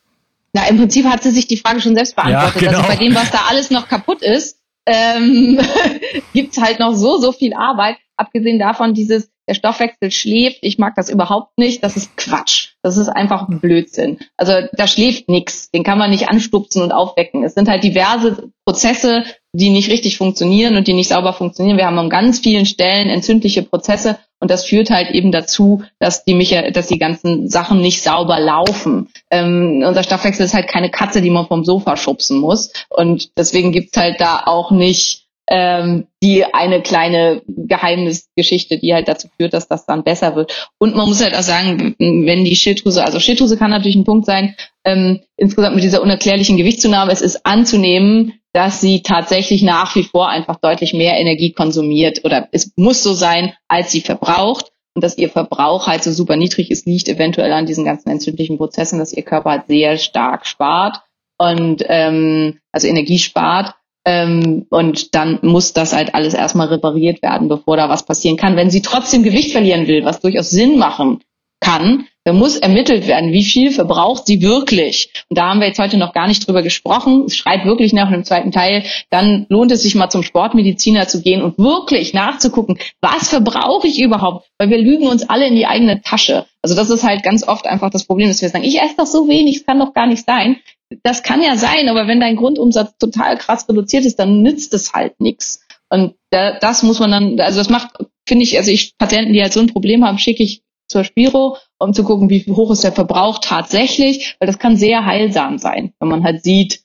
Na, 0.52 0.68
im 0.68 0.76
Prinzip 0.76 1.06
hat 1.06 1.22
sie 1.22 1.30
sich 1.30 1.46
die 1.46 1.56
Frage 1.56 1.80
schon 1.80 1.94
selbst 1.94 2.14
beantwortet. 2.14 2.60
Ja, 2.60 2.68
genau. 2.68 2.82
Also 2.82 2.90
bei 2.90 2.96
dem, 3.04 3.14
was 3.14 3.30
da 3.30 3.46
alles 3.48 3.70
noch 3.70 3.88
kaputt 3.88 4.20
ist, 4.20 4.58
ähm, 4.84 5.58
gibt's 6.34 6.60
halt 6.60 6.78
noch 6.78 6.94
so, 6.94 7.16
so 7.18 7.32
viel 7.32 7.54
Arbeit. 7.54 7.96
Abgesehen 8.16 8.58
davon, 8.58 8.92
dieses, 8.92 9.30
der 9.48 9.54
Stoffwechsel 9.54 10.10
schläft, 10.10 10.58
ich 10.60 10.78
mag 10.78 10.94
das 10.94 11.08
überhaupt 11.08 11.56
nicht, 11.56 11.82
das 11.82 11.96
ist 11.96 12.14
Quatsch. 12.18 12.74
Das 12.82 12.98
ist 12.98 13.08
einfach 13.08 13.46
Blödsinn. 13.48 14.18
Also 14.36 14.52
da 14.74 14.86
schläft 14.86 15.30
nix, 15.30 15.70
den 15.70 15.84
kann 15.84 15.98
man 15.98 16.10
nicht 16.10 16.28
anstupsen 16.28 16.82
und 16.82 16.92
aufwecken. 16.92 17.44
Es 17.44 17.54
sind 17.54 17.68
halt 17.68 17.82
diverse 17.82 18.50
Prozesse, 18.66 19.24
die 19.52 19.70
nicht 19.70 19.90
richtig 19.90 20.16
funktionieren 20.16 20.76
und 20.76 20.88
die 20.88 20.94
nicht 20.94 21.08
sauber 21.08 21.32
funktionieren. 21.32 21.76
Wir 21.76 21.86
haben 21.86 21.98
an 21.98 22.08
ganz 22.08 22.38
vielen 22.38 22.64
Stellen 22.64 23.10
entzündliche 23.10 23.62
Prozesse 23.62 24.18
und 24.40 24.50
das 24.50 24.64
führt 24.64 24.90
halt 24.90 25.10
eben 25.10 25.30
dazu, 25.30 25.84
dass 26.00 26.24
die, 26.24 26.34
Mecha 26.34 26.70
dass 26.70 26.88
die 26.88 26.98
ganzen 26.98 27.48
Sachen 27.48 27.80
nicht 27.80 28.02
sauber 28.02 28.40
laufen. 28.40 29.08
Ähm, 29.30 29.84
unser 29.86 30.02
Stoffwechsel 30.02 30.46
ist 30.46 30.54
halt 30.54 30.68
keine 30.68 30.90
Katze, 30.90 31.20
die 31.20 31.30
man 31.30 31.46
vom 31.46 31.64
Sofa 31.64 31.96
schubsen 31.96 32.38
muss. 32.38 32.72
Und 32.88 33.36
deswegen 33.38 33.70
gibt's 33.70 33.96
halt 33.96 34.20
da 34.20 34.42
auch 34.46 34.72
nicht 34.72 35.21
ähm, 35.54 36.06
die 36.22 36.46
eine 36.46 36.80
kleine 36.80 37.42
Geheimnisgeschichte, 37.46 38.78
die 38.78 38.94
halt 38.94 39.06
dazu 39.06 39.28
führt, 39.36 39.52
dass 39.52 39.68
das 39.68 39.84
dann 39.84 40.02
besser 40.02 40.34
wird. 40.34 40.70
Und 40.78 40.96
man 40.96 41.06
muss 41.06 41.22
halt 41.22 41.36
auch 41.36 41.42
sagen, 41.42 41.94
wenn 41.98 42.44
die 42.44 42.56
Schilddrüse, 42.56 43.04
also 43.04 43.20
Schilddrüse 43.20 43.58
kann 43.58 43.70
natürlich 43.70 43.96
ein 43.96 44.04
Punkt 44.04 44.24
sein, 44.24 44.56
ähm, 44.86 45.20
insgesamt 45.36 45.74
mit 45.74 45.84
dieser 45.84 46.00
unerklärlichen 46.00 46.56
Gewichtszunahme, 46.56 47.12
es 47.12 47.20
ist 47.20 47.44
anzunehmen, 47.44 48.40
dass 48.54 48.80
sie 48.80 49.02
tatsächlich 49.02 49.62
nach 49.62 49.94
wie 49.94 50.04
vor 50.04 50.30
einfach 50.30 50.56
deutlich 50.56 50.94
mehr 50.94 51.18
Energie 51.20 51.52
konsumiert 51.52 52.24
oder 52.24 52.48
es 52.52 52.72
muss 52.76 53.02
so 53.02 53.12
sein, 53.12 53.52
als 53.68 53.92
sie 53.92 54.00
verbraucht 54.00 54.72
und 54.94 55.04
dass 55.04 55.18
ihr 55.18 55.28
Verbrauch 55.28 55.86
halt 55.86 56.02
so 56.02 56.12
super 56.12 56.36
niedrig 56.36 56.70
ist, 56.70 56.86
liegt 56.86 57.08
eventuell 57.08 57.52
an 57.52 57.66
diesen 57.66 57.84
ganzen 57.84 58.08
entzündlichen 58.08 58.56
Prozessen, 58.56 58.98
dass 58.98 59.12
ihr 59.12 59.22
Körper 59.22 59.50
halt 59.50 59.66
sehr 59.68 59.98
stark 59.98 60.46
spart 60.46 61.02
und 61.36 61.84
ähm, 61.88 62.58
also 62.72 62.88
Energie 62.88 63.18
spart 63.18 63.74
ähm, 64.04 64.66
und 64.70 65.14
dann 65.14 65.38
muss 65.42 65.72
das 65.72 65.92
halt 65.92 66.14
alles 66.14 66.34
erstmal 66.34 66.68
repariert 66.68 67.22
werden, 67.22 67.48
bevor 67.48 67.76
da 67.76 67.88
was 67.88 68.04
passieren 68.04 68.36
kann. 68.36 68.56
Wenn 68.56 68.70
sie 68.70 68.82
trotzdem 68.82 69.22
Gewicht 69.22 69.52
verlieren 69.52 69.86
will, 69.86 70.04
was 70.04 70.20
durchaus 70.20 70.50
Sinn 70.50 70.78
machen 70.78 71.20
kann, 71.60 72.06
dann 72.24 72.36
muss 72.36 72.56
ermittelt 72.56 73.06
werden, 73.06 73.32
wie 73.32 73.44
viel 73.44 73.72
verbraucht 73.72 74.26
sie 74.26 74.42
wirklich. 74.42 75.12
Und 75.28 75.38
da 75.38 75.48
haben 75.48 75.60
wir 75.60 75.66
jetzt 75.66 75.78
heute 75.78 75.96
noch 75.96 76.12
gar 76.12 76.28
nicht 76.28 76.46
drüber 76.46 76.62
gesprochen. 76.62 77.24
Es 77.26 77.36
schreit 77.36 77.64
wirklich 77.64 77.92
nach 77.92 78.08
einem 78.08 78.24
zweiten 78.24 78.52
Teil. 78.52 78.84
Dann 79.10 79.46
lohnt 79.48 79.72
es 79.72 79.82
sich 79.82 79.94
mal 79.94 80.10
zum 80.10 80.22
Sportmediziner 80.22 81.08
zu 81.08 81.20
gehen 81.20 81.42
und 81.42 81.58
wirklich 81.58 82.14
nachzugucken, 82.14 82.78
was 83.00 83.28
verbrauche 83.28 83.88
ich 83.88 84.00
überhaupt? 84.00 84.46
Weil 84.58 84.70
wir 84.70 84.78
lügen 84.78 85.08
uns 85.08 85.28
alle 85.28 85.46
in 85.46 85.56
die 85.56 85.66
eigene 85.66 86.00
Tasche. 86.02 86.46
Also 86.62 86.76
das 86.76 86.90
ist 86.90 87.02
halt 87.02 87.24
ganz 87.24 87.46
oft 87.46 87.66
einfach 87.66 87.90
das 87.90 88.04
Problem, 88.04 88.28
dass 88.28 88.42
wir 88.42 88.48
sagen, 88.48 88.64
ich 88.64 88.80
esse 88.80 88.96
doch 88.96 89.06
so 89.06 89.28
wenig, 89.28 89.56
es 89.56 89.66
kann 89.66 89.80
doch 89.80 89.92
gar 89.92 90.06
nicht 90.06 90.24
sein 90.24 90.58
das 91.02 91.22
kann 91.22 91.42
ja 91.42 91.56
sein, 91.56 91.88
aber 91.88 92.06
wenn 92.06 92.20
dein 92.20 92.36
Grundumsatz 92.36 92.96
total 92.98 93.36
krass 93.38 93.68
reduziert 93.68 94.04
ist, 94.04 94.18
dann 94.18 94.42
nützt 94.42 94.74
es 94.74 94.92
halt 94.92 95.20
nichts. 95.20 95.64
Und 95.88 96.14
da, 96.30 96.58
das 96.58 96.82
muss 96.82 97.00
man 97.00 97.10
dann, 97.10 97.40
also 97.40 97.58
das 97.58 97.68
macht, 97.68 97.90
finde 98.26 98.44
ich, 98.44 98.56
also 98.56 98.70
ich 98.70 98.96
Patienten, 98.96 99.32
die 99.32 99.42
halt 99.42 99.52
so 99.52 99.60
ein 99.60 99.66
Problem 99.66 100.04
haben, 100.04 100.18
schicke 100.18 100.42
ich 100.42 100.62
zur 100.88 101.04
Spiro, 101.04 101.56
um 101.78 101.94
zu 101.94 102.04
gucken, 102.04 102.30
wie 102.30 102.44
hoch 102.50 102.70
ist 102.70 102.84
der 102.84 102.92
Verbrauch 102.92 103.38
tatsächlich, 103.38 104.36
weil 104.38 104.46
das 104.46 104.58
kann 104.58 104.76
sehr 104.76 105.04
heilsam 105.04 105.58
sein, 105.58 105.92
wenn 105.98 106.08
man 106.08 106.24
halt 106.24 106.42
sieht, 106.42 106.82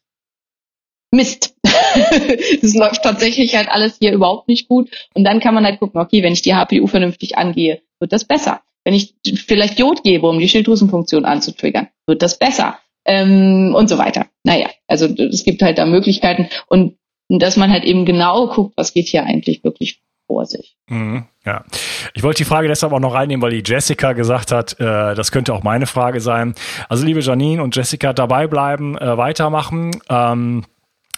Mist, 1.10 1.56
das 1.64 2.74
läuft 2.74 3.04
tatsächlich 3.04 3.56
halt 3.56 3.70
alles 3.70 3.98
hier 4.00 4.12
überhaupt 4.12 4.50
nicht 4.50 4.68
gut. 4.68 4.90
Und 5.14 5.24
dann 5.24 5.40
kann 5.40 5.54
man 5.54 5.64
halt 5.64 5.80
gucken, 5.80 6.02
okay, 6.02 6.22
wenn 6.22 6.34
ich 6.34 6.42
die 6.42 6.54
HPU 6.54 6.88
vernünftig 6.88 7.38
angehe, 7.38 7.82
wird 8.00 8.12
das 8.12 8.26
besser. 8.26 8.62
Wenn 8.84 8.94
ich 8.94 9.16
vielleicht 9.46 9.80
Jod 9.80 10.04
gebe, 10.04 10.28
um 10.28 10.40
die 10.40 10.50
Schilddrüsenfunktion 10.50 11.24
anzutriggern, 11.24 11.88
wird 12.08 12.22
das 12.22 12.38
besser 12.38 12.80
ähm, 13.08 13.74
und 13.76 13.90
so 13.90 13.98
weiter. 13.98 14.28
Naja, 14.44 14.70
also 14.88 15.08
es 15.08 15.44
gibt 15.44 15.62
halt 15.62 15.78
da 15.78 15.86
Möglichkeiten 15.86 16.50
und 16.68 16.98
dass 17.30 17.58
man 17.58 17.72
halt 17.72 17.84
eben 17.84 18.06
genau 18.06 18.48
guckt, 18.48 18.74
was 18.78 18.94
geht 18.94 19.08
hier 19.08 19.26
eigentlich 19.26 19.64
wirklich 19.64 20.02
vor 20.28 20.46
sich. 20.46 20.78
Mhm, 20.90 21.26
ja, 21.46 21.64
ich 22.14 22.24
wollte 22.24 22.40
die 22.40 22.46
Frage 22.46 22.68
deshalb 22.68 22.94
auch 22.94 23.00
noch 23.00 23.14
reinnehmen, 23.14 23.42
weil 23.42 23.52
die 23.52 23.64
Jessica 23.66 24.14
gesagt 24.14 24.52
hat, 24.52 24.80
äh, 24.80 25.16
das 25.16 25.32
könnte 25.32 25.54
auch 25.54 25.64
meine 25.64 25.88
Frage 25.88 26.20
sein. 26.20 26.54
Also 26.90 27.06
liebe 27.06 27.22
Janine 27.22 27.64
und 27.64 27.76
Jessica, 27.76 28.14
dabei 28.14 28.48
bleiben, 28.48 28.98
äh, 28.98 29.18
weitermachen. 29.18 29.92
Ähm, 30.10 30.66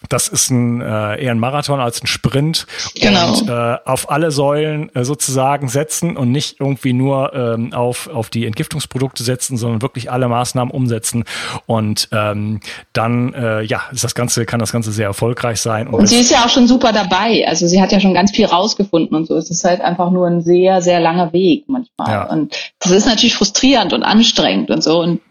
das 0.07 0.29
ist 0.29 0.49
ein, 0.49 0.81
äh, 0.81 1.21
eher 1.21 1.31
ein 1.31 1.39
Marathon 1.39 1.79
als 1.79 2.01
ein 2.01 2.07
Sprint. 2.07 2.65
Genau. 2.95 3.37
und 3.37 3.49
äh, 3.49 3.77
auf 3.85 4.09
alle 4.09 4.31
Säulen 4.31 4.93
äh, 4.95 5.03
sozusagen 5.03 5.67
setzen 5.67 6.15
und 6.15 6.31
nicht 6.31 6.59
irgendwie 6.59 6.93
nur 6.93 7.33
ähm, 7.33 7.73
auf, 7.73 8.07
auf 8.07 8.29
die 8.29 8.45
Entgiftungsprodukte 8.45 9.23
setzen, 9.23 9.57
sondern 9.57 9.81
wirklich 9.81 10.11
alle 10.11 10.27
Maßnahmen 10.27 10.71
umsetzen. 10.71 11.25
Und 11.65 12.07
ähm, 12.11 12.61
dann 12.93 13.33
äh, 13.33 13.61
ja 13.63 13.81
ist 13.91 14.03
das 14.03 14.15
Ganze 14.15 14.45
kann 14.45 14.59
das 14.59 14.71
Ganze 14.71 14.91
sehr 14.91 15.07
erfolgreich 15.07 15.59
sein. 15.59 15.87
Und, 15.87 15.95
und 15.95 16.07
sie 16.07 16.19
ist 16.19 16.31
ja 16.31 16.45
auch 16.45 16.49
schon 16.49 16.67
super 16.67 16.93
dabei. 16.93 17.45
Also 17.47 17.67
sie 17.67 17.81
hat 17.81 17.91
ja 17.91 17.99
schon 17.99 18.13
ganz 18.13 18.31
viel 18.31 18.45
rausgefunden 18.45 19.15
und 19.15 19.27
so. 19.27 19.35
Es 19.35 19.49
ist 19.49 19.65
halt 19.65 19.81
einfach 19.81 20.11
nur 20.11 20.27
ein 20.27 20.41
sehr 20.41 20.81
sehr 20.81 20.99
langer 20.99 21.33
Weg 21.33 21.65
manchmal. 21.67 22.09
Ja. 22.09 22.23
und 22.29 22.55
das 22.79 22.91
ist 22.91 23.05
natürlich 23.05 23.35
frustrierend 23.35 23.93
und 23.93 24.03
anstrengend 24.03 24.71
und 24.71 24.81
so. 24.81 25.01
Und 25.01 25.21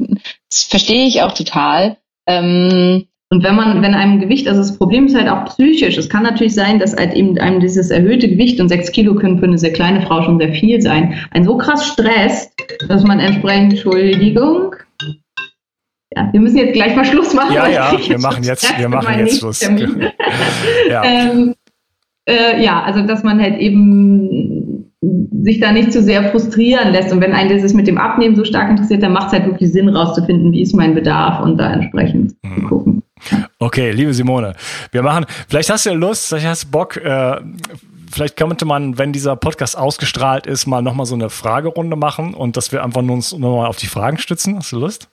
das 0.50 0.64
verstehe 0.64 1.06
ich 1.06 1.22
auch 1.22 1.32
total. 1.32 1.96
Ähm, 2.26 3.07
und 3.30 3.44
wenn 3.44 3.56
man, 3.56 3.82
wenn 3.82 3.94
einem 3.94 4.20
Gewicht, 4.20 4.48
also 4.48 4.60
das 4.60 4.78
Problem 4.78 5.06
ist 5.06 5.14
halt 5.14 5.28
auch 5.28 5.44
psychisch. 5.44 5.98
Es 5.98 6.08
kann 6.08 6.22
natürlich 6.22 6.54
sein, 6.54 6.78
dass 6.78 6.96
halt 6.96 7.12
eben 7.12 7.38
einem 7.38 7.60
dieses 7.60 7.90
erhöhte 7.90 8.28
Gewicht 8.28 8.58
und 8.58 8.70
sechs 8.70 8.90
Kilo 8.90 9.14
können 9.14 9.38
für 9.38 9.44
eine 9.44 9.58
sehr 9.58 9.72
kleine 9.72 10.00
Frau 10.00 10.22
schon 10.22 10.38
sehr 10.38 10.54
viel 10.54 10.80
sein, 10.80 11.14
ein 11.32 11.44
so 11.44 11.58
krass 11.58 11.86
stresst, 11.86 12.52
dass 12.88 13.04
man 13.04 13.20
entsprechend, 13.20 13.74
Entschuldigung, 13.74 14.74
ja, 16.16 16.30
wir 16.32 16.40
müssen 16.40 16.56
jetzt 16.56 16.72
gleich 16.72 16.96
mal 16.96 17.04
Schluss 17.04 17.34
machen. 17.34 17.54
Ja, 17.54 17.68
ja, 17.68 17.92
wir 18.08 18.18
machen 18.18 18.42
jetzt, 18.44 18.78
wir 18.78 18.88
machen 18.88 19.18
jetzt 19.18 19.38
Schluss. 19.38 19.60
ja. 20.90 21.04
Ähm, 21.04 21.54
äh, 22.26 22.64
ja, 22.64 22.82
also 22.82 23.02
dass 23.02 23.22
man 23.22 23.40
halt 23.42 23.58
eben 23.58 24.86
sich 25.42 25.60
da 25.60 25.70
nicht 25.70 25.92
zu 25.92 26.02
sehr 26.02 26.30
frustrieren 26.30 26.92
lässt. 26.92 27.12
Und 27.12 27.20
wenn 27.20 27.32
ein 27.32 27.48
dieses 27.48 27.74
mit 27.74 27.86
dem 27.86 27.98
Abnehmen 27.98 28.36
so 28.36 28.44
stark 28.44 28.70
interessiert, 28.70 29.02
dann 29.02 29.12
macht 29.12 29.28
es 29.28 29.32
halt 29.34 29.46
wirklich 29.46 29.70
Sinn, 29.70 29.88
rauszufinden, 29.88 30.50
wie 30.52 30.62
ist 30.62 30.74
mein 30.74 30.94
Bedarf 30.94 31.42
und 31.42 31.58
da 31.58 31.72
entsprechend 31.72 32.34
mhm. 32.42 32.54
zu 32.54 32.62
gucken. 32.62 33.02
Okay, 33.58 33.90
liebe 33.90 34.14
Simone, 34.14 34.54
wir 34.92 35.02
machen, 35.02 35.26
vielleicht 35.48 35.70
hast 35.70 35.86
du 35.86 35.90
ja 35.90 35.96
Lust, 35.96 36.28
vielleicht 36.28 36.46
hast 36.46 36.64
du 36.64 36.70
Bock, 36.70 36.96
äh, 36.96 37.40
vielleicht 38.10 38.36
könnte 38.36 38.64
man, 38.64 38.98
wenn 38.98 39.12
dieser 39.12 39.36
Podcast 39.36 39.76
ausgestrahlt 39.76 40.46
ist, 40.46 40.66
mal 40.66 40.82
nochmal 40.82 41.06
so 41.06 41.14
eine 41.14 41.30
Fragerunde 41.30 41.96
machen 41.96 42.34
und 42.34 42.56
dass 42.56 42.72
wir 42.72 42.82
einfach 42.82 43.02
nur 43.02 43.16
uns 43.16 43.32
nochmal 43.32 43.66
auf 43.66 43.76
die 43.76 43.86
Fragen 43.86 44.18
stützen. 44.18 44.56
Hast 44.56 44.72
du 44.72 44.78
Lust? 44.78 45.08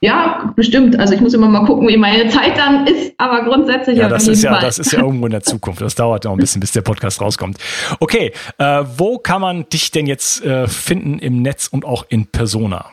Ja, 0.00 0.52
bestimmt. 0.54 0.98
Also 0.98 1.14
ich 1.14 1.20
muss 1.20 1.34
immer 1.34 1.48
mal 1.48 1.64
gucken, 1.64 1.88
wie 1.88 1.96
meine 1.96 2.28
Zeit 2.28 2.56
dann 2.56 2.86
ist, 2.86 3.14
aber 3.18 3.42
grundsätzlich 3.42 3.98
ja, 3.98 4.08
das 4.08 4.28
ist 4.28 4.44
ja, 4.44 4.52
Fall. 4.52 4.60
das 4.60 4.78
ist 4.78 4.92
ja 4.92 5.00
irgendwo 5.00 5.26
in 5.26 5.32
der 5.32 5.42
Zukunft. 5.42 5.80
Das 5.80 5.96
dauert 5.96 6.24
noch 6.24 6.32
ein 6.32 6.38
bisschen, 6.38 6.60
bis 6.60 6.70
der 6.70 6.82
Podcast 6.82 7.20
rauskommt. 7.20 7.58
Okay, 7.98 8.32
äh, 8.58 8.84
wo 8.96 9.18
kann 9.18 9.40
man 9.40 9.68
dich 9.68 9.90
denn 9.90 10.06
jetzt 10.06 10.44
äh, 10.44 10.68
finden 10.68 11.18
im 11.18 11.42
Netz 11.42 11.66
und 11.66 11.84
auch 11.84 12.06
in 12.08 12.26
Persona? 12.26 12.86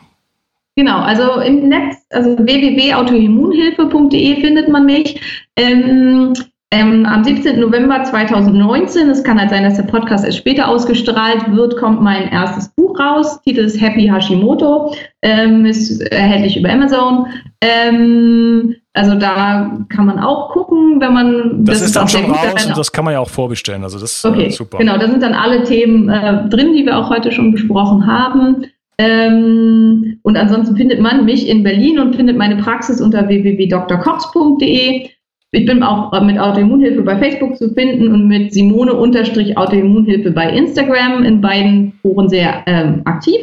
Genau, 0.75 0.99
also 0.99 1.39
im 1.39 1.69
Netz, 1.69 2.05
also 2.09 2.37
www.autoimmunhilfe.de 2.37 4.41
findet 4.41 4.67
man 4.67 4.85
mich. 4.85 5.21
Ähm, 5.55 6.33
ähm, 6.71 7.05
am 7.05 7.23
17. 7.23 7.59
November 7.59 8.03
2019, 8.03 9.09
es 9.09 9.23
kann 9.23 9.39
halt 9.39 9.51
sein, 9.51 9.63
dass 9.63 9.75
der 9.75 9.83
Podcast 9.83 10.25
erst 10.25 10.39
später 10.39 10.67
ausgestrahlt 10.67 11.55
wird, 11.55 11.77
kommt 11.77 12.01
mein 12.01 12.27
erstes 12.27 12.69
Buch 12.69 12.99
raus. 12.99 13.39
Titel 13.43 13.61
ist 13.61 13.79
Happy 13.79 14.07
Hashimoto, 14.07 14.93
ähm, 15.21 15.65
ist 15.65 16.01
erhältlich 16.11 16.57
über 16.57 16.69
Amazon. 16.69 17.27
Ähm, 17.61 18.75
also 18.93 19.15
da 19.15 19.79
kann 19.87 20.05
man 20.05 20.19
auch 20.19 20.51
gucken, 20.51 20.99
wenn 20.99 21.13
man 21.13 21.65
das, 21.65 21.79
das 21.79 21.87
ist 21.89 21.95
dann 21.95 22.09
schon 22.09 22.25
raus 22.25 22.65
und 22.65 22.77
das 22.77 22.91
kann 22.91 23.05
man 23.05 23.13
ja 23.13 23.19
auch 23.19 23.29
vorbestellen. 23.29 23.83
Also 23.83 23.99
das 23.99 24.17
ist 24.17 24.25
äh, 24.25 24.27
okay, 24.27 24.49
super. 24.49 24.77
Genau, 24.77 24.97
da 24.97 25.07
sind 25.07 25.23
dann 25.23 25.33
alle 25.33 25.63
Themen 25.63 26.09
äh, 26.09 26.49
drin, 26.49 26.73
die 26.73 26.85
wir 26.85 26.97
auch 26.97 27.09
heute 27.09 27.31
schon 27.31 27.51
besprochen 27.51 28.05
haben. 28.05 28.65
Ähm, 28.97 30.19
und 30.23 30.37
ansonsten 30.37 30.77
findet 30.77 31.01
man 31.01 31.25
mich 31.25 31.49
in 31.49 31.63
Berlin 31.63 31.99
und 31.99 32.15
findet 32.15 32.37
meine 32.37 32.57
Praxis 32.57 33.01
unter 33.01 33.27
www.drkox.de. 33.27 35.09
Ich 35.51 35.65
bin 35.65 35.83
auch 35.83 36.21
mit 36.21 36.37
Autoimmunhilfe 36.37 37.01
bei 37.01 37.17
Facebook 37.17 37.57
zu 37.57 37.73
finden 37.73 38.13
und 38.13 38.27
mit 38.27 38.53
Simone-Autoimmunhilfe 38.53 40.31
bei 40.31 40.49
Instagram 40.49 41.23
in 41.23 41.39
beiden 41.39 41.93
Foren 42.01 42.27
sehr 42.27 42.63
ähm, 42.65 43.01
aktiv 43.05 43.39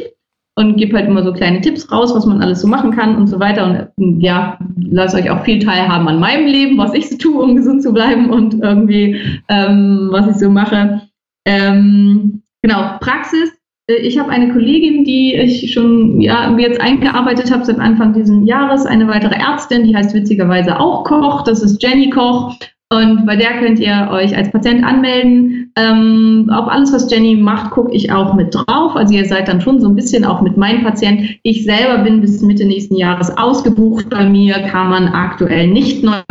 und 0.55 0.77
gebe 0.77 0.95
halt 0.95 1.07
immer 1.07 1.23
so 1.23 1.33
kleine 1.33 1.61
Tipps 1.61 1.91
raus, 1.91 2.13
was 2.13 2.25
man 2.25 2.41
alles 2.41 2.61
so 2.61 2.67
machen 2.67 2.91
kann 2.91 3.15
und 3.15 3.27
so 3.27 3.39
weiter. 3.39 3.91
Und 3.95 4.21
ja, 4.21 4.59
lasst 4.77 5.15
euch 5.15 5.29
auch 5.29 5.43
viel 5.43 5.59
teilhaben 5.59 6.07
an 6.07 6.19
meinem 6.19 6.45
Leben, 6.45 6.77
was 6.77 6.93
ich 6.93 7.09
so 7.09 7.17
tue, 7.17 7.41
um 7.41 7.55
gesund 7.55 7.81
zu 7.81 7.91
bleiben 7.91 8.29
und 8.29 8.61
irgendwie, 8.61 9.19
ähm, 9.49 10.09
was 10.11 10.27
ich 10.27 10.35
so 10.35 10.49
mache. 10.49 11.01
Ähm, 11.45 12.43
genau, 12.61 12.97
Praxis 12.99 13.51
ich 13.87 14.17
habe 14.17 14.29
eine 14.29 14.53
Kollegin, 14.53 15.03
die 15.03 15.35
ich 15.35 15.73
schon 15.73 16.21
ja, 16.21 16.55
jetzt 16.57 16.79
eingearbeitet 16.79 17.51
habe 17.51 17.65
seit 17.65 17.79
Anfang 17.79 18.13
dieses 18.13 18.45
Jahres, 18.45 18.85
eine 18.85 19.07
weitere 19.07 19.35
Ärztin, 19.35 19.83
die 19.83 19.95
heißt 19.95 20.13
witzigerweise 20.13 20.79
auch 20.79 21.03
Koch, 21.03 21.43
das 21.43 21.61
ist 21.61 21.81
Jenny 21.83 22.09
Koch. 22.09 22.55
Und 22.91 23.25
bei 23.25 23.35
der 23.35 23.57
könnt 23.57 23.79
ihr 23.79 24.09
euch 24.11 24.37
als 24.37 24.51
Patient 24.51 24.83
anmelden. 24.85 25.71
Ähm, 25.75 26.47
auf 26.53 26.67
alles, 26.67 26.93
was 26.93 27.11
Jenny 27.11 27.35
macht, 27.35 27.71
gucke 27.71 27.91
ich 27.91 28.11
auch 28.11 28.35
mit 28.35 28.53
drauf. 28.53 28.95
Also 28.95 29.15
ihr 29.15 29.25
seid 29.25 29.47
dann 29.47 29.61
schon 29.61 29.81
so 29.81 29.87
ein 29.87 29.95
bisschen 29.95 30.23
auch 30.23 30.41
mit 30.41 30.57
meinem 30.57 30.83
Patient. 30.83 31.39
Ich 31.41 31.63
selber 31.63 32.03
bin 32.03 32.21
bis 32.21 32.43
Mitte 32.43 32.65
nächsten 32.65 32.95
Jahres 32.95 33.35
ausgebucht. 33.35 34.11
Bei 34.11 34.29
mir 34.29 34.59
kann 34.69 34.89
man 34.91 35.07
aktuell 35.07 35.69
nicht 35.69 36.03
neu 36.03 36.21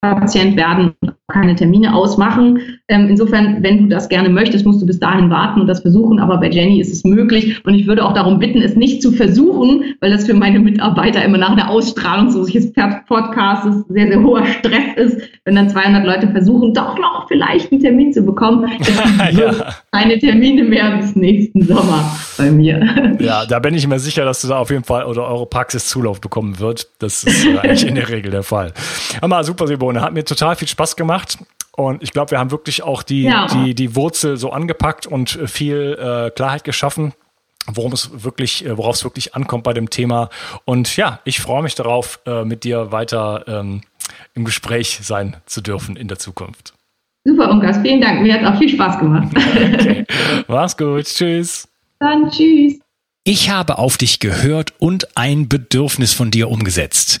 Patient 0.00 0.56
werden, 0.56 0.92
keine 1.34 1.54
Termine 1.56 1.94
ausmachen. 1.94 2.60
Ähm, 2.88 3.08
insofern, 3.08 3.62
wenn 3.62 3.82
du 3.82 3.88
das 3.88 4.08
gerne 4.08 4.28
möchtest, 4.28 4.64
musst 4.64 4.80
du 4.80 4.86
bis 4.86 5.00
dahin 5.00 5.30
warten 5.30 5.60
und 5.60 5.66
das 5.66 5.80
versuchen. 5.80 6.20
Aber 6.20 6.38
bei 6.38 6.48
Jenny 6.48 6.80
ist 6.80 6.92
es 6.92 7.04
möglich. 7.04 7.60
Und 7.64 7.74
ich 7.74 7.86
würde 7.86 8.04
auch 8.04 8.12
darum 8.12 8.38
bitten, 8.38 8.62
es 8.62 8.76
nicht 8.76 9.02
zu 9.02 9.10
versuchen, 9.12 9.96
weil 10.00 10.10
das 10.10 10.26
für 10.26 10.34
meine 10.34 10.60
Mitarbeiter 10.60 11.24
immer 11.24 11.38
nach 11.38 11.52
einer 11.52 11.68
Ausstrahlung 11.68 12.30
so 12.30 12.44
solches 12.44 12.72
Podcasts 12.72 13.84
sehr, 13.88 14.08
sehr 14.08 14.22
hoher 14.22 14.46
Stress 14.46 14.96
ist, 14.96 15.20
wenn 15.44 15.56
dann 15.56 15.68
200 15.68 16.04
Leute 16.04 16.28
versuchen, 16.28 16.72
doch 16.72 16.96
noch 16.98 17.26
vielleicht 17.28 17.72
einen 17.72 17.80
Termin 17.80 18.12
zu 18.12 18.22
bekommen. 18.22 18.70
ja. 19.32 19.52
Keine 19.92 20.18
Termine 20.18 20.62
mehr 20.62 20.98
bis 20.98 21.16
nächsten 21.16 21.66
Sommer 21.66 22.16
bei 22.38 22.50
mir. 22.50 23.16
Ja, 23.18 23.44
da 23.46 23.58
bin 23.58 23.74
ich 23.74 23.86
mir 23.86 23.98
sicher, 23.98 24.24
dass 24.24 24.40
du 24.42 24.48
da 24.48 24.58
auf 24.58 24.70
jeden 24.70 24.84
Fall 24.84 25.04
oder 25.04 25.26
eure 25.26 25.46
Praxis 25.46 25.88
Zulauf 25.88 26.20
bekommen 26.20 26.60
wird. 26.60 26.88
Das 27.00 27.24
ist 27.24 27.46
eigentlich 27.46 27.86
in 27.86 27.94
der 27.94 28.08
Regel 28.14 28.30
der 28.30 28.42
Fall. 28.42 28.72
Aber 29.20 29.42
super, 29.42 29.66
Simone, 29.66 30.00
hat 30.00 30.12
mir 30.12 30.24
total 30.24 30.56
viel 30.56 30.68
Spaß 30.68 30.96
gemacht. 30.96 31.23
Und 31.76 32.02
ich 32.02 32.12
glaube, 32.12 32.30
wir 32.30 32.38
haben 32.38 32.50
wirklich 32.50 32.82
auch 32.82 33.02
die, 33.02 33.22
ja. 33.24 33.46
die, 33.46 33.74
die 33.74 33.96
Wurzel 33.96 34.36
so 34.36 34.50
angepackt 34.50 35.06
und 35.06 35.30
viel 35.46 35.98
äh, 35.98 36.30
Klarheit 36.30 36.62
geschaffen, 36.62 37.14
worum 37.66 37.92
es 37.92 38.22
wirklich, 38.22 38.64
äh, 38.64 38.78
worauf 38.78 38.96
es 38.96 39.04
wirklich 39.04 39.34
ankommt 39.34 39.64
bei 39.64 39.72
dem 39.72 39.90
Thema. 39.90 40.30
Und 40.64 40.96
ja, 40.96 41.20
ich 41.24 41.40
freue 41.40 41.62
mich 41.62 41.74
darauf, 41.74 42.20
äh, 42.26 42.44
mit 42.44 42.62
dir 42.62 42.92
weiter 42.92 43.44
ähm, 43.48 43.80
im 44.34 44.44
Gespräch 44.44 45.00
sein 45.02 45.36
zu 45.46 45.60
dürfen 45.60 45.96
in 45.96 46.06
der 46.06 46.18
Zukunft. 46.18 46.74
Super, 47.24 47.50
Unkas, 47.50 47.78
vielen 47.78 48.00
Dank. 48.00 48.20
Mir 48.20 48.34
hat 48.34 48.54
auch 48.54 48.58
viel 48.58 48.68
Spaß 48.68 48.98
gemacht. 48.98 49.28
Okay. 49.74 50.04
Mach's 50.46 50.76
gut. 50.76 51.04
Tschüss. 51.04 51.68
Dann 51.98 52.30
tschüss. 52.30 52.78
Ich 53.26 53.48
habe 53.48 53.78
auf 53.78 53.96
dich 53.96 54.20
gehört 54.20 54.74
und 54.78 55.16
ein 55.16 55.48
Bedürfnis 55.48 56.12
von 56.12 56.30
dir 56.30 56.50
umgesetzt. 56.50 57.20